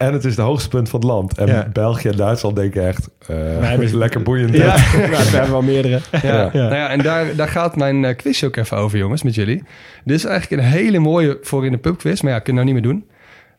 En 0.01 0.13
het 0.13 0.25
is 0.25 0.37
de 0.37 0.43
hoogste 0.43 0.69
punt 0.69 0.89
van 0.89 1.01
het 1.01 1.09
land. 1.09 1.39
En 1.39 1.47
Ja. 1.47 1.69
België 1.73 2.09
en 2.09 2.17
Duitsland 2.17 2.57
denken 2.57 2.87
echt... 2.87 3.09
eh 3.27 3.37
hebben- 3.61 3.97
lekker 3.97 4.23
boeiend. 4.23 4.55
Ja, 4.55 4.65
ja, 4.65 4.75
we 5.09 5.17
hebben 5.17 5.51
wel 5.51 5.63
meerdere. 5.63 6.01
Ja, 6.23 6.51
Ja. 6.53 6.53
Nou 6.53 6.75
ja, 6.75 6.89
en 6.91 7.03
daar, 7.03 7.35
daar 7.37 7.49
gaat 7.49 7.77
mijn 7.77 8.05
eh, 8.05 8.17
quizje 8.17 8.47
ook 8.47 8.57
even 8.57 8.77
over, 8.77 8.99
jongens, 8.99 9.23
met 9.23 9.35
jullie. 9.35 9.63
Dit 10.05 10.17
is 10.17 10.25
eigenlijk 10.25 10.63
een 10.63 10.69
hele 10.69 10.99
mooie 10.99 11.39
voor 11.43 11.67
in 11.67 11.73
de 11.73 11.79
pubquiz. 11.79 12.21
Maar 12.21 12.33
ja, 12.33 12.39
kunnen 12.39 12.65
we 12.65 12.71
nou 12.71 12.83
niet 12.83 12.93
meer 12.93 13.01
doen. 13.03 13.11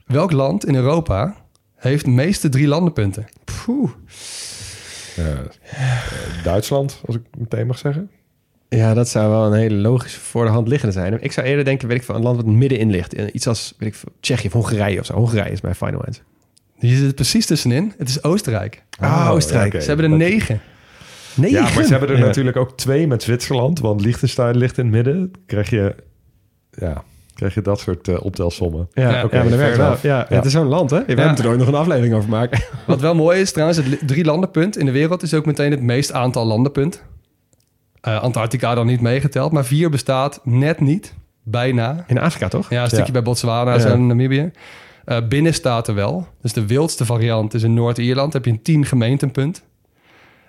Welk 0.05 0.31
land 0.31 0.65
in 0.65 0.75
Europa 0.75 1.35
heeft 1.75 2.05
de 2.05 2.11
meeste 2.11 2.49
drie 2.49 2.67
landenpunten? 2.67 3.25
Poeh. 3.65 3.89
Eh, 5.17 5.23
Duitsland, 6.43 7.01
als 7.05 7.15
ik 7.15 7.21
meteen 7.37 7.67
mag 7.67 7.77
zeggen. 7.77 8.09
Ja, 8.75 8.93
dat 8.93 9.09
zou 9.09 9.29
wel 9.29 9.45
een 9.45 9.59
hele 9.59 9.75
logische 9.75 10.19
voor 10.19 10.45
de 10.45 10.51
hand 10.51 10.67
liggende 10.67 10.93
zijn. 10.93 11.23
Ik 11.23 11.31
zou 11.31 11.47
eerder 11.47 11.65
denken, 11.65 11.87
weet 11.87 11.97
ik 11.97 12.03
veel, 12.03 12.15
een 12.15 12.21
land 12.21 12.35
wat 12.35 12.45
middenin 12.45 12.89
ligt. 12.89 13.13
Iets 13.13 13.47
als, 13.47 13.73
weet 13.77 13.89
ik 13.89 13.95
veel, 13.95 14.11
Tsjechië 14.19 14.47
of 14.47 14.53
Hongarije 14.53 14.99
of 14.99 15.05
zo. 15.05 15.13
Hongarije 15.13 15.51
is 15.51 15.61
mijn 15.61 15.75
final 15.75 16.05
answer. 16.05 16.23
Hier 16.79 16.95
zit 16.97 17.05
het 17.05 17.15
precies 17.15 17.45
tussenin. 17.45 17.93
Het 17.97 18.09
is 18.09 18.23
Oostenrijk. 18.23 18.83
Ah, 18.99 19.29
Oostenrijk. 19.31 19.63
ja, 19.71 19.77
oké. 19.77 19.81
Ze 19.81 19.87
hebben 19.87 20.05
er 20.11 20.19
Dat- 20.19 20.29
negen. 20.29 20.61
Nee, 21.35 21.51
Ja, 21.51 21.61
maar 21.61 21.83
ze 21.83 21.91
hebben 21.91 22.09
er 22.09 22.19
natuurlijk 22.19 22.57
ook 22.57 22.77
twee 22.77 23.07
met 23.07 23.23
Zwitserland. 23.23 23.79
Want 23.79 24.01
Liechtenstein 24.01 24.57
ligt 24.57 24.77
in 24.77 24.83
het 24.85 24.93
midden. 24.93 25.31
Krijg 25.45 25.69
je, 25.69 25.95
ja, 26.71 27.03
krijg 27.35 27.53
je 27.53 27.61
dat 27.61 27.79
soort 27.79 28.07
eh, 28.07 28.23
optelsommen. 28.23 28.87
Ja, 28.93 29.01
Ja, 29.09 29.09
ja, 29.17 29.23
oké, 29.23 29.35
maar 29.37 29.49
dat 29.49 29.57
werkt 29.59 29.77
wel. 29.77 29.95
Ja, 30.01 30.25
Ja. 30.29 30.35
Het 30.35 30.45
is 30.45 30.51
zo'n 30.51 30.67
land, 30.67 30.89
hè? 30.89 30.97
We 31.05 31.13
hebben 31.21 31.37
er 31.43 31.47
ooit 31.49 31.59
nog 31.59 31.67
een 31.67 31.75
aflevering 31.75 32.13
over 32.13 32.29
maken. 32.29 32.63
Wat 32.87 32.99
wel 33.01 33.15
mooi 33.15 33.39
is 33.39 33.51
trouwens, 33.51 33.77
het 33.83 34.07
drie 34.07 34.25
landenpunt 34.25 34.77
in 34.77 34.85
de 34.85 34.91
wereld 34.91 35.21
is 35.23 35.33
ook 35.33 35.45
meteen 35.45 35.71
het 35.71 35.81
meest 35.81 36.11
aantal 36.11 36.45
landenpunt. 36.45 37.03
Eh, 38.01 38.21
Antarctica 38.21 38.75
dan 38.75 38.85
niet 38.85 39.01
meegeteld, 39.01 39.51
maar 39.51 39.65
vier 39.65 39.89
bestaat 39.89 40.39
net 40.43 40.79
niet. 40.79 41.13
Bijna. 41.43 42.03
In 42.07 42.19
Afrika, 42.19 42.47
toch? 42.47 42.69
Ja, 42.69 42.81
een 42.81 42.87
stukje 42.87 43.05
Ja. 43.05 43.11
bij 43.11 43.21
Botswana 43.21 43.75
Ja. 43.77 43.85
en 43.85 44.07
Namibië. 44.07 44.51
Eh 45.05 45.17
binnenstaten 45.29 45.95
wel. 45.95 46.27
Dus 46.41 46.53
de 46.53 46.65
wildste 46.65 47.05
variant 47.05 47.53
is 47.53 47.63
in 47.63 47.73
Noord-Ierland. 47.73 48.33
heb 48.33 48.45
je 48.45 48.51
een 48.51 48.61
10 48.61 48.85
gemeentepunt. 48.85 49.63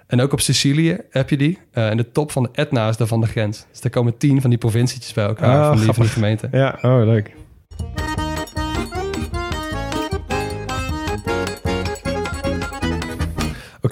En 0.07 0.21
ook 0.21 0.33
op 0.33 0.41
Sicilië 0.41 0.99
heb 1.11 1.31
je 1.31 1.37
die. 1.37 1.59
Eh, 1.73 1.89
en 1.89 1.97
de 1.97 2.13
top 2.13 2.31
van 2.31 2.43
de 2.43 2.49
Etna 2.53 2.89
is 2.89 2.97
daar 2.97 3.07
van 3.07 3.21
de 3.21 3.27
grens. 3.27 3.67
Dus 3.71 3.81
daar 3.81 3.93
komen 3.93 4.17
10 4.17 4.41
van 4.41 4.51
die 4.51 4.59
provincietjes 4.59 5.13
bij 5.13 5.25
elkaar. 5.27 5.61
Oh, 5.61 5.69
van, 5.69 5.77
die, 5.77 5.93
van 5.93 6.03
die 6.03 6.13
gemeenten. 6.13 6.49
Ja, 6.53 6.79
oh, 6.83 7.05
leuk. 7.05 7.35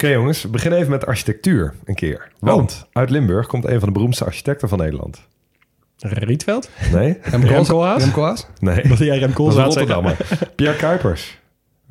Oké 0.01 0.13
jongens, 0.13 0.41
we 0.41 0.47
beginnen 0.47 0.79
even 0.79 0.91
met 0.91 1.05
architectuur 1.05 1.73
een 1.85 1.95
keer. 1.95 2.31
Want 2.39 2.87
uit 2.91 3.09
Limburg 3.09 3.47
komt 3.47 3.65
een 3.65 3.79
van 3.79 3.87
de 3.87 3.93
beroemdste 3.93 4.25
architecten 4.25 4.69
van 4.69 4.77
Nederland. 4.77 5.21
Rietveld? 5.97 6.69
Nee? 6.91 7.17
Rem 7.21 7.65
Koolhaas? 7.65 8.03
Rem 8.03 8.11
Koolhaas? 8.11 8.47
Nee. 8.59 8.83
Wat 8.87 8.97
jij 8.97 9.17
Rem 9.17 9.33
Koolhaas 9.33 9.65
Rotterdammer. 9.65 10.17
Pierre 10.55 10.77
Kuipers. 10.77 11.37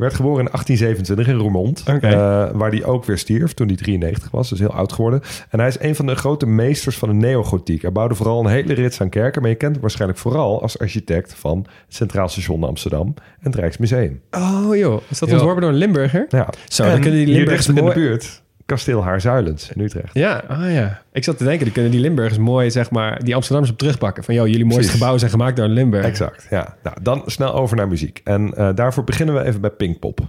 Werd 0.01 0.15
geboren 0.15 0.45
in 0.45 0.51
1827 0.51 1.27
in 1.27 1.41
Roermond. 1.41 1.83
Eh, 1.87 2.11
waar 2.53 2.71
hij 2.71 2.85
ook 2.85 3.05
weer 3.05 3.19
stierf 3.19 3.55
toen 3.55 3.67
hij 3.67 3.77
93 3.77 4.31
was. 4.31 4.49
Dus 4.49 4.59
heel 4.59 4.73
oud 4.73 4.93
geworden. 4.93 5.21
En 5.51 5.59
hij 5.59 5.69
is 5.69 5.81
een 5.81 5.95
van 5.95 6.07
de 6.07 6.15
grote 6.15 6.47
meesters 6.47 6.97
van 6.97 7.09
de 7.09 7.15
neogotiek. 7.15 7.83
Hij 7.83 7.93
bouwde 7.93 8.15
vooral 8.15 8.41
een 8.41 8.51
hele 8.51 8.75
rits 8.75 9.01
aan 9.01 9.09
kerken. 9.09 9.43
Maar 9.43 9.51
je 9.51 9.57
kent 9.57 9.73
hem 9.73 9.81
waarschijnlijk 9.81 10.21
vooral 10.21 10.63
als 10.63 10.79
architect 10.79 11.35
van 11.35 11.59
het 11.59 11.95
Centraal 11.95 12.29
Station 12.29 12.65
Amsterdam 12.65 13.07
en 13.17 13.37
het 13.41 13.55
Rijksmuseum. 13.55 14.21
Oh 14.31 14.77
joh, 14.77 15.03
is 15.09 15.19
dat 15.19 15.33
ontworpen 15.33 15.61
door 15.61 15.71
een 15.71 15.77
Limburger? 15.77 16.27
Ja. 16.29 16.49
Zo, 16.69 16.83
en 16.83 16.91
dan 16.91 17.01
kunnen 17.01 17.25
die 17.25 17.35
Limburgers 17.35 17.69
in 17.69 17.75
de 17.75 17.93
buurt 17.95 18.43
kasteel 18.71 19.05
Haarzuilens 19.05 19.73
in 19.73 19.81
Utrecht. 19.81 20.15
Ja, 20.15 20.45
ah 20.49 20.73
ja. 20.73 21.03
Ik 21.13 21.25
zat 21.25 21.39
te 21.39 21.45
denken, 21.45 21.65
dan 21.65 21.73
kunnen 21.73 21.91
die 21.91 22.01
Limburgers 22.01 22.39
mooi, 22.39 22.71
zeg 22.71 22.91
maar, 22.91 23.25
die 23.25 23.35
Amsterdammers 23.35 23.73
op 23.73 23.79
terugpakken. 23.79 24.25
Van, 24.25 24.35
joh, 24.35 24.47
jullie 24.47 24.61
mooiste 24.61 24.77
Precies. 24.79 24.93
gebouwen 24.93 25.21
zijn 25.21 25.31
gemaakt 25.31 25.57
door 25.57 25.67
Limburg. 25.67 26.05
Exact, 26.05 26.47
ja. 26.51 26.77
Nou, 26.83 26.97
dan 27.03 27.23
snel 27.27 27.55
over 27.55 27.77
naar 27.77 27.89
muziek. 27.89 28.21
En 28.25 28.55
eh, 28.55 28.69
daarvoor 28.75 29.05
beginnen 29.05 29.35
we 29.35 29.45
even 29.45 29.61
bij 29.61 29.71
Pinkpop. 29.71 30.21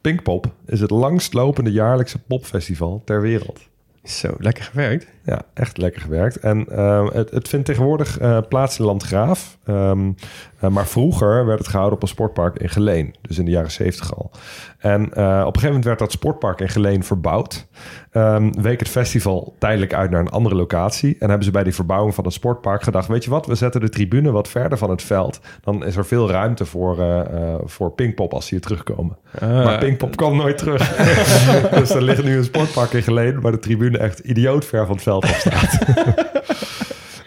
Pinkpop 0.00 0.52
is 0.66 0.80
het 0.80 0.90
langstlopende 0.90 1.72
jaarlijkse 1.72 2.18
popfestival 2.18 3.02
ter 3.04 3.20
wereld. 3.20 3.60
Zo, 4.04 4.34
lekker 4.38 4.64
gewerkt. 4.64 5.06
Ja, 5.24 5.42
echt 5.54 5.76
lekker 5.76 6.00
gewerkt. 6.00 6.36
En 6.36 6.68
eh, 6.68 7.08
het, 7.12 7.30
het 7.30 7.48
vindt 7.48 7.66
tegenwoordig 7.66 8.18
eh, 8.18 8.38
plaats 8.48 8.78
in 8.78 8.84
Landgraaf. 8.84 9.58
Ehm, 9.64 10.10
eh, 10.58 10.70
maar 10.70 10.86
vroeger 10.86 11.46
werd 11.46 11.58
het 11.58 11.68
gehouden 11.68 11.96
op 11.96 12.02
een 12.02 12.08
sportpark 12.08 12.58
in 12.58 12.68
Geleen. 12.68 13.14
Dus 13.20 13.38
in 13.38 13.44
de 13.44 13.50
jaren 13.50 13.70
zeventig 13.70 14.16
al. 14.16 14.30
En 14.78 15.12
eh, 15.12 15.24
op 15.24 15.36
een 15.36 15.44
gegeven 15.44 15.66
moment 15.66 15.84
werd 15.84 15.98
dat 15.98 16.12
sportpark 16.12 16.60
in 16.60 16.68
Geleen 16.68 17.04
verbouwd. 17.04 17.66
Ehm, 18.10 18.52
week 18.60 18.78
het 18.78 18.88
festival 18.88 19.54
tijdelijk 19.58 19.94
uit 19.94 20.10
naar 20.10 20.20
een 20.20 20.28
andere 20.28 20.54
locatie. 20.54 21.16
En 21.18 21.28
hebben 21.28 21.44
ze 21.44 21.50
bij 21.50 21.64
die 21.64 21.74
verbouwing 21.74 22.14
van 22.14 22.24
het 22.24 22.32
sportpark 22.32 22.82
gedacht... 22.82 23.08
weet 23.08 23.24
je 23.24 23.30
wat, 23.30 23.46
we 23.46 23.54
zetten 23.54 23.80
de 23.80 23.88
tribune 23.88 24.30
wat 24.30 24.48
verder 24.48 24.78
van 24.78 24.90
het 24.90 25.02
veld. 25.02 25.40
Dan 25.60 25.84
is 25.84 25.96
er 25.96 26.06
veel 26.06 26.30
ruimte 26.30 26.64
voor, 26.64 27.26
voor 27.64 27.90
Pinkpop 27.90 28.32
als 28.32 28.46
ze 28.46 28.54
hier 28.54 28.62
terugkomen. 28.62 29.16
maar 29.40 29.78
Pinkpop 29.78 30.16
kwam 30.16 30.36
nooit 30.36 30.58
terug. 30.58 30.96
dus 31.78 31.90
er 31.90 32.02
ligt 32.02 32.24
nu 32.24 32.36
een 32.36 32.44
sportpark 32.44 32.92
in 32.92 33.02
Geleen... 33.02 33.40
waar 33.40 33.52
de 33.52 33.58
tribune 33.58 33.98
echt 33.98 34.18
idioot 34.18 34.64
ver 34.64 34.86
van 34.86 34.94
het 34.94 35.04
veld 35.04 35.13
staat. 35.22 35.78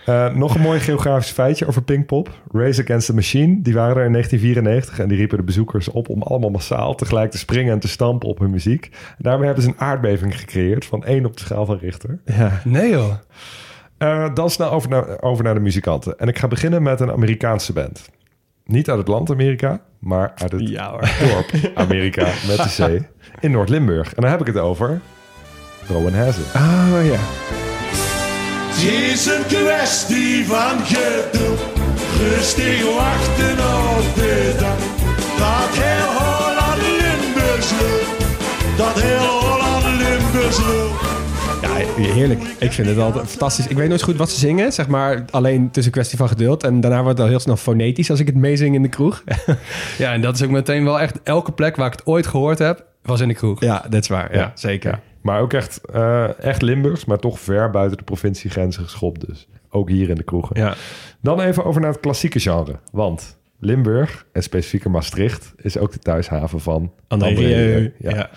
Eh, 0.06 0.34
nog 0.34 0.56
een 0.56 0.62
mooi 0.62 0.80
geografisch 0.80 1.32
feitje 1.32 1.68
over 1.68 1.82
Pinkpop. 1.82 2.30
Race 2.52 2.82
Against 2.82 3.08
the 3.08 3.14
Machine, 3.14 3.62
die 3.62 3.74
waren 3.74 3.98
er 3.98 4.06
in 4.06 4.12
1994 4.12 5.00
en 5.00 5.08
die 5.08 5.18
riepen 5.18 5.38
de 5.38 5.44
bezoekers 5.44 5.88
op 5.88 6.10
om 6.10 6.22
allemaal 6.22 6.50
massaal 6.50 6.96
tegelijk 6.96 7.32
te 7.32 7.38
springen 7.38 7.74
en 7.74 7.80
te 7.80 7.88
stampen 7.88 8.30
op 8.30 8.40
hun 8.40 8.50
muziek. 8.50 8.90
En 8.92 9.16
daarmee 9.18 9.46
hebben 9.46 9.64
ze 9.64 9.70
een 9.70 9.80
aardbeving 9.80 10.40
gecreëerd 10.40 10.86
van 10.86 11.04
1 11.04 11.26
op 11.26 11.38
de 11.38 11.44
schaal 11.44 11.66
van 11.66 11.78
Richter. 11.78 12.20
Ja. 12.26 12.62
Nee 12.64 12.90
joh. 12.90 13.12
Eh, 13.98 14.34
dan 14.34 14.50
snel 14.50 14.72
over 14.72 14.90
naar, 14.90 15.22
over 15.22 15.44
naar 15.44 15.54
de 15.54 15.60
muzikanten. 15.60 16.18
En 16.20 16.28
ik 16.28 16.38
ga 16.38 16.48
beginnen 16.48 16.84
met 16.84 17.00
een 17.00 17.12
Amerikaanse 17.12 17.74
band. 17.74 18.10
Niet 18.66 18.90
uit 18.90 18.98
het 18.98 19.08
land 19.08 19.32
Amerika, 19.32 19.82
maar 20.00 20.32
uit 20.36 20.52
het 20.52 20.70
Ja 20.70 20.90
hoor. 20.90 21.10
dorp 21.20 21.52
Amerika 21.84 22.24
met 22.24 22.58
de 22.58 23.00
C 23.00 23.10
in 23.44 23.52
Noord-Limburg. 23.52 24.14
En 24.14 24.22
dan 24.22 24.32
heb 24.32 24.40
ik 24.40 24.48
het 24.48 24.58
over 24.58 25.02
Rowan 25.88 26.14
Hazen. 26.14 26.44
Oh 26.56 27.06
ja. 27.06 27.20
Het 28.80 28.86
is 28.86 29.26
een 29.26 29.46
kwestie 29.48 30.46
van 30.46 30.86
geduld. 30.86 31.60
Rustig 32.20 32.96
wachten 32.96 33.52
op 33.98 34.16
de 34.16 34.56
dag. 34.60 34.78
Dat 35.38 35.78
heel 35.78 36.10
Holland 36.18 36.82
Limburgs 36.82 37.72
loopt. 37.72 38.78
Dat 38.78 39.02
heel 39.02 39.40
Holland 39.40 39.84
Limburgs 40.02 40.60
loopt. 40.60 41.06
Ja, 41.62 42.04
heerlijk. 42.14 42.42
Ik 42.60 42.72
vind 42.72 42.88
het 42.88 42.98
altijd 42.98 43.28
fantastisch. 43.28 43.68
Ik 43.68 43.78
weet 43.78 43.90
nooit 43.90 44.02
goed 44.04 44.16
wat 44.16 44.30
ze 44.30 44.40
zingen, 44.40 44.74
zeg 44.74 44.88
maar. 44.88 45.26
Alleen 45.30 45.64
het 45.68 45.78
is 45.78 45.86
een 45.86 45.92
kwestie 45.92 46.18
van 46.18 46.28
geduld. 46.28 46.64
En 46.64 46.82
daarna 46.82 47.02
wordt 47.02 47.18
het 47.18 47.26
al 47.26 47.32
heel 47.32 47.40
snel 47.42 47.58
fonetisch 47.58 48.10
als 48.10 48.20
ik 48.20 48.26
het 48.26 48.36
meezing 48.36 48.76
in 48.76 48.82
de 48.82 48.90
kroeg. 48.90 49.24
Ja, 49.98 50.14
en 50.14 50.22
dat 50.22 50.36
is 50.36 50.44
ook 50.44 50.50
meteen 50.50 50.84
wel 50.84 51.00
echt 51.00 51.20
elke 51.24 51.52
plek 51.52 51.76
waar 51.76 51.88
ik 51.88 51.94
het 51.94 52.06
ooit 52.06 52.28
gehoord 52.28 52.60
heb, 52.60 52.86
was 53.04 53.22
in 53.22 53.28
de 53.28 53.34
kroeg. 53.34 53.62
ja, 53.62 53.86
dat 53.90 54.02
is 54.02 54.08
waar. 54.08 54.36
Ja, 54.36 54.52
zeker. 54.56 54.92
Ja. 54.92 55.00
Maar 55.28 55.42
ook 55.42 55.54
echt, 55.54 55.82
eh, 55.86 56.44
echt 56.44 56.62
Limburgs, 56.62 57.06
maar 57.06 57.18
toch 57.18 57.40
ver 57.40 57.70
buiten 57.70 57.98
de 57.98 58.04
provinciegrenzen 58.04 58.84
geschopt 58.84 59.28
dus. 59.28 59.48
Ook 59.70 59.90
hier 59.90 60.10
in 60.10 60.16
de 60.16 60.24
kroegen. 60.24 60.60
Ja. 60.60 60.76
Dan 61.22 61.40
even 61.40 61.66
over 61.66 61.82
naar 61.82 61.92
het 61.92 62.00
klassieke 62.00 62.40
genre. 62.40 62.80
Want 62.92 63.38
Limburg, 63.60 64.26
en 64.32 64.44
specifieker 64.44 64.92
Maastricht, 64.92 65.54
is 65.58 65.78
ook 65.78 65.92
de 65.92 66.00
thuishaven 66.00 66.60
van 66.60 66.92
André 67.08 67.28
André 67.28 67.46
Rieu. 67.46 67.74
Rieu. 67.74 67.94
Ja. 67.98 68.16
Ja. 68.16 68.30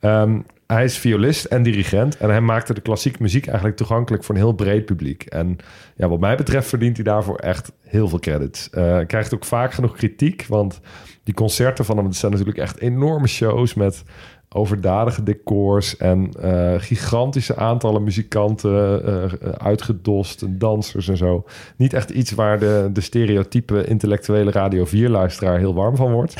Ehm, 0.00 0.40
hij 0.66 0.84
is 0.84 0.98
violist 0.98 1.44
en 1.44 1.62
dirigent 1.62 2.16
en 2.16 2.28
hij 2.28 2.40
maakte 2.40 2.74
de 2.74 2.80
klassieke 2.80 3.22
muziek 3.22 3.46
eigenlijk 3.46 3.76
toegankelijk 3.76 4.24
voor 4.24 4.34
een 4.34 4.40
heel 4.40 4.52
breed 4.52 4.84
publiek. 4.84 5.22
En 5.22 5.56
ja, 5.96 6.08
wat 6.08 6.20
mij 6.20 6.36
betreft 6.36 6.68
verdient 6.68 6.96
hij 6.96 7.04
daarvoor 7.04 7.36
echt 7.36 7.72
heel 7.82 8.08
veel 8.08 8.18
credits. 8.18 8.70
Eh, 8.70 8.82
hij 8.82 9.06
krijgt 9.06 9.34
ook 9.34 9.44
vaak 9.44 9.72
genoeg 9.72 9.96
kritiek, 9.96 10.44
want 10.48 10.80
die 11.24 11.34
concerten 11.34 11.84
van 11.84 11.96
hem 11.96 12.04
dat 12.04 12.16
zijn 12.16 12.32
natuurlijk 12.32 12.58
echt 12.58 12.80
enorme 12.80 13.26
shows 13.26 13.74
met 13.74 14.04
overdadige 14.52 15.22
decors 15.22 15.96
en 15.96 16.30
eh, 16.40 16.74
gigantische 16.76 17.56
aantallen 17.56 18.02
muzikanten, 18.02 19.04
eh, 19.06 19.50
uitgedost 19.50 20.42
en 20.42 20.58
dansers 20.58 21.08
en 21.08 21.16
zo. 21.16 21.44
Niet 21.76 21.92
echt 21.92 22.10
iets 22.10 22.30
waar 22.30 22.58
de, 22.58 22.90
de 22.92 23.00
stereotype 23.00 23.84
intellectuele 23.84 24.50
Radio 24.50 24.86
4-luisteraar 24.86 25.58
heel 25.58 25.74
warm 25.74 25.96
van 25.96 26.12
wordt. 26.12 26.34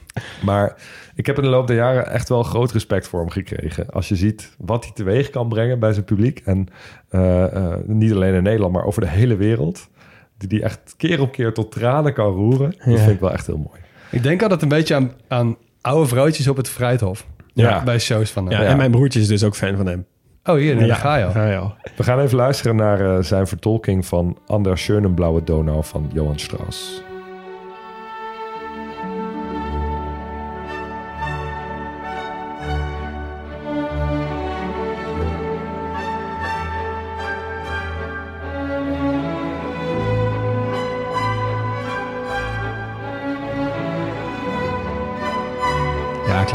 maar 0.48 0.76
ik 1.14 1.26
heb 1.26 1.36
in 1.36 1.42
de 1.42 1.48
loop 1.48 1.66
der 1.66 1.76
jaren 1.76 2.10
echt 2.10 2.28
wel 2.28 2.42
groot 2.42 2.72
respect 2.72 3.08
voor 3.08 3.20
hem 3.20 3.30
gekregen. 3.30 3.90
Als 3.90 4.08
je 4.08 4.16
ziet 4.16 4.54
wat 4.58 4.84
hij 4.84 4.92
teweeg 4.94 5.30
kan 5.30 5.48
brengen 5.48 5.78
bij 5.78 5.92
zijn 5.92 6.04
publiek. 6.04 6.42
En 6.44 6.68
eh, 7.08 7.56
eh, 7.56 7.78
niet 7.86 8.12
alleen 8.12 8.34
in 8.34 8.42
Nederland, 8.42 8.72
maar 8.72 8.84
over 8.84 9.00
de 9.00 9.08
hele 9.08 9.36
wereld. 9.36 9.88
Die 10.38 10.48
die 10.48 10.62
echt 10.62 10.94
keer 10.96 11.20
op 11.20 11.32
keer 11.32 11.52
tot 11.52 11.72
tranen 11.72 12.12
kan 12.12 12.32
roeren. 12.32 12.70
Dat 12.70 12.98
vind 12.98 13.10
ik 13.10 13.20
wel 13.20 13.32
echt 13.32 13.46
heel 13.46 13.56
mooi. 13.56 13.80
Ik 14.10 14.22
denk 14.22 14.42
altijd 14.42 14.62
een 14.62 14.68
beetje 14.68 14.94
aan, 14.94 15.12
aan 15.28 15.56
oude 15.80 16.08
vrouwtjes 16.08 16.48
op 16.48 16.56
het 16.56 16.68
Fruithof. 16.68 17.26
Ja. 17.54 17.82
Bij 17.84 17.98
shows 17.98 18.30
van 18.30 18.50
hem. 18.50 18.62
Ja, 18.62 18.66
En 18.68 18.76
mijn 18.76 18.90
broertje 18.90 19.20
is 19.20 19.26
dus 19.28 19.44
ook 19.44 19.56
fan 19.56 19.76
van 19.76 19.86
hem. 19.86 20.06
Oh, 20.44 20.54
hier, 20.54 20.78
daar 20.86 20.96
ga 20.96 21.16
je 21.16 21.24
al. 21.24 21.30
Ga 21.30 21.50
je 21.50 21.56
al. 21.56 21.74
We 21.96 22.02
gaan 22.02 22.20
even 22.20 22.36
luisteren 22.36 22.76
naar 22.76 23.00
eh, 23.16 23.22
zijn 23.22 23.46
vertolking 23.46 24.06
van 24.06 24.38
Ander 24.46 24.78
Schönen 24.78 25.14
Blauwe 25.14 25.44
Donau 25.44 25.84
van 25.84 26.10
Johann 26.12 26.38
Strauss. 26.38 27.02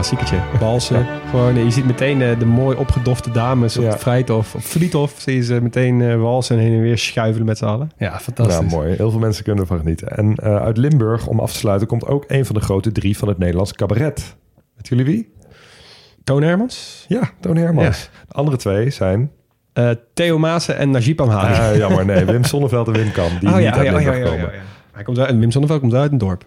Klassiekertje. 0.01 0.39
Balsen. 0.59 1.05
Gewoon, 1.29 1.55
je 1.65 1.71
ziet 1.71 1.85
meteen 1.85 2.21
eh, 2.21 2.39
de 2.39 2.45
mooi 2.45 2.77
opgedofte 2.77 3.31
dames 3.31 3.77
op 3.77 3.83
Ja. 3.83 3.91
de 3.91 3.97
Vrijthof. 3.97 4.55
Op 4.55 4.61
Friedhof 4.61 5.13
zie 5.17 5.35
je 5.35 5.43
ze 5.43 5.61
meteen 5.61 6.01
eh, 6.01 6.15
walsen 6.21 6.57
en 6.57 6.63
heen 6.63 6.73
en 6.73 6.81
weer 6.81 6.97
schuivelen 6.97 7.45
met 7.45 7.57
z'n 7.57 7.65
allen. 7.65 7.91
Ja, 7.97 8.19
fantastisch. 8.19 8.55
Nou, 8.57 8.67
mooi. 8.69 8.95
Heel 8.95 9.11
veel 9.11 9.19
mensen 9.19 9.43
kunnen 9.43 9.61
ervan 9.63 9.77
genieten. 9.79 10.07
En 10.07 10.35
eh, 10.35 10.55
uit 10.55 10.77
Limburg, 10.77 11.27
om 11.27 11.39
af 11.39 11.51
te 11.51 11.57
sluiten, 11.57 11.87
komt 11.87 12.05
ook 12.07 12.23
een 12.27 12.45
van 12.45 12.55
de 12.55 12.61
grote 12.61 12.91
drie 12.91 13.17
van 13.17 13.27
het 13.27 13.37
Nederlands 13.37 13.73
cabaret. 13.73 14.35
Weet 14.75 14.87
jullie 14.87 15.05
wie? 15.05 15.33
Toon 16.23 16.41
Hermans, 16.43 17.05
Ja, 17.07 17.29
Toon 17.39 17.55
Hermans. 17.57 18.09
De 18.27 18.33
andere 18.33 18.57
twee 18.57 18.89
zijn... 18.89 19.31
eh, 19.73 19.89
Theo 20.13 20.37
Maassen 20.37 20.77
en 20.77 20.91
Najib 20.91 21.21
Amhali. 21.21 21.53
Ah, 21.53 21.75
jammer, 21.77 22.05
nee. 22.05 22.25
Wim 22.25 22.43
Sonneveld 22.43 22.87
en 22.87 22.93
Wim 22.93 23.11
Kam. 23.11 23.29
Die 23.39 23.49
oh 23.49 23.55
niet 23.55 23.63
ja, 23.63 23.71
uit 23.73 23.79
oh, 23.79 23.85
ja, 23.85 23.97
oh, 23.97 24.01
ja, 24.01 24.09
Limburg 24.11 24.17
ja, 24.17 24.23
ja, 24.23 24.29
komen. 24.41 24.53
ja. 24.55 24.61
Hij 24.91 25.03
komt 25.03 25.19
uit, 25.19 25.37
Wim 25.37 25.51
Sonneveld 25.51 25.79
komt 25.79 25.93
uit 25.93 26.11
een 26.11 26.17
dorp. 26.17 26.45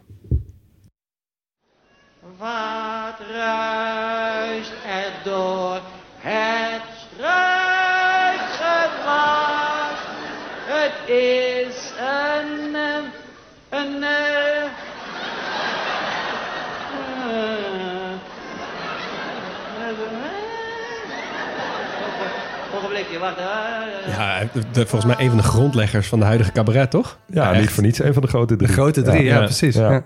Wacht. 23.20 23.36
Ja, 24.06 24.40
de- 24.72 24.86
volgens 24.86 25.04
mij 25.04 25.24
een 25.24 25.28
van 25.28 25.36
de 25.36 25.42
grondleggers 25.44 26.08
van 26.08 26.18
de 26.18 26.24
huidige 26.24 26.52
cabaret, 26.52 26.90
toch? 26.90 27.18
Ja, 27.26 27.52
niet 27.52 27.70
voor 27.70 27.82
niets 27.82 27.98
een 28.02 28.12
van 28.12 28.22
de 28.22 28.28
grote 28.28 28.56
drie. 28.56 28.68
De 28.68 28.74
grote 28.74 29.02
drie, 29.02 29.22
ja, 29.24 29.34
Ja. 29.38 29.44
precies. 29.44 29.74
Ja. 29.74 29.90
Ja. 29.92 30.02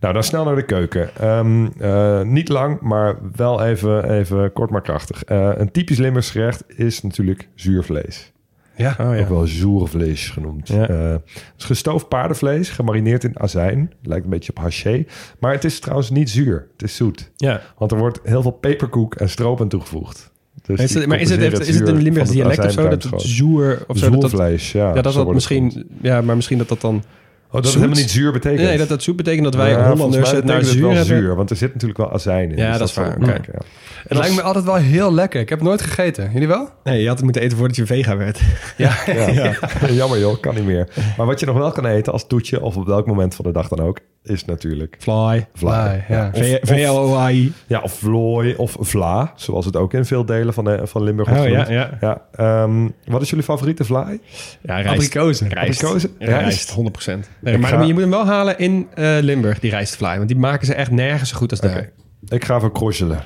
Nou, 0.00 0.14
dan 0.14 0.22
snel 0.22 0.44
naar 0.44 0.54
de 0.54 0.64
keuken. 0.64 1.10
Ehm, 1.20 1.66
eh, 1.80 2.22
niet 2.22 2.48
lang, 2.48 2.80
maar 2.80 3.16
wel 3.36 3.64
even, 3.64 4.10
even 4.10 4.52
kort 4.52 4.70
maar 4.70 4.82
krachtig. 4.82 5.24
Eh, 5.24 5.50
een 5.54 5.70
typisch 5.70 5.98
Limburgs 5.98 6.30
gerecht 6.30 6.64
is 6.66 7.02
natuurlijk 7.02 7.48
zuurvlees. 7.54 8.32
Ja. 8.76 8.96
Oh, 9.00 9.14
ja. 9.16 9.20
Ook 9.22 9.28
wel 9.28 9.46
zoervlees 9.46 10.28
genoemd. 10.30 10.68
Ja. 10.68 10.88
Eh, 10.88 11.10
het 11.10 11.22
is 11.58 11.64
gestoofd 11.64 12.08
paardenvlees, 12.08 12.68
gemarineerd 12.70 13.24
in 13.24 13.40
azijn. 13.40 13.92
Lijkt 14.02 14.24
een 14.24 14.30
beetje 14.30 14.50
op 14.56 14.58
haché. 14.62 15.04
Maar 15.38 15.52
het 15.52 15.64
is 15.64 15.80
trouwens 15.80 16.10
niet 16.10 16.30
zuur. 16.30 16.66
Het 16.72 16.82
is 16.82 16.96
zoet. 16.96 17.30
Ja. 17.36 17.60
Want 17.78 17.92
er 17.92 17.98
wordt 17.98 18.20
heel 18.24 18.42
veel 18.42 18.50
peperkoek 18.50 19.14
en 19.14 19.28
stroop 19.28 19.60
aan 19.60 19.68
toegevoegd. 19.68 20.32
Dus 20.68 20.80
Is 20.80 20.94
het, 20.94 21.06
maar 21.06 21.20
is 21.20 21.30
het, 21.30 21.40
compenseren 21.40 21.74
is 21.74 21.80
het 21.80 21.88
een 21.88 21.94
zuur 21.94 22.02
Limburgs 22.04 22.28
het 22.28 22.38
dialect 22.38 22.64
of 22.64 22.72
zo? 22.72 22.88
Dat 22.88 23.02
het 23.02 23.22
zoer 23.22 23.84
of 23.86 23.98
zo? 23.98 24.10
Dat 24.10 24.30
ja. 24.62 24.88
ja, 24.88 24.92
dat 24.92 25.04
dat 25.04 25.14
het 25.14 25.28
misschien... 25.28 25.88
Ja, 26.02 26.20
maar 26.20 26.36
misschien 26.36 26.58
dat 26.58 26.68
dat 26.68 26.80
dan... 26.80 27.02
Oh, 27.50 27.54
dat 27.54 27.62
het 27.62 27.72
Zoet? 27.72 27.82
helemaal 27.82 28.02
niet 28.02 28.10
zuur 28.10 28.32
betekent. 28.32 28.68
Nee, 28.68 28.78
dat 28.78 28.88
dat 28.88 29.02
zoet 29.02 29.16
betekent 29.16 29.44
dat 29.44 29.54
wij 29.54 29.70
Ja, 29.70 29.88
Hollanders 29.90 30.30
het 30.30 30.44
naar 30.44 30.64
zuur 30.64 30.80
wel 30.80 30.90
hebben. 30.90 31.16
zuur, 31.16 31.34
want 31.34 31.50
er 31.50 31.56
zit 31.56 31.72
natuurlijk 31.72 31.98
wel 31.98 32.12
azijn 32.12 32.50
in. 32.50 32.56
Ja, 32.56 32.68
dus 32.70 32.78
dat 32.78 32.88
is 32.88 32.94
waar. 32.94 33.18
kijken, 33.18 33.52
ja. 33.52 33.64
Het 34.08 34.18
lijkt 34.18 34.34
me 34.34 34.42
altijd 34.42 34.64
wel 34.64 34.74
heel 34.74 35.14
lekker. 35.14 35.40
Ik 35.40 35.48
heb 35.48 35.58
het 35.58 35.68
nooit 35.68 35.82
gegeten. 35.82 36.30
Jullie 36.32 36.48
wel? 36.48 36.68
Nee, 36.84 37.00
je 37.00 37.06
had 37.06 37.16
het 37.16 37.24
moeten 37.24 37.42
eten 37.42 37.58
voordat 37.58 37.76
je 37.76 37.86
vega 37.86 38.16
werd. 38.16 38.40
Ja. 38.76 38.92
Ja. 39.06 39.54
Jammer 39.90 40.18
joh, 40.18 40.40
kan 40.40 40.54
niet 40.54 40.64
meer. 40.64 40.88
Maar 41.16 41.26
wat 41.26 41.40
je 41.40 41.46
nog 41.46 41.56
wel 41.56 41.72
kan 41.72 41.86
eten 41.86 42.12
als 42.12 42.26
toetje 42.26 42.62
of 42.62 42.76
op 42.76 42.86
welk 42.86 43.06
moment 43.06 43.34
van 43.34 43.44
de 43.44 43.52
dag 43.52 43.68
dan 43.68 43.80
ook, 43.80 43.98
is 44.28 44.44
natuurlijk 44.44 44.96
Fly. 44.98 45.12
vlaai. 45.14 45.46
Vlaai, 45.54 46.02
ja. 46.08 46.30
V-L-O-I. 46.62 47.52
ja, 47.66 47.80
of 47.80 47.92
vlooi 47.92 48.54
of 48.56 48.76
vla, 48.80 49.32
zoals 49.36 49.64
het 49.64 49.76
ook 49.76 49.94
in 49.94 50.04
veel 50.04 50.24
delen 50.24 50.54
van, 50.54 50.64
de, 50.64 50.80
van 50.86 51.02
Limburg 51.02 51.28
wordt 51.28 51.42
Oh, 51.44 51.48
ja, 51.50 51.64
genoemd. 51.64 51.90
ja. 52.00 52.22
ehm, 52.32 52.88
wat 53.04 53.22
is 53.22 53.28
jullie 53.30 53.44
favoriete 53.44 53.84
vlaai? 53.84 54.20
Ja, 54.62 54.74
rijst. 54.74 54.88
Abrikozen. 54.90 55.48
Rijst. 55.48 55.82
Abrikozen? 55.84 56.10
Rijst, 56.18 56.40
Rijst. 56.42 56.70
100%. 56.70 57.28
Nee, 57.40 57.54
Ik 57.54 57.60
maar 57.60 57.70
ga- 57.70 57.82
je 57.82 57.92
moet 57.92 58.02
hem 58.02 58.10
wel 58.10 58.26
halen 58.26 58.58
in 58.58 58.86
eh, 58.94 59.16
Limburg, 59.20 59.58
die 59.58 59.70
rijstfly. 59.70 60.16
Want 60.16 60.28
die 60.28 60.38
maken 60.38 60.66
ze 60.66 60.74
echt 60.74 60.90
nergens 60.90 61.30
zo 61.30 61.36
goed 61.36 61.50
als 61.50 61.60
daar. 61.60 61.76
Oké. 61.76 61.90
Ik 62.34 62.44
ga 62.44 62.60
voor 62.60 62.72
kroezelen. 62.72 63.22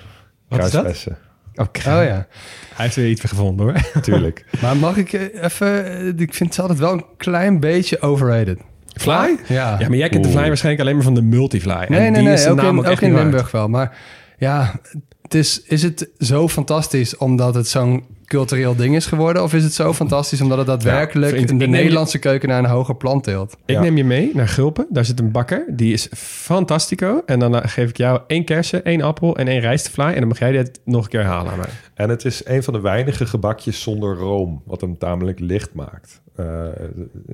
Wat 0.48 0.64
is 0.64 0.70
dat? 0.70 1.06
Oké. 1.54 1.78
Oh 1.78 1.84
ja. 1.84 2.26
Hij 2.74 2.84
heeft 2.84 2.96
weer 2.96 3.08
iets 3.08 3.20
gevonden 3.20 3.66
hoor. 3.66 3.76
natuurlijk. 3.94 4.44
Maar 4.62 4.76
mag 4.76 4.96
ik 4.96 5.12
eh, 5.12 5.44
even... 5.44 5.84
eh, 5.86 6.06
Ik 6.20 6.34
vind 6.34 6.50
het 6.50 6.58
altijd 6.58 6.78
wel 6.78 6.92
een 6.92 7.04
klein 7.16 7.60
beetje 7.60 8.00
overrated. 8.00 8.58
Fly? 8.96 9.37
Ja. 9.48 9.76
Ja, 9.78 9.88
maar 9.88 9.96
jij 9.96 10.09
kent 10.09 10.24
de 10.24 10.31
fly 10.31 10.46
waarschijnlijk 10.46 10.83
alleen 10.85 10.94
maar 10.94 11.05
van 11.05 11.14
de 11.14 11.22
multifly. 11.22 11.72
En 11.72 11.90
Nee, 11.92 12.00
nee, 12.00 12.12
die 12.12 12.22
nee. 12.22 12.33
is 12.33 12.42
de 12.42 12.50
Ook 12.50 12.57
naam 12.57 12.78
in, 12.78 12.87
ook 12.87 13.00
in. 13.00 13.14
Limburg 13.14 13.50
wel. 13.50 13.68
Maar 13.68 13.96
ja, 14.38 14.74
het 15.22 15.35
is, 15.35 15.62
is 15.62 15.83
het 15.83 16.09
zo 16.18 16.48
fantastisch 16.48 17.16
omdat 17.16 17.55
het 17.55 17.68
zo'n 17.68 18.05
cultureel 18.36 18.76
ding 18.76 18.96
is 18.96 19.06
geworden? 19.06 19.42
Of 19.42 19.54
is 19.54 19.64
het 19.64 19.72
zo 19.74 19.92
fantastisch 19.92 20.40
omdat 20.40 20.58
het 20.58 20.66
daadwerkelijk 20.66 21.32
vriend, 21.32 21.58
de 21.60 21.66
Nederlandse 21.66 22.18
keuken 22.18 22.48
naar 22.48 22.58
een 22.58 22.70
hoger 22.70 22.96
plan 22.96 23.20
tilt? 23.20 23.52
Ik 23.66 23.74
Ja. 23.74 23.80
neem 23.80 23.96
je 23.96 24.04
mee 24.04 24.30
naar 24.34 24.48
Gulpen. 24.48 24.86
Daar 24.90 25.04
zit 25.04 25.20
een 25.20 25.30
bakker. 25.30 25.64
Die 25.68 25.92
is 25.92 26.08
fantastico. 26.16 27.22
En 27.26 27.38
dan 27.38 27.56
eh, 27.56 27.70
geef 27.70 27.88
ik 27.88 27.96
jou 27.96 28.20
één 28.26 28.44
kersen, 28.44 28.85
één 28.85 29.00
appel 29.02 29.37
en 29.37 29.48
één 29.48 29.60
rijstfly. 29.60 30.04
En 30.04 30.18
dan 30.18 30.28
mag 30.28 30.38
jij 30.38 30.52
dit 30.52 30.80
nog 30.85 31.04
een 31.04 31.10
keer 31.10 31.24
halen 31.24 31.52
aan 31.52 31.58
mij. 31.58 31.68
En 31.94 32.08
het 32.08 32.24
is 32.24 32.46
een 32.46 32.62
van 32.62 32.72
de 32.72 32.80
weinige 32.80 33.26
gebakjes 33.26 33.83
zonder 33.83 34.16
room, 34.16 34.62
wat 34.66 34.80
hem 34.80 34.98
tamelijk 34.98 35.38
licht 35.40 35.74
maakt. 35.74 36.20
Eh, 36.37 36.44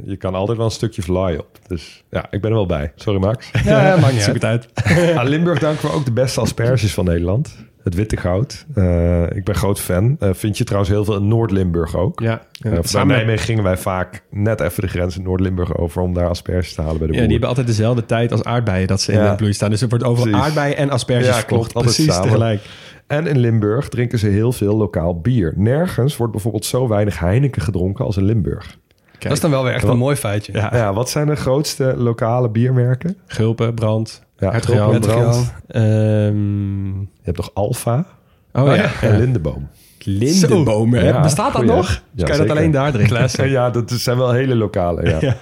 je 0.05 0.17
kan 0.17 0.35
altijd 0.35 0.57
wel 0.57 0.67
een 0.67 0.73
stukje 0.73 1.03
fly 1.03 1.37
op. 1.37 1.59
Dus 1.67 2.05
ja, 2.11 2.27
ik 2.31 2.41
ben 2.41 2.51
er 2.51 2.57
wel 2.57 2.67
bij. 2.67 2.93
Sorry 2.95 3.21
Max. 3.21 3.51
Ja, 3.65 3.97
maakt 3.97 4.33
niet 4.33 4.45
uit. 4.55 4.69
Aan 5.17 5.29
Limburg 5.29 5.59
danken 5.59 5.89
we 5.89 5.95
ook 5.95 6.05
de 6.05 6.13
beste 6.13 6.41
asperges 6.41 6.95
van 6.95 7.05
Nederland. 7.05 7.55
Het 7.89 7.97
witte 7.97 8.17
goud. 8.17 8.67
Eh, 8.75 9.23
ik 9.23 9.45
ben 9.45 9.55
groot 9.55 9.81
fan. 9.81 10.17
Eh, 10.19 10.29
vind 10.33 10.59
je 10.59 10.65
trouwens 10.65 10.93
heel 10.93 11.05
veel 11.05 11.17
in 11.17 11.29
Noord-Limburg 11.29 11.97
ook. 11.97 12.21
Ja, 12.21 12.43
Uh, 12.67 12.73
ja. 12.73 12.81
bij 12.93 13.05
Nijmegen 13.05 13.45
gingen 13.45 13.63
wij 13.63 13.77
vaak 13.77 14.23
net 14.31 14.61
even 14.61 14.83
de 14.83 14.89
grens 14.89 15.17
in 15.17 15.23
Noord-Limburg 15.23 15.77
over... 15.77 16.03
om 16.03 16.15
daar 16.15 16.29
asperges 16.29 16.75
te 16.75 16.81
halen 16.83 16.99
bij 16.99 17.07
de 17.07 17.13
Ja, 17.13 17.19
boer. 17.19 17.29
die 17.29 17.31
hebben 17.39 17.49
altijd 17.49 17.67
dezelfde 17.67 18.05
tijd 18.07 18.33
als 18.33 18.45
aardbeien 18.45 18.87
dat 18.87 19.01
ze 19.01 19.13
in 19.13 19.19
Ja. 19.19 19.31
de 19.31 19.37
bloei 19.37 19.53
staan. 19.53 19.71
Dus 19.71 19.83
er 19.83 19.89
wordt 19.89 20.05
overal 20.05 20.31
Precies. 20.31 20.47
aardbeien 20.47 20.77
en 20.77 20.91
asperges 20.91 21.27
Ja, 21.27 21.33
verkocht. 21.33 21.49
klopt. 21.73 21.75
Altijd 21.75 21.95
Precies 21.95 22.13
samen. 22.15 22.29
tegelijk. 22.31 22.61
En 23.07 23.27
in 23.27 23.39
Limburg 23.39 23.89
drinken 23.89 24.19
ze 24.19 24.27
heel 24.27 24.53
veel 24.53 24.77
lokaal 24.77 25.21
bier. 25.21 25.53
Nergens 25.57 26.17
wordt 26.17 26.33
bijvoorbeeld 26.33 26.65
zo 26.65 26.89
weinig 26.89 27.19
Heineken 27.19 27.63
gedronken 27.63 28.05
als 28.05 28.17
in 28.17 28.25
Limburg. 28.25 28.77
Dat 29.19 29.33
is 29.33 29.41
dan 29.41 29.51
wel 29.51 29.63
weer 29.65 29.73
echt 29.73 29.83
Wat- 29.83 29.93
een 29.93 29.99
mooi 29.99 30.17
feitje. 30.17 30.53
Ja. 30.53 30.71
Ja, 30.73 30.93
wat 30.93 31.11
zijn 31.11 31.27
de 31.27 31.37
grootste 31.37 31.95
lokale 31.97 32.51
biermerken? 32.51 33.17
Gulpen, 33.27 33.75
brand, 33.75 34.23
Ja, 34.39 34.51
Hertog 34.51 34.99
Brand. 35.01 35.55
Ehm, 35.67 36.99
Je 37.01 37.07
hebt 37.23 37.37
nog 37.37 37.51
Alfa 37.55 38.07
oh 38.53 38.75
ja, 38.77 38.91
en 39.01 39.19
Lindeboom. 39.19 39.69
lindenbomen. 39.99 41.01
hè? 41.01 41.09
Ja, 41.09 41.21
Bestaat 41.21 41.53
dat 41.53 41.63
goeie. 41.63 41.77
nog? 41.77 41.89
Ja, 41.91 42.01
Dus 42.13 42.25
kan 42.25 42.37
je 42.37 42.47
dat 42.47 42.57
alleen 42.57 42.71
daar 42.71 42.93
drinken? 42.93 43.51
Ja, 43.51 43.71
dat 43.71 43.91
zijn 43.91 44.17
wel 44.17 44.33
hele 44.33 44.55
lokale. 44.55 45.03
Ja. 45.21 45.37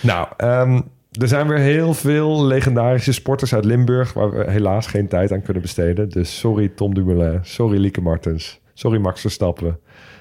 Nou, 0.00 0.26
ehm, 0.36 0.80
er 1.20 1.28
zijn 1.28 1.48
weer 1.48 1.58
heel 1.58 1.94
veel 1.94 2.44
legendarische 2.44 3.12
sporters 3.12 3.54
uit 3.54 3.64
Limburg... 3.64 4.12
waar 4.12 4.30
we 4.30 4.50
helaas 4.50 4.86
geen 4.86 5.08
tijd 5.08 5.32
aan 5.32 5.42
kunnen 5.42 5.62
besteden. 5.62 6.08
Dus 6.08 6.38
sorry 6.38 6.68
Tom 6.68 6.94
Dumoulin, 6.94 7.38
sorry 7.42 7.78
Lieke 7.78 8.00
Martens... 8.00 8.60
sorry 8.74 8.98
Max 8.98 9.20
Verstappen 9.20 9.78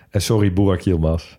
en 0.09 0.21
sorry 0.21 0.53
Burak 0.53 0.79
Yilmaz. 0.82 1.38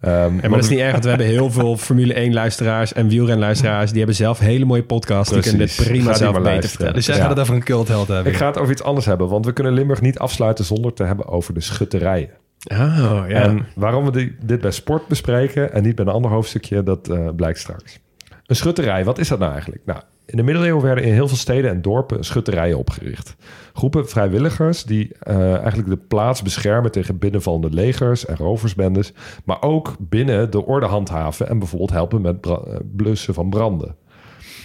Ehm, 0.00 0.12
Ja, 0.14 0.28
maar 0.40 0.50
dat 0.50 0.58
is 0.62 0.68
niet 0.68 0.78
erg, 0.78 0.90
want 0.92 1.02
we 1.02 1.08
hebben 1.08 1.26
heel 1.26 1.50
veel 1.50 1.76
Formule 1.86 2.14
1 2.14 2.32
luisteraars 2.32 2.92
en 2.92 3.08
wielrenluisteraars. 3.08 3.88
Die 3.88 3.98
hebben 3.98 4.16
zelf 4.16 4.38
hele 4.38 4.64
mooie 4.64 4.82
podcasts. 4.82 5.32
Die 5.32 5.42
kunnen 5.42 5.58
dit 5.60 5.74
Precies. 5.76 5.92
Prima 5.92 6.14
zelf 6.14 6.18
beter 6.32 6.42
luisteren. 6.42 6.68
vertellen. 6.70 6.94
Dus 6.94 7.06
jij 7.06 7.14
Ja. 7.16 7.20
gaat 7.20 7.30
het 7.30 7.38
over 7.40 7.54
een 7.54 7.62
cultheld 7.64 8.08
hebben. 8.08 8.32
Ik 8.32 8.38
ga 8.38 8.46
het 8.46 8.58
over 8.58 8.72
iets 8.72 8.82
anders 8.82 9.06
hebben, 9.06 9.28
want 9.28 9.44
we 9.44 9.52
kunnen 9.52 9.72
Limburg 9.72 10.00
niet 10.00 10.18
afsluiten 10.18 10.64
zonder 10.64 10.92
te 10.92 11.02
hebben 11.04 11.26
over 11.26 11.54
de 11.54 11.60
schutterijen. 11.60 12.30
Oh, 12.72 13.24
ja. 13.28 13.42
En 13.42 13.66
waarom 13.74 14.04
we 14.04 14.10
die- 14.10 14.36
dit 14.44 14.60
bij 14.60 14.70
sport 14.70 15.08
bespreken 15.08 15.72
en 15.72 15.82
niet 15.82 15.94
bij 15.94 16.04
een 16.04 16.12
ander 16.12 16.30
hoofdstukje, 16.30 16.82
dat 16.82 17.08
eh, 17.08 17.28
blijkt 17.36 17.58
straks. 17.58 17.98
Een 18.46 18.56
schutterij, 18.56 19.04
wat 19.04 19.18
is 19.18 19.28
dat 19.28 19.38
nou 19.38 19.52
eigenlijk? 19.52 19.82
Nou, 19.84 20.00
in 20.26 20.36
de 20.36 20.42
middeleeuwen 20.42 20.82
werden 20.82 21.04
in 21.04 21.12
heel 21.12 21.28
veel 21.28 21.36
steden 21.36 21.70
en 21.70 21.82
dorpen 21.82 22.24
schutterijen 22.24 22.78
opgericht. 22.78 23.36
Groepen 23.72 24.08
vrijwilligers 24.08 24.84
die 24.84 25.12
eh, 25.20 25.54
eigenlijk 25.54 25.88
de 25.88 25.96
plaats 25.96 26.42
beschermen 26.42 26.90
tegen 26.90 27.18
binnenvallende 27.18 27.70
legers 27.70 28.26
en 28.26 28.36
roversbendes, 28.36 29.12
maar 29.44 29.62
ook 29.62 29.96
binnen 29.98 30.50
de 30.50 30.64
orde 30.66 30.86
handhaven 30.86 31.48
en 31.48 31.58
bijvoorbeeld 31.58 31.90
helpen 31.90 32.20
met 32.20 32.46
eh, 32.46 32.56
blussen 32.96 33.34
van 33.34 33.50
branden. 33.50 33.96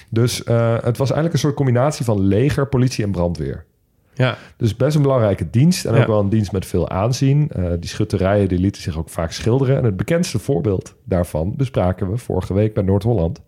Dus 0.10 0.44
eh, 0.44 0.74
het 0.74 0.98
was 0.98 1.12
eigenlijk 1.12 1.34
een 1.34 1.40
soort 1.40 1.56
combinatie 1.56 2.06
van 2.06 2.20
leger, 2.20 2.68
politie 2.68 3.04
en 3.04 3.12
brandweer. 3.12 3.66
ja. 4.14 4.38
Dus 4.58 4.76
best 4.76 4.96
een 4.96 5.02
belangrijke 5.02 5.50
dienst 5.50 5.86
en 5.86 5.94
Ja. 5.94 6.02
ook 6.02 6.08
wel 6.08 6.20
een 6.20 6.30
dienst 6.30 6.52
met 6.52 6.66
veel 6.66 6.90
aanzien. 6.90 7.52
Die 7.80 7.90
schutterijen 7.90 8.48
die 8.48 8.60
lieten 8.60 8.82
zich 8.82 8.98
ook 8.98 9.10
vaak 9.10 9.32
schilderen. 9.32 9.78
En 9.78 9.84
het 9.84 9.98
bekendste 9.98 10.40
voorbeeld 10.40 10.96
daarvan 11.04 11.54
bespraken 11.56 12.12
we 12.12 12.18
vorige 12.18 12.54
week 12.54 12.74
bij 12.74 12.84
Noord-Holland. 12.84 13.42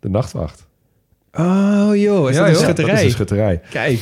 De 0.00 0.08
nachtwacht. 0.08 0.70
Oh 1.38 1.90
joh, 1.96 2.28
is 2.30 2.36
Ja, 2.36 2.40
dat 2.40 2.48
een 2.48 2.52
joh. 2.52 2.52
Dat 2.52 2.58
schutterij? 2.58 2.94
is 2.94 3.02
een 3.04 3.10
schutterij. 3.10 3.60
Kijk, 3.70 3.98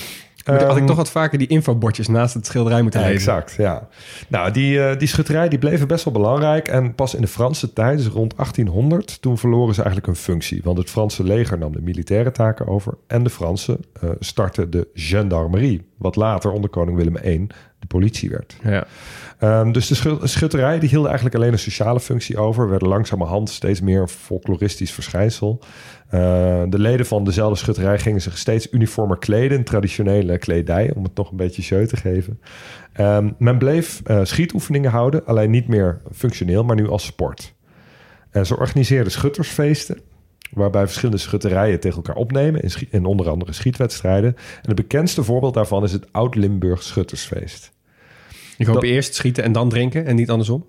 moet, 0.47 0.63
had 0.63 0.71
ik 0.73 0.77
Ehm, 0.79 0.87
toch 0.87 0.97
wat 0.97 1.11
vaker 1.11 1.39
die 1.39 1.47
infobordjes 1.47 2.09
naast 2.09 2.35
het 2.35 2.47
schilderij 2.47 2.83
moeten 2.83 3.01
Ja, 3.01 3.07
lezen. 3.07 3.19
exact, 3.35 3.55
ja. 3.59 3.89
Nou, 4.29 4.51
die, 4.51 4.83
eh, 4.85 4.99
die 4.99 5.09
schutterij 5.09 5.49
die 5.49 5.59
bleven 5.59 5.89
best 5.89 6.05
wel 6.05 6.13
belangrijk. 6.13 6.69
En 6.69 6.95
pas 6.95 7.15
in 7.15 7.21
de 7.21 7.27
Franse 7.27 7.73
tijd, 7.73 7.99
dus 7.99 8.07
rond 8.07 8.35
1800, 8.37 9.23
toen 9.23 9.39
verloren 9.39 9.75
ze 9.75 9.83
eigenlijk 9.83 10.07
hun 10.13 10.17
functie. 10.25 10.61
Want 10.65 10.79
het 10.79 10.91
Franse 10.91 11.25
leger 11.25 11.59
nam 11.59 11.73
de 11.73 11.81
militaire 11.83 12.31
taken 12.33 12.67
over. 12.67 12.95
En 13.07 13.23
de 13.23 13.31
Fransen 13.31 13.79
eh, 14.01 14.11
startten 14.21 14.71
de 14.71 14.89
gendarmerie. 14.95 15.83
Wat 15.99 16.17
later 16.17 16.51
onder 16.53 16.71
koning 16.71 16.97
Willem 16.97 17.17
I 17.25 17.47
de 17.79 17.87
politie 17.87 18.31
werd. 18.31 18.57
Ja. 18.63 18.87
Ehm, 19.41 19.73
dus 19.73 19.89
de 19.89 19.95
schu- 19.95 20.19
schutterij 20.23 20.79
die 20.79 20.89
hield 20.89 21.07
eigenlijk 21.07 21.35
alleen 21.35 21.53
een 21.53 21.59
sociale 21.59 22.01
functie 22.01 22.39
over. 22.39 22.69
Werden 22.69 22.89
langzamerhand 22.89 23.51
steeds 23.51 23.81
meer 23.81 24.01
een 24.01 24.09
folkloristisch 24.09 24.93
verschijnsel. 24.93 25.61
Eh, 26.09 26.63
de 26.69 26.79
leden 26.79 27.07
van 27.07 27.25
dezelfde 27.25 27.59
schutterij 27.59 27.99
gingen 27.99 28.21
zich 28.21 28.39
steeds 28.39 28.73
uniformer 28.73 29.19
kleden. 29.19 29.65
Traditionele 29.65 30.39
kledij, 30.39 30.93
om 30.95 31.05
het 31.05 31.17
nog 31.17 31.31
een 31.31 31.37
beetje 31.37 31.63
show 31.63 31.87
te 31.87 31.97
geven. 31.97 32.41
Ehm, 32.93 33.31
men 33.39 33.59
bleef 33.59 34.01
eh, 34.05 34.21
schietoefeningen 34.23 34.91
houden. 34.91 35.27
Alleen 35.27 35.51
niet 35.51 35.69
meer 35.69 36.01
functioneel, 36.13 36.65
maar 36.65 36.77
nu 36.77 36.89
als 36.89 37.05
sport. 37.05 37.55
En 38.31 38.47
ze 38.47 38.59
organiseerden 38.59 39.13
schuttersfeesten. 39.13 40.01
Waarbij 40.51 40.85
verschillende 40.85 41.21
schutterijen 41.21 41.81
tegen 41.81 41.97
elkaar 41.97 42.17
opnemen. 42.17 42.63
In 42.91 43.05
onder 43.05 43.29
andere 43.29 43.53
schietwedstrijden. 43.53 44.37
En 44.37 44.67
het 44.67 44.75
bekendste 44.75 45.25
voorbeeld 45.25 45.55
daarvan 45.55 45.85
is 45.85 45.93
het 45.93 46.13
Oud-Limburg 46.13 46.83
Schuttersfeest. 46.83 47.73
Ik 48.61 48.67
hoop 48.67 48.75
Dat- 48.75 48.85
eerst 48.85 49.15
schieten 49.15 49.45
en 49.45 49.53
dan 49.53 49.69
drinken 49.69 50.07
en 50.07 50.17
niet 50.17 50.31
andersom. 50.31 50.67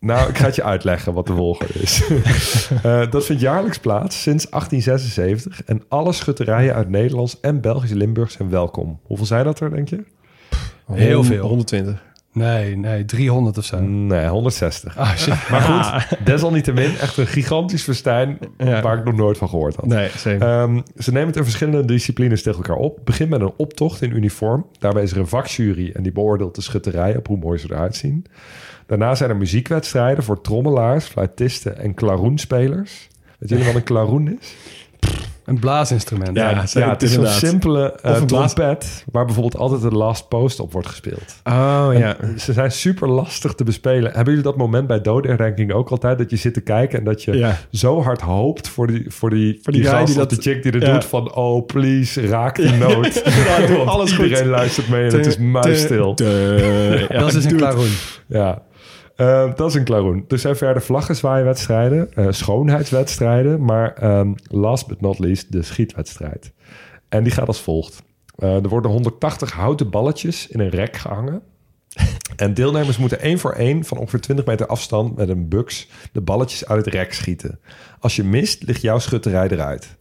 Nou, 0.00 0.28
ik 0.28 0.38
ga 0.38 0.44
het 0.44 0.54
je 0.54 0.62
uitleggen 0.62 1.12
wat 1.12 1.26
de 1.26 1.32
volgorde 1.32 1.72
is. 1.80 2.02
Eh, 2.82 3.10
dat 3.10 3.24
vindt 3.24 3.42
jaarlijks 3.42 3.78
plaats 3.78 4.22
sinds 4.22 4.46
1876. 4.50 5.62
En 5.64 5.82
alle 5.88 6.12
schutterijen 6.12 6.74
uit 6.74 6.88
Nederlands 6.88 7.40
en 7.40 7.60
Belgisch 7.60 7.90
Limburg 7.92 8.30
zijn 8.30 8.50
welkom. 8.50 9.00
Hoeveel 9.02 9.26
zijn 9.26 9.44
dat 9.44 9.60
er, 9.60 9.70
denk 9.70 9.88
je? 9.88 10.04
Heel 10.92 11.24
veel. 11.24 11.46
120. 11.46 12.02
Nee, 12.34 12.76
nee, 12.76 13.04
300 13.04 13.58
of 13.58 13.64
zo. 13.64 13.80
Nee, 13.80 14.26
160. 14.26 14.96
Ah, 14.98 15.16
shit. 15.16 15.48
Maar 15.50 15.60
goed, 15.60 16.16
desalniettemin 16.26 16.98
echt 16.98 17.16
een 17.16 17.26
gigantisch 17.26 17.82
festijn 17.82 18.38
Ja. 18.58 18.82
waar 18.82 18.98
ik 18.98 19.04
nog 19.04 19.14
nooit 19.14 19.38
van 19.38 19.48
gehoord 19.48 19.76
had. 19.76 19.86
Nee. 19.86 20.08
Ehm, 20.24 20.80
ze 20.98 21.12
nemen 21.12 21.26
het 21.28 21.36
in 21.36 21.42
verschillende 21.44 21.84
disciplines 21.84 22.42
tegen 22.42 22.58
elkaar 22.64 22.76
op. 22.76 22.98
Begin 23.04 23.28
met 23.28 23.40
een 23.40 23.52
optocht 23.56 24.02
in 24.02 24.16
uniform. 24.16 24.66
Daarbij 24.78 25.02
is 25.02 25.12
er 25.12 25.18
een 25.18 25.26
vakjury 25.26 25.90
en 25.94 26.02
die 26.02 26.12
beoordeelt 26.12 26.54
de 26.54 26.62
schutterij 26.62 27.16
op 27.16 27.26
hoe 27.26 27.38
mooi 27.38 27.58
ze 27.58 27.66
eruit 27.70 27.96
zien. 27.96 28.24
Daarna 28.86 29.14
zijn 29.14 29.30
er 29.30 29.36
muziekwedstrijden 29.36 30.24
voor 30.24 30.40
trommelaars, 30.40 31.04
fluitisten 31.06 31.78
en 31.78 31.94
klaroenspelers. 31.94 33.08
Weet 33.38 33.48
jullie 33.48 33.64
wat 33.64 33.74
een 33.74 33.82
klaroen 33.82 34.38
is? 34.40 34.54
Een 35.44 35.58
blaasinstrument. 35.58 36.36
Ja, 36.36 36.54
het 36.54 36.64
is 36.64 36.70
zo'n 37.12 37.18
inderdaad. 37.18 37.32
simpele 37.38 37.98
een 38.02 38.26
blaas- 38.26 38.52
trompet 38.54 39.04
waar 39.12 39.24
bijvoorbeeld 39.24 39.56
altijd 39.62 39.80
de 39.82 39.90
last 39.96 40.28
post 40.28 40.60
op 40.60 40.72
wordt 40.72 40.88
gespeeld. 40.88 41.34
Oh 41.44 41.88
En 41.92 41.98
ja. 41.98 42.16
Ze 42.38 42.52
zijn 42.52 42.70
super 42.72 43.08
lastig 43.08 43.52
te 43.54 43.64
bespelen. 43.64 44.12
Hebben 44.12 44.24
jullie 44.34 44.42
dat 44.48 44.56
moment 44.56 44.86
bij 44.86 45.00
doodherdenking 45.00 45.72
ook 45.72 45.90
altijd? 45.90 46.18
Dat 46.18 46.30
je 46.30 46.36
zit 46.36 46.54
te 46.54 46.60
kijken 46.60 46.98
en 46.98 47.04
dat 47.04 47.22
je 47.22 47.36
Ja. 47.36 47.58
zo 47.70 48.02
hard 48.02 48.20
hoopt 48.20 48.68
voor 48.68 48.86
die, 48.86 49.04
voor 49.08 49.30
die, 49.30 49.58
Voor 49.62 49.72
die 49.72 49.80
die, 49.82 49.90
guy 49.90 49.98
gast 50.00 50.12
die 50.12 50.16
dat- 50.20 50.30
die 50.30 50.40
chick 50.40 50.62
die 50.62 50.72
het 50.72 50.82
ja. 50.82 50.92
doet 50.92 51.04
van... 51.04 51.34
Oh, 51.34 51.66
please, 51.66 52.26
raak 52.26 52.56
die 52.56 52.70
noot. 52.72 53.22
Ja, 53.46 53.66
doe 53.66 53.76
alles 53.78 54.12
goed. 54.12 54.24
iedereen 54.24 54.48
luistert 54.48 54.88
mee 54.88 55.06
en 55.10 55.16
het 55.16 55.26
is 55.26 55.38
muisstil. 55.38 56.14
Ja, 57.08 57.18
dat 57.18 57.34
is 57.34 57.44
een 57.44 57.56
klaroen. 57.56 57.90
Ja, 58.26 58.62
Eh, 59.16 59.54
dat 59.54 59.68
is 59.68 59.74
een 59.74 59.84
klaroen. 59.84 60.24
Er 60.28 60.38
zijn 60.38 60.56
verder 60.56 60.82
vlaggenzwaaiwedstrijden, 60.82 62.12
eh 62.14 62.26
schoonheidswedstrijden, 62.30 63.64
maar 63.64 63.92
ehm, 63.92 64.32
last 64.44 64.86
but 64.86 65.00
not 65.00 65.18
least 65.18 65.52
de 65.52 65.62
schietwedstrijd. 65.62 66.52
En 67.08 67.22
die 67.22 67.32
gaat 67.32 67.46
als 67.46 67.60
volgt. 67.60 68.02
Eh, 68.36 68.54
er 68.54 68.68
worden 68.68 68.90
180 68.90 69.52
houten 69.52 69.90
balletjes 69.90 70.48
in 70.48 70.60
een 70.60 70.68
rek 70.68 70.96
gehangen. 70.96 71.42
En 72.36 72.54
deelnemers 72.54 72.96
moeten 72.96 73.20
één 73.20 73.38
voor 73.38 73.52
één 73.52 73.84
van 73.84 73.98
ongeveer 73.98 74.20
20 74.20 74.44
meter 74.44 74.66
afstand 74.66 75.16
met 75.16 75.28
een 75.28 75.48
buks 75.48 75.88
de 76.12 76.20
balletjes 76.20 76.66
uit 76.66 76.84
het 76.84 76.94
rek 76.94 77.12
schieten. 77.12 77.60
Als 77.98 78.16
je 78.16 78.24
mist, 78.24 78.62
ligt 78.62 78.82
jouw 78.82 78.98
schutterij 78.98 79.48
eruit. 79.48 79.96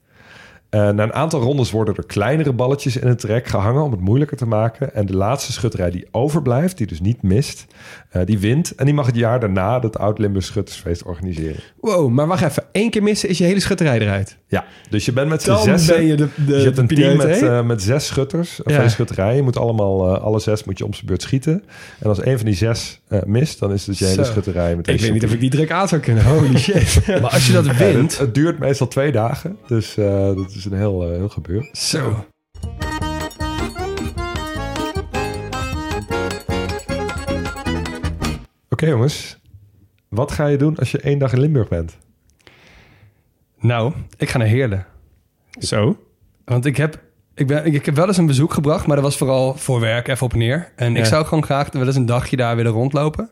Eh, 0.74 0.90
na 0.90 1.04
een 1.04 1.14
aantal 1.14 1.42
rondes 1.42 1.72
worden 1.72 1.96
er 1.96 2.06
kleinere 2.06 2.54
balletjes 2.54 2.98
in 2.98 3.08
het 3.08 3.24
rek 3.24 3.48
gehangen 3.48 3.84
om 3.84 3.92
het 3.92 4.00
moeilijker 4.00 4.38
te 4.38 4.46
maken. 4.46 4.94
En 4.94 5.06
de 5.06 5.16
laatste 5.16 5.52
schutterij 5.52 5.92
die 5.92 6.08
overblijft, 6.12 6.78
die 6.78 6.88
dus 6.88 7.00
niet 7.02 7.22
mist, 7.22 7.66
eh, 8.10 8.22
die 8.26 8.40
wint. 8.40 8.76
En 8.76 8.86
die 8.86 8.94
mag 8.94 9.06
het 9.06 9.16
jaar 9.16 9.40
daarna 9.40 9.80
het 9.80 9.98
Oud-Limburg 9.98 10.46
Schuttersfeest 10.46 11.04
organiseren. 11.04 11.60
Wow, 11.80 12.10
maar 12.10 12.28
wacht 12.28 12.44
even. 12.44 12.64
Eén 12.72 12.90
keer 12.90 13.04
missen 13.04 13.30
is 13.30 13.38
je 13.38 13.44
hele 13.44 13.60
schutterij 13.60 14.00
eruit. 14.00 14.38
Ja, 14.48 14.66
dus 14.90 15.06
je 15.06 15.12
bent 15.12 15.30
met 15.30 15.42
z'n 15.42 15.56
zessen. 15.56 15.96
ben 15.96 16.06
je 16.06 16.16
de, 16.16 16.28
de, 16.36 16.46
Dus 16.46 16.58
je 16.58 16.64
hebt 16.66 16.78
een 16.78 16.88
de 16.88 16.96
team 16.96 17.18
met, 17.18 17.42
eh, 17.42 17.64
met 17.64 17.82
zes 17.82 18.06
schutters, 18.06 18.64
of 18.64 18.72
Ja. 18.72 18.84
een 18.84 18.90
schutterij. 18.90 19.36
Je 19.36 19.42
moet 19.42 19.58
allemaal, 19.58 20.18
alle 20.18 20.40
zes 20.40 20.64
moet 20.64 20.78
je 20.78 20.86
om 20.86 20.94
zijn 20.94 21.06
beurt 21.06 21.22
schieten. 21.22 21.64
En 22.00 22.10
als 22.10 22.26
een 22.26 22.38
van 22.38 22.46
die 22.46 22.56
zes 22.56 23.02
eh, 23.14 23.22
mist, 23.26 23.60
dan 23.60 23.72
is 23.74 23.88
het 23.88 23.98
je 23.98 24.06
hele 24.06 24.26
Zo. 24.26 24.32
schutterij 24.32 24.76
meteen 24.76 24.96
ik 24.96 25.02
weet 25.02 25.14
niet 25.14 25.24
of 25.24 25.34
ik 25.34 25.40
die 25.40 25.50
druk 25.50 25.72
aan 25.72 25.88
zou 25.88 26.02
kunnen. 26.02 26.24
Holy 26.26 26.58
shit. 26.58 27.08
Maar 27.22 27.32
als 27.32 27.48
je 27.48 27.54
dat 27.54 27.66
Ja, 27.66 27.74
wint... 27.78 28.12
het, 28.12 28.20
het 28.20 28.34
duurt 28.36 28.60
meestal 28.60 28.88
twee 28.88 29.12
dagen, 29.12 29.58
dus 29.68 29.98
eh, 29.98 30.36
dat 30.36 30.50
is 30.56 30.66
een 30.66 30.74
heel, 30.78 31.04
eh, 31.04 31.10
heel 31.18 31.30
gebeuren. 31.30 31.70
Zo. 31.72 32.26
Oké 38.70 38.86
jongens, 38.88 39.38
wat 40.10 40.32
ga 40.32 40.48
je 40.48 40.58
doen 40.58 40.78
als 40.78 40.92
je 40.92 40.98
één 40.98 41.20
dag 41.20 41.34
in 41.34 41.40
Limburg 41.40 41.68
bent? 41.68 41.98
Nou, 43.60 43.94
ik 44.18 44.30
ga 44.30 44.38
naar 44.38 44.48
Heerlen. 44.48 44.86
Zo. 45.60 45.98
Want 46.46 46.66
ik 46.66 46.78
heb, 46.78 47.02
ik, 47.36 47.48
ben, 47.48 47.66
ik, 47.66 47.74
ik 47.74 47.86
heb 47.86 47.96
wel 47.96 48.08
eens 48.08 48.18
een 48.18 48.26
bezoek 48.26 48.54
gebracht, 48.54 48.86
maar 48.88 48.96
dat 48.96 49.06
was 49.06 49.18
vooral 49.18 49.56
voor 49.56 49.80
werk, 49.80 50.08
even 50.08 50.26
op 50.26 50.32
en 50.34 50.38
neer. 50.40 50.72
En 50.76 50.94
Ja. 50.94 51.00
ik 51.00 51.06
zou 51.06 51.26
gewoon 51.26 51.44
graag 51.44 51.70
wel 51.72 51.86
eens 51.86 51.96
een 51.96 52.06
dagje 52.06 52.36
daar 52.36 52.56
willen 52.56 52.72
rondlopen. 52.72 53.30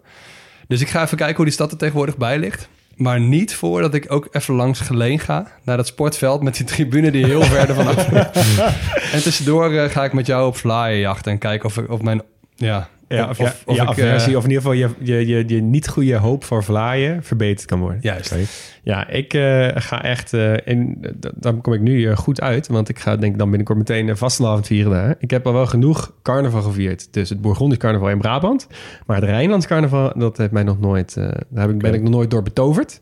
Dus 0.68 0.82
ik 0.82 0.90
ga 0.90 1.04
even 1.04 1.18
kijken 1.18 1.36
hoe 1.36 1.46
die 1.46 1.54
stad 1.54 1.72
er 1.72 1.78
tegenwoordig 1.78 2.18
bij 2.18 2.40
ligt. 2.40 2.70
Maar 2.96 3.20
niet 3.20 3.56
voordat 3.56 3.94
ik 3.94 4.12
ook 4.12 4.28
even 4.32 4.54
langs 4.56 4.80
Geleen 4.80 5.20
ga. 5.20 5.48
Naar 5.64 5.78
dat 5.78 5.88
sportveld 5.88 6.44
met 6.44 6.56
die 6.58 6.66
tribune 6.66 7.12
die 7.12 7.26
heel 7.26 7.44
ver 7.44 7.70
ervan 7.70 7.88
af. 7.88 8.08
En 9.14 9.22
tussendoor 9.24 9.74
eh, 9.74 9.90
ga 9.90 10.04
ik 10.04 10.14
met 10.14 10.26
jou 10.26 10.48
op 10.48 10.56
vlaaienjachten 10.58 11.32
en 11.32 11.38
kijken 11.38 11.66
of, 11.66 11.78
ik, 11.78 11.90
of 11.90 12.02
mijn... 12.02 12.22
Ja, 12.56 12.88
Ja, 13.16 13.30
of, 13.30 13.38
ja, 13.38 13.54
of 13.66 13.76
je 13.76 13.82
ik, 13.82 13.88
aversie, 13.88 14.32
eh, 14.32 14.38
of 14.38 14.44
in 14.44 14.50
ieder 14.50 14.64
geval 14.72 14.74
je, 14.74 14.90
je, 15.00 15.28
je, 15.28 15.44
je 15.48 15.62
niet 15.62 15.88
goede 15.88 16.16
hoop 16.16 16.44
voor 16.44 16.64
vlaaien 16.64 17.24
verbeterd 17.24 17.66
kan 17.68 17.80
worden. 17.80 18.00
Juist. 18.02 18.36
Ja, 18.84 19.08
ik 19.08 19.34
eh, 19.34 19.68
ga 19.74 20.04
echt... 20.04 20.34
eh 20.34 20.54
in, 20.66 21.06
d- 21.20 21.32
dan 21.36 21.62
kom 21.62 21.74
ik 21.74 21.82
nu 21.82 22.06
eh, 22.10 22.18
goed 22.18 22.42
uit, 22.42 22.68
want 22.68 22.90
ik 22.90 23.00
ga 23.00 23.16
denk 23.16 23.32
ik 23.34 23.38
dan 23.40 23.48
binnenkort 23.50 23.78
meteen 23.78 24.08
een 24.08 24.18
vastelavond 24.18 24.68
vieren 24.68 24.92
daar. 24.92 25.16
Ik 25.20 25.32
heb 25.32 25.48
al 25.48 25.54
wel 25.54 25.66
genoeg 25.66 26.14
carnaval 26.24 26.62
gevierd. 26.62 27.14
Dus 27.14 27.30
het 27.30 27.42
Bourgondisch 27.42 27.78
carnaval 27.78 28.10
in 28.10 28.18
Brabant. 28.18 28.68
Maar 29.06 29.16
het 29.16 29.26
Rijnlands 29.26 29.68
carnaval, 29.68 30.12
dat 30.16 30.38
heeft 30.38 30.52
mij 30.52 30.64
nog 30.64 30.80
nooit... 30.80 31.18
eh, 31.18 31.24
daar 31.50 31.62
heb 31.68 31.70
ik, 31.70 31.78
ben 31.82 31.94
ik 31.94 32.02
nog 32.02 32.12
nooit 32.12 32.32
door 32.32 32.44
betoverd. 32.44 33.00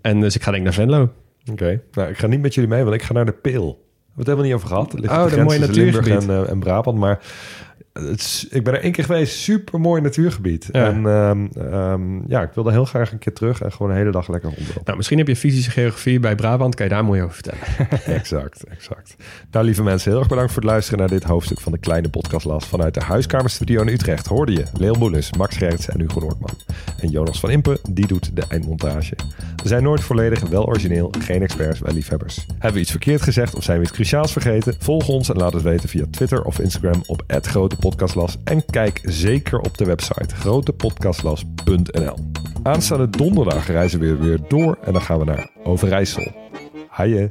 En 0.00 0.20
dus 0.20 0.34
ik 0.34 0.42
ga 0.42 0.50
denk 0.50 0.66
ik 0.66 0.76
naar 0.76 0.86
Venlo. 0.86 1.10
Oké, 1.50 1.80
nou 1.92 2.08
ik 2.08 2.18
ga 2.18 2.26
niet 2.26 2.40
met 2.40 2.54
jullie 2.54 2.70
mee, 2.70 2.82
want 2.82 2.94
ik 2.94 3.02
ga 3.02 3.12
naar 3.12 3.26
de 3.26 3.32
Peel. 3.32 3.86
We 4.14 4.24
hebben 4.24 4.42
het 4.42 4.44
helemaal 4.44 4.44
niet 4.44 4.54
over 4.54 4.68
gehad. 4.68 4.92
Het 4.92 5.00
ligt 5.00 5.12
Oh, 5.12 5.38
de 5.38 5.42
mooie 5.44 5.58
natuurgebied. 5.58 6.22
en, 6.28 6.30
eh, 6.30 6.50
en 6.50 6.58
Brabant, 6.58 6.98
maar 6.98 7.18
het 8.06 8.20
is, 8.20 8.46
ik 8.50 8.64
ben 8.64 8.74
er 8.74 8.82
één 8.82 8.92
keer 8.92 9.04
geweest. 9.04 9.36
Super 9.38 9.80
mooi 9.80 10.00
natuurgebied. 10.00 10.68
Ja. 10.72 10.86
En 10.86 11.06
ehm, 11.06 11.46
ehm, 11.72 12.30
ja, 12.30 12.42
ik 12.42 12.50
wilde 12.54 12.70
heel 12.70 12.84
graag 12.84 13.12
een 13.12 13.18
keer 13.18 13.32
terug 13.32 13.60
en 13.60 13.72
gewoon 13.72 13.90
een 13.90 13.96
hele 13.96 14.10
dag 14.10 14.28
lekker 14.28 14.50
rondlopen. 14.50 14.82
Nou, 14.84 14.96
misschien 14.96 15.18
heb 15.18 15.28
je 15.28 15.36
fysische 15.36 15.70
geografie 15.70 16.20
bij 16.20 16.34
Brabant. 16.34 16.74
Kan 16.74 16.86
je 16.86 16.92
daar 16.92 17.04
mooi 17.04 17.22
over 17.22 17.34
vertellen. 17.34 17.88
exact, 18.20 18.64
exact. 18.64 19.16
Nou, 19.50 19.64
lieve 19.64 19.82
mensen, 19.82 20.10
heel 20.10 20.20
erg 20.20 20.28
bedankt 20.28 20.52
voor 20.52 20.62
het 20.62 20.70
luisteren 20.70 20.98
naar 20.98 21.08
dit 21.08 21.24
hoofdstuk 21.24 21.60
van 21.60 21.72
de 21.72 21.78
kleine 21.78 22.08
podcastlas. 22.08 22.66
Vanuit 22.66 22.94
de 22.94 23.00
huiskamerstudio 23.00 23.82
in 23.82 23.88
Utrecht 23.88 24.26
hoorde 24.26 24.52
je 24.52 24.62
Leel 24.78 24.94
Moelis, 24.94 25.32
Max 25.32 25.56
Gerrits 25.56 25.88
en 25.88 26.00
Hugo 26.00 26.20
Noordman. 26.20 26.56
En 27.00 27.08
Jonas 27.10 27.40
van 27.40 27.50
Impe, 27.50 27.78
die 27.90 28.06
doet 28.06 28.36
de 28.36 28.44
eindmontage. 28.48 29.14
We 29.62 29.68
zijn 29.68 29.82
nooit 29.82 30.00
volledig, 30.00 30.40
wel 30.40 30.66
origineel, 30.66 31.12
geen 31.18 31.42
experts, 31.42 31.80
wel 31.80 31.94
liefhebbers. 31.94 32.46
Hebben 32.48 32.72
we 32.72 32.80
iets 32.80 32.90
verkeerd 32.90 33.22
gezegd 33.22 33.54
of 33.54 33.62
zijn 33.64 33.78
we 33.78 33.84
iets 33.84 33.92
cruciaals 33.92 34.32
vergeten? 34.32 34.74
Volg 34.78 35.08
ons 35.08 35.28
en 35.28 35.36
laat 35.36 35.52
het 35.52 35.62
weten 35.62 35.88
via 35.88 36.04
Twitter 36.10 36.42
of 36.42 36.58
Instagram 36.58 37.02
op 37.06 37.22
@grotepodcastlas 37.88 38.36
en 38.44 38.64
kijk 38.64 39.00
zeker 39.02 39.60
op 39.60 39.78
de 39.78 39.84
website 39.84 40.34
grotepodcastlas.nl. 40.34 42.14
Aanstaande 42.62 43.10
donderdag 43.10 43.66
reizen 43.66 44.00
we 44.00 44.16
weer 44.16 44.38
door 44.48 44.78
en 44.82 44.92
dan 44.92 45.02
gaan 45.02 45.18
we 45.18 45.24
naar 45.24 45.50
Overijssel. 45.64 46.32
Haaien. 46.88 47.30